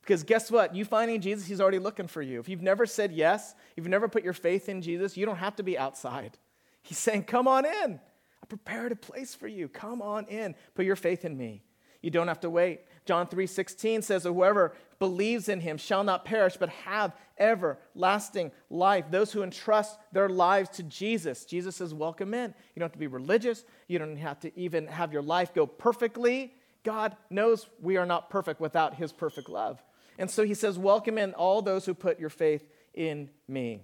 Because 0.00 0.22
guess 0.22 0.50
what? 0.50 0.74
You 0.74 0.84
finding 0.84 1.20
Jesus, 1.22 1.46
He's 1.46 1.60
already 1.60 1.78
looking 1.78 2.08
for 2.08 2.20
you. 2.20 2.38
If 2.38 2.48
you've 2.48 2.62
never 2.62 2.84
said 2.84 3.12
yes, 3.12 3.54
if 3.76 3.78
you've 3.78 3.88
never 3.88 4.08
put 4.08 4.22
your 4.22 4.34
faith 4.34 4.68
in 4.68 4.82
Jesus, 4.82 5.16
you 5.16 5.24
don't 5.24 5.36
have 5.36 5.56
to 5.56 5.62
be 5.62 5.78
outside. 5.78 6.36
He's 6.82 6.98
saying, 6.98 7.24
Come 7.24 7.48
on 7.48 7.64
in. 7.64 8.00
I 8.42 8.46
prepared 8.46 8.92
a 8.92 8.96
place 8.96 9.34
for 9.34 9.48
you. 9.48 9.68
Come 9.68 10.02
on 10.02 10.26
in. 10.26 10.54
Put 10.74 10.84
your 10.84 10.96
faith 10.96 11.24
in 11.24 11.38
me. 11.38 11.62
You 12.04 12.10
don't 12.10 12.28
have 12.28 12.40
to 12.40 12.50
wait. 12.50 12.82
John 13.06 13.26
3:16 13.26 14.02
says, 14.02 14.24
"Whoever 14.24 14.74
believes 14.98 15.48
in 15.48 15.60
him 15.60 15.78
shall 15.78 16.04
not 16.04 16.24
perish 16.24 16.56
but 16.58 16.68
have 16.68 17.16
everlasting 17.38 18.52
life." 18.68 19.06
Those 19.10 19.32
who 19.32 19.42
entrust 19.42 19.98
their 20.12 20.28
lives 20.28 20.68
to 20.70 20.82
Jesus, 20.82 21.46
Jesus 21.46 21.76
says, 21.76 21.94
"Welcome 21.94 22.34
in." 22.34 22.54
You 22.74 22.80
don't 22.80 22.86
have 22.86 22.92
to 22.92 22.98
be 22.98 23.06
religious. 23.06 23.64
You 23.88 23.98
don't 23.98 24.16
have 24.16 24.38
to 24.40 24.58
even 24.58 24.86
have 24.86 25.14
your 25.14 25.22
life 25.22 25.54
go 25.54 25.66
perfectly. 25.66 26.54
God 26.82 27.16
knows 27.30 27.70
we 27.80 27.96
are 27.96 28.04
not 28.06 28.28
perfect 28.28 28.60
without 28.60 28.96
his 28.96 29.10
perfect 29.10 29.48
love. 29.48 29.82
And 30.18 30.30
so 30.30 30.44
he 30.44 30.54
says, 30.54 30.78
Welcome 30.78 31.16
in 31.16 31.32
all 31.32 31.62
those 31.62 31.86
who 31.86 31.94
put 31.94 32.20
your 32.20 32.28
faith 32.28 32.68
in 32.92 33.30
me. 33.48 33.82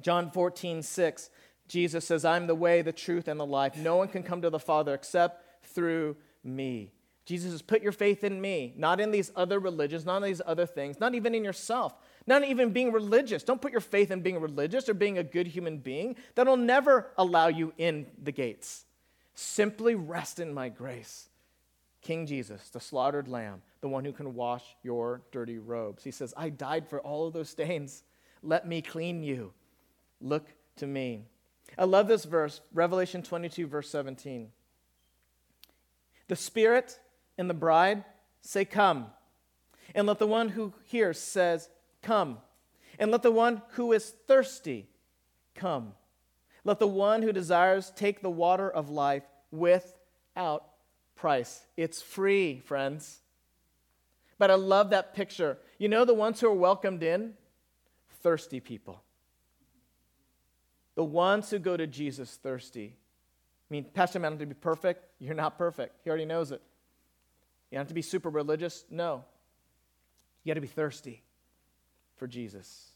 John 0.00 0.30
14:6 0.30 1.28
Jesus 1.68 2.06
says, 2.06 2.24
I'm 2.24 2.46
the 2.46 2.54
way, 2.54 2.82
the 2.82 2.92
truth, 2.92 3.26
and 3.26 3.40
the 3.40 3.46
life. 3.46 3.76
No 3.76 3.96
one 3.96 4.06
can 4.06 4.22
come 4.22 4.40
to 4.42 4.50
the 4.50 4.60
Father 4.60 4.94
except 4.94 5.42
through 5.64 6.16
me. 6.44 6.92
Jesus 7.26 7.50
says, 7.50 7.60
Put 7.60 7.82
your 7.82 7.92
faith 7.92 8.24
in 8.24 8.40
me, 8.40 8.72
not 8.76 9.00
in 9.00 9.10
these 9.10 9.32
other 9.36 9.58
religions, 9.58 10.06
not 10.06 10.18
in 10.18 10.22
these 10.22 10.40
other 10.46 10.64
things, 10.64 11.00
not 11.00 11.14
even 11.14 11.34
in 11.34 11.44
yourself, 11.44 11.92
not 12.26 12.44
even 12.44 12.70
being 12.70 12.92
religious. 12.92 13.42
Don't 13.42 13.60
put 13.60 13.72
your 13.72 13.80
faith 13.80 14.12
in 14.12 14.22
being 14.22 14.40
religious 14.40 14.88
or 14.88 14.94
being 14.94 15.18
a 15.18 15.24
good 15.24 15.48
human 15.48 15.78
being. 15.78 16.16
That'll 16.36 16.56
never 16.56 17.08
allow 17.18 17.48
you 17.48 17.74
in 17.76 18.06
the 18.22 18.30
gates. 18.30 18.84
Simply 19.34 19.96
rest 19.96 20.38
in 20.38 20.54
my 20.54 20.68
grace. 20.68 21.28
King 22.00 22.26
Jesus, 22.26 22.68
the 22.70 22.78
slaughtered 22.78 23.26
lamb, 23.26 23.60
the 23.80 23.88
one 23.88 24.04
who 24.04 24.12
can 24.12 24.34
wash 24.34 24.62
your 24.84 25.22
dirty 25.32 25.58
robes. 25.58 26.04
He 26.04 26.12
says, 26.12 26.32
I 26.36 26.50
died 26.50 26.88
for 26.88 27.00
all 27.00 27.26
of 27.26 27.32
those 27.32 27.50
stains. 27.50 28.04
Let 28.44 28.68
me 28.68 28.80
clean 28.80 29.24
you. 29.24 29.52
Look 30.20 30.46
to 30.76 30.86
me. 30.86 31.24
I 31.76 31.84
love 31.84 32.06
this 32.06 32.24
verse, 32.24 32.60
Revelation 32.72 33.24
22, 33.24 33.66
verse 33.66 33.90
17. 33.90 34.50
The 36.28 36.36
Spirit 36.36 37.00
and 37.38 37.48
the 37.48 37.54
bride 37.54 38.04
say, 38.40 38.64
Come. 38.64 39.06
And 39.94 40.06
let 40.06 40.18
the 40.18 40.26
one 40.26 40.50
who 40.50 40.74
hears 40.84 41.18
says, 41.18 41.68
Come. 42.02 42.38
And 42.98 43.10
let 43.10 43.22
the 43.22 43.30
one 43.30 43.62
who 43.70 43.92
is 43.92 44.10
thirsty 44.26 44.88
come. 45.54 45.92
Let 46.64 46.78
the 46.78 46.86
one 46.86 47.22
who 47.22 47.32
desires 47.32 47.92
take 47.94 48.20
the 48.20 48.30
water 48.30 48.68
of 48.70 48.90
life 48.90 49.24
without 49.50 50.66
price. 51.14 51.66
It's 51.76 52.02
free, 52.02 52.60
friends. 52.60 53.20
But 54.38 54.50
I 54.50 54.54
love 54.54 54.90
that 54.90 55.14
picture. 55.14 55.58
You 55.78 55.88
know 55.88 56.04
the 56.04 56.14
ones 56.14 56.40
who 56.40 56.48
are 56.48 56.54
welcomed 56.54 57.02
in? 57.02 57.34
Thirsty 58.22 58.60
people. 58.60 59.02
The 60.94 61.04
ones 61.04 61.50
who 61.50 61.58
go 61.58 61.76
to 61.76 61.86
Jesus 61.86 62.38
thirsty. 62.42 62.96
I 62.96 63.74
mean, 63.74 63.84
Pastor 63.94 64.18
Man, 64.18 64.38
to 64.38 64.46
be 64.46 64.54
perfect, 64.54 65.04
you're 65.18 65.34
not 65.34 65.58
perfect. 65.58 66.00
He 66.04 66.10
already 66.10 66.24
knows 66.24 66.52
it. 66.52 66.62
You 67.70 67.76
don't 67.76 67.82
have 67.82 67.88
to 67.88 67.94
be 67.94 68.02
super 68.02 68.30
religious. 68.30 68.84
No. 68.90 69.24
You 70.42 70.50
got 70.50 70.54
to 70.54 70.60
be 70.60 70.66
thirsty 70.66 71.22
for 72.16 72.26
Jesus, 72.26 72.90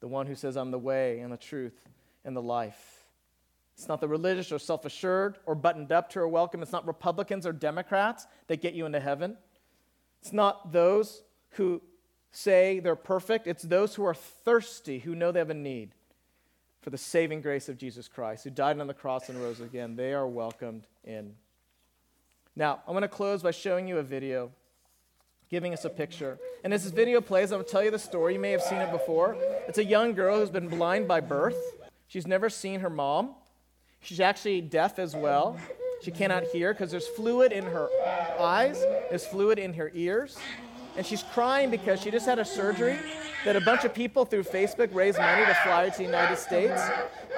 the 0.00 0.08
one 0.08 0.26
who 0.26 0.34
says, 0.34 0.56
I'm 0.56 0.70
the 0.70 0.78
way 0.78 1.20
and 1.20 1.32
the 1.32 1.36
truth 1.36 1.88
and 2.24 2.36
the 2.36 2.42
life. 2.42 3.04
It's 3.76 3.88
not 3.88 4.00
the 4.00 4.08
religious 4.08 4.52
or 4.52 4.58
self 4.58 4.84
assured 4.84 5.38
or 5.46 5.54
buttoned 5.54 5.90
up 5.90 6.10
to 6.10 6.20
are 6.20 6.28
welcome. 6.28 6.62
It's 6.62 6.72
not 6.72 6.86
Republicans 6.86 7.46
or 7.46 7.52
Democrats 7.52 8.26
that 8.46 8.60
get 8.60 8.74
you 8.74 8.86
into 8.86 9.00
heaven. 9.00 9.36
It's 10.20 10.32
not 10.32 10.72
those 10.72 11.22
who 11.50 11.82
say 12.30 12.80
they're 12.80 12.96
perfect. 12.96 13.46
It's 13.46 13.62
those 13.62 13.94
who 13.94 14.04
are 14.04 14.14
thirsty, 14.14 14.98
who 15.00 15.14
know 15.14 15.32
they 15.32 15.40
have 15.40 15.50
a 15.50 15.54
need 15.54 15.94
for 16.82 16.90
the 16.90 16.98
saving 16.98 17.40
grace 17.40 17.68
of 17.68 17.78
Jesus 17.78 18.08
Christ, 18.08 18.44
who 18.44 18.50
died 18.50 18.78
on 18.78 18.86
the 18.86 18.94
cross 18.94 19.28
and 19.28 19.42
rose 19.42 19.60
again. 19.60 19.96
They 19.96 20.12
are 20.12 20.28
welcomed 20.28 20.86
in. 21.02 21.34
Now, 22.56 22.80
I'm 22.86 22.92
going 22.92 23.02
to 23.02 23.08
close 23.08 23.42
by 23.42 23.50
showing 23.50 23.88
you 23.88 23.98
a 23.98 24.02
video, 24.02 24.50
giving 25.50 25.72
us 25.72 25.84
a 25.84 25.90
picture. 25.90 26.38
And 26.62 26.72
as 26.72 26.84
this 26.84 26.92
video 26.92 27.20
plays, 27.20 27.50
I'm 27.50 27.58
going 27.58 27.66
to 27.66 27.70
tell 27.70 27.82
you 27.82 27.90
the 27.90 27.98
story. 27.98 28.34
You 28.34 28.40
may 28.40 28.52
have 28.52 28.62
seen 28.62 28.78
it 28.78 28.92
before. 28.92 29.36
It's 29.66 29.78
a 29.78 29.84
young 29.84 30.14
girl 30.14 30.38
who's 30.38 30.50
been 30.50 30.68
blind 30.68 31.08
by 31.08 31.20
birth. 31.20 31.56
She's 32.06 32.26
never 32.26 32.48
seen 32.48 32.80
her 32.80 32.90
mom. 32.90 33.34
She's 34.00 34.20
actually 34.20 34.60
deaf 34.60 34.98
as 34.98 35.16
well. 35.16 35.58
She 36.02 36.10
cannot 36.10 36.44
hear 36.44 36.72
because 36.72 36.90
there's 36.90 37.08
fluid 37.08 37.50
in 37.50 37.64
her 37.64 37.88
eyes, 38.38 38.78
there's 39.08 39.26
fluid 39.26 39.58
in 39.58 39.72
her 39.74 39.90
ears. 39.94 40.36
And 40.96 41.04
she's 41.04 41.22
crying 41.22 41.70
because 41.70 42.00
she 42.00 42.10
just 42.10 42.26
had 42.26 42.38
a 42.38 42.44
surgery 42.44 42.98
that 43.44 43.56
a 43.56 43.60
bunch 43.62 43.84
of 43.84 43.92
people 43.92 44.24
through 44.24 44.44
Facebook 44.44 44.94
raised 44.94 45.18
money 45.18 45.44
to 45.44 45.54
fly 45.64 45.86
her 45.86 45.90
to 45.90 45.96
the 45.96 46.04
United 46.04 46.36
States 46.36 46.80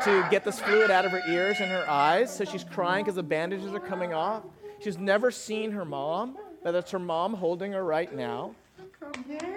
to 0.05 0.27
get 0.31 0.45
this 0.45 0.61
fluid 0.61 0.91
out 0.91 1.05
of 1.07 1.12
her 1.12 1.23
ears 1.29 1.57
and 1.61 1.71
her 1.71 1.89
eyes. 1.89 2.37
So 2.37 2.45
she's 2.45 2.64
crying 2.64 3.05
because 3.05 3.14
the 3.14 3.23
bandages 3.23 3.73
are 3.73 3.81
coming 3.81 4.12
off. 4.12 4.43
She's 4.87 4.99
never 4.99 5.32
seen 5.32 5.72
her 5.72 5.84
mom, 5.84 6.39
but 6.62 6.70
that's 6.70 6.93
her 6.93 7.01
mom 7.01 7.34
holding 7.34 7.72
her 7.72 7.82
right 7.84 8.14
now. 8.14 8.55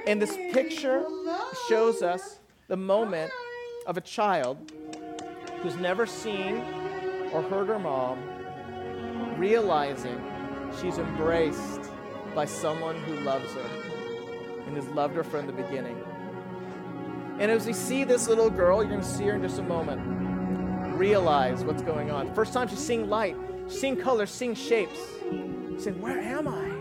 And 0.08 0.20
this 0.20 0.36
picture 0.36 1.06
shows 1.68 2.02
us 2.02 2.40
the 2.68 2.76
moment 2.76 3.32
of 3.86 3.96
a 3.96 4.02
child 4.02 4.72
who's 5.62 5.76
never 5.76 6.08
seen 6.08 6.64
or 7.32 7.44
heard 7.44 7.68
her 7.68 7.78
mom 7.78 8.18
realizing 9.38 10.20
she's 10.82 10.98
embraced 10.98 11.92
by 12.34 12.46
someone 12.46 12.96
who 13.04 13.20
loves 13.20 13.54
her 13.54 13.70
and 14.66 14.76
has 14.76 14.88
loved 14.88 15.14
her 15.14 15.24
from 15.24 15.46
the 15.46 15.54
beginning. 15.54 16.04
And 17.38 17.52
as 17.52 17.68
we 17.68 17.74
see 17.74 18.04
this 18.04 18.28
little 18.28 18.50
girl, 18.50 18.82
you're 18.82 18.90
going 18.90 19.02
to 19.02 19.08
see 19.08 19.26
her 19.26 19.36
in 19.36 19.44
just 19.44 19.60
a 19.60 19.62
moment, 19.62 20.98
realize 20.98 21.64
what's 21.64 21.84
going 21.84 22.10
on. 22.10 22.34
First 22.34 22.52
time 22.52 22.68
she's 22.68 22.80
seeing 22.80 23.08
light, 23.08 23.38
seeing 23.70 23.96
colors, 23.96 24.30
seeing 24.30 24.56
shapes. 24.56 25.00
Saying, 25.78 26.02
Where 26.02 26.20
am 26.20 26.48
I? 26.48 26.80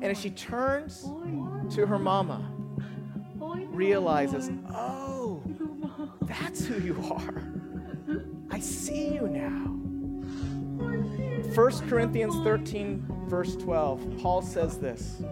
And 0.00 0.04
as 0.04 0.18
she 0.18 0.30
turns 0.30 1.02
to 1.74 1.86
her 1.86 1.98
mama, 1.98 2.50
realizes, 3.70 4.50
Oh, 4.70 5.42
that's 6.22 6.64
who 6.64 6.80
you 6.80 6.96
are. 7.10 7.42
I 8.50 8.58
see 8.58 9.14
you 9.14 9.28
now. 9.28 9.82
1 11.54 11.88
Corinthians 11.88 12.34
13, 12.44 13.04
verse 13.26 13.56
12, 13.56 14.18
Paul 14.20 14.42
says 14.42 14.78
this 14.78 15.22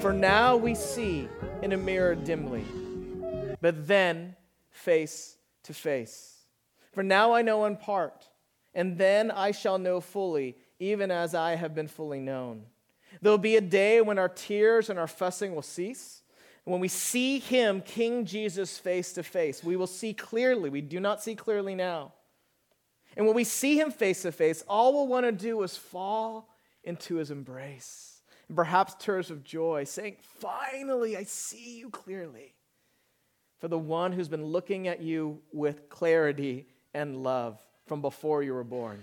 For 0.00 0.12
now 0.12 0.56
we 0.56 0.74
see 0.74 1.28
in 1.62 1.72
a 1.72 1.76
mirror 1.76 2.14
dimly, 2.14 2.64
but 3.60 3.88
then 3.88 4.36
face 4.70 5.36
to 5.64 5.74
face. 5.74 6.36
For 6.92 7.02
now 7.02 7.32
I 7.32 7.42
know 7.42 7.64
in 7.64 7.76
part, 7.76 8.28
and 8.76 8.98
then 8.98 9.30
I 9.30 9.52
shall 9.52 9.78
know 9.78 10.02
fully, 10.02 10.54
even 10.78 11.10
as 11.10 11.34
I 11.34 11.54
have 11.54 11.74
been 11.74 11.88
fully 11.88 12.20
known. 12.20 12.64
There'll 13.22 13.38
be 13.38 13.56
a 13.56 13.62
day 13.62 14.02
when 14.02 14.18
our 14.18 14.28
tears 14.28 14.90
and 14.90 14.98
our 14.98 15.06
fussing 15.06 15.54
will 15.54 15.62
cease. 15.62 16.20
When 16.64 16.80
we 16.80 16.88
see 16.88 17.38
him, 17.38 17.80
King 17.80 18.26
Jesus, 18.26 18.78
face 18.78 19.14
to 19.14 19.22
face, 19.22 19.64
we 19.64 19.76
will 19.76 19.86
see 19.86 20.12
clearly. 20.12 20.68
We 20.68 20.82
do 20.82 21.00
not 21.00 21.22
see 21.22 21.34
clearly 21.34 21.74
now. 21.74 22.12
And 23.16 23.24
when 23.24 23.34
we 23.34 23.44
see 23.44 23.80
him 23.80 23.90
face 23.90 24.22
to 24.22 24.32
face, 24.32 24.62
all 24.68 24.92
we'll 24.92 25.06
want 25.06 25.24
to 25.24 25.32
do 25.32 25.62
is 25.62 25.74
fall 25.74 26.50
into 26.84 27.14
his 27.14 27.30
embrace. 27.30 28.20
And 28.48 28.56
perhaps 28.56 28.94
tears 28.98 29.30
of 29.30 29.42
joy, 29.42 29.84
saying, 29.84 30.16
Finally, 30.20 31.16
I 31.16 31.22
see 31.22 31.78
you 31.78 31.88
clearly. 31.88 32.52
For 33.58 33.68
the 33.68 33.78
one 33.78 34.12
who's 34.12 34.28
been 34.28 34.44
looking 34.44 34.86
at 34.86 35.00
you 35.00 35.40
with 35.50 35.88
clarity 35.88 36.66
and 36.92 37.22
love 37.22 37.58
from 37.86 38.00
before 38.00 38.42
you 38.42 38.54
were 38.54 38.64
born. 38.64 39.02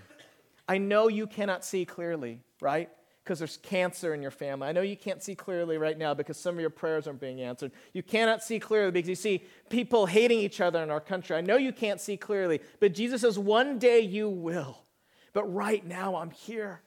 I 0.68 0.78
know 0.78 1.08
you 1.08 1.26
cannot 1.26 1.64
see 1.64 1.84
clearly, 1.84 2.40
right? 2.60 2.90
because 3.24 3.38
there's 3.38 3.56
cancer 3.56 4.12
in 4.12 4.20
your 4.20 4.30
family. 4.30 4.68
I 4.68 4.72
know 4.72 4.82
you 4.82 4.98
can't 4.98 5.22
see 5.22 5.34
clearly 5.34 5.78
right 5.78 5.96
now 5.96 6.12
because 6.12 6.36
some 6.36 6.56
of 6.56 6.60
your 6.60 6.68
prayers 6.68 7.06
aren't 7.06 7.20
being 7.20 7.40
answered. 7.40 7.72
You 7.94 8.02
cannot 8.02 8.42
see 8.42 8.60
clearly 8.60 8.90
because 8.90 9.08
you 9.08 9.14
see 9.14 9.44
people 9.70 10.04
hating 10.04 10.40
each 10.40 10.60
other 10.60 10.82
in 10.82 10.90
our 10.90 11.00
country. 11.00 11.34
I 11.34 11.40
know 11.40 11.56
you 11.56 11.72
can't 11.72 12.00
see 12.00 12.18
clearly, 12.18 12.60
but 12.80 12.92
Jesus 12.92 13.22
says, 13.22 13.38
one 13.38 13.78
day 13.78 14.00
you 14.00 14.28
will. 14.28 14.84
But 15.32 15.44
right 15.52 15.84
now, 15.84 16.16
I'm 16.16 16.30
here 16.30 16.82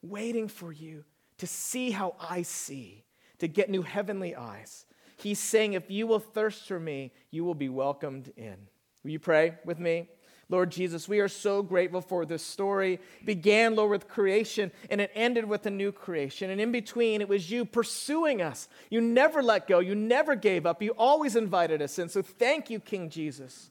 waiting 0.00 0.48
for 0.48 0.72
you 0.72 1.04
to 1.38 1.46
see 1.46 1.90
how 1.90 2.16
I 2.18 2.40
see, 2.40 3.04
to 3.38 3.46
get 3.46 3.68
new 3.68 3.82
heavenly 3.82 4.34
eyes. 4.34 4.86
He's 5.18 5.38
saying, 5.38 5.74
if 5.74 5.90
you 5.90 6.06
will 6.06 6.18
thirst 6.18 6.66
for 6.66 6.80
me, 6.80 7.12
you 7.30 7.44
will 7.44 7.54
be 7.54 7.68
welcomed 7.68 8.32
in. 8.36 8.56
Will 9.04 9.10
you 9.10 9.18
pray 9.18 9.58
with 9.64 9.78
me? 9.78 10.08
Lord 10.48 10.70
Jesus, 10.70 11.08
we 11.08 11.20
are 11.20 11.28
so 11.28 11.62
grateful 11.62 12.00
for 12.00 12.26
this 12.26 12.44
story. 12.44 12.94
It 12.94 13.26
began, 13.26 13.74
Lord, 13.74 13.90
with 13.90 14.08
creation, 14.08 14.70
and 14.90 15.00
it 15.00 15.10
ended 15.14 15.46
with 15.46 15.64
a 15.66 15.70
new 15.70 15.92
creation. 15.92 16.50
And 16.50 16.60
in 16.60 16.72
between, 16.72 17.20
it 17.20 17.28
was 17.28 17.50
you 17.50 17.64
pursuing 17.64 18.42
us. 18.42 18.68
You 18.90 19.00
never 19.00 19.42
let 19.42 19.66
go. 19.66 19.78
You 19.78 19.94
never 19.94 20.34
gave 20.34 20.66
up. 20.66 20.82
You 20.82 20.90
always 20.98 21.36
invited 21.36 21.80
us 21.80 21.98
in. 21.98 22.08
So 22.08 22.20
thank 22.22 22.68
you, 22.68 22.80
King 22.80 23.08
Jesus. 23.08 23.70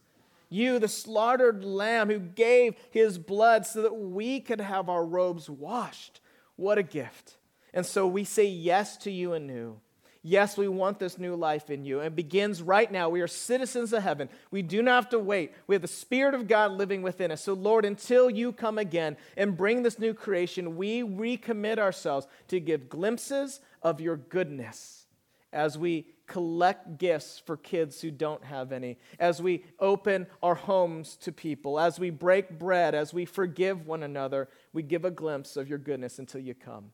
You, 0.49 0.79
the 0.79 0.87
slaughtered 0.87 1.63
lamb 1.63 2.09
who 2.09 2.19
gave 2.19 2.75
his 2.89 3.17
blood 3.17 3.65
so 3.65 3.83
that 3.83 3.95
we 3.95 4.41
could 4.41 4.59
have 4.59 4.89
our 4.89 5.05
robes 5.05 5.49
washed. 5.49 6.19
What 6.55 6.77
a 6.77 6.83
gift. 6.83 7.37
And 7.73 7.85
so 7.85 8.05
we 8.05 8.23
say 8.23 8.45
yes 8.45 8.97
to 8.97 9.11
you 9.11 9.33
anew. 9.33 9.79
Yes, 10.23 10.55
we 10.55 10.67
want 10.67 10.99
this 10.99 11.17
new 11.17 11.35
life 11.35 11.71
in 11.71 11.83
you. 11.83 11.99
It 12.01 12.15
begins 12.15 12.61
right 12.61 12.91
now. 12.91 13.09
We 13.09 13.21
are 13.21 13.27
citizens 13.27 13.91
of 13.91 14.03
heaven. 14.03 14.29
We 14.51 14.61
do 14.61 14.83
not 14.83 14.95
have 15.03 15.09
to 15.09 15.19
wait. 15.19 15.51
We 15.65 15.73
have 15.73 15.81
the 15.81 15.87
Spirit 15.87 16.35
of 16.35 16.47
God 16.47 16.73
living 16.73 17.01
within 17.01 17.31
us. 17.31 17.41
So, 17.41 17.53
Lord, 17.53 17.85
until 17.85 18.29
you 18.29 18.51
come 18.51 18.77
again 18.77 19.17
and 19.35 19.57
bring 19.57 19.81
this 19.81 19.97
new 19.97 20.13
creation, 20.13 20.75
we 20.75 21.01
recommit 21.01 21.79
ourselves 21.79 22.27
to 22.49 22.59
give 22.59 22.87
glimpses 22.87 23.61
of 23.81 23.99
your 23.99 24.17
goodness 24.17 25.07
as 25.51 25.77
we 25.77 26.05
collect 26.27 26.97
gifts 26.97 27.41
for 27.43 27.57
kids 27.57 27.99
who 27.99 28.11
don't 28.11 28.43
have 28.43 28.71
any, 28.71 28.97
as 29.19 29.41
we 29.41 29.65
open 29.79 30.27
our 30.41 30.55
homes 30.55 31.17
to 31.17 31.31
people, 31.31 31.79
as 31.79 31.99
we 31.99 32.09
break 32.09 32.57
bread, 32.57 32.95
as 32.95 33.13
we 33.13 33.25
forgive 33.25 33.85
one 33.85 34.03
another, 34.03 34.47
we 34.71 34.81
give 34.81 35.03
a 35.03 35.11
glimpse 35.11 35.57
of 35.57 35.67
your 35.67 35.77
goodness 35.77 36.19
until 36.19 36.39
you 36.39 36.53
come. 36.53 36.91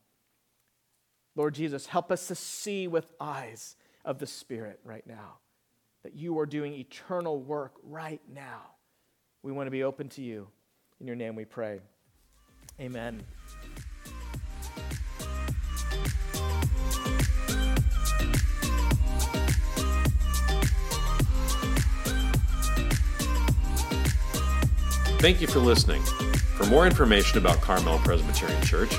Lord 1.38 1.54
Jesus, 1.54 1.86
help 1.86 2.12
us 2.12 2.28
to 2.30 2.36
see 2.36 2.88
with 2.88 3.12
eyes 3.22 3.76
of 4.04 4.18
the 4.18 4.26
Spirit 4.26 4.80
right 4.84 5.06
now 5.06 5.38
that 6.02 6.16
you 6.16 6.40
are 6.40 6.48
doing 6.48 6.74
eternal 6.74 7.40
work 7.40 7.74
right 7.84 8.22
now. 8.28 8.72
We 9.44 9.52
want 9.52 9.68
to 9.68 9.72
be 9.72 9.84
open 9.84 10.10
to 10.10 10.24
you. 10.24 10.48
In 11.00 11.06
your 11.06 11.16
name 11.16 11.36
we 11.36 11.46
pray. 11.46 11.80
Amen. 12.82 13.24
Thank 25.20 25.40
you 25.42 25.48
for 25.48 25.60
listening. 25.60 26.02
For 26.58 26.66
more 26.66 26.88
information 26.88 27.38
about 27.38 27.62
Carmel 27.62 28.00
Presbyterian 28.00 28.62
Church, 28.64 28.92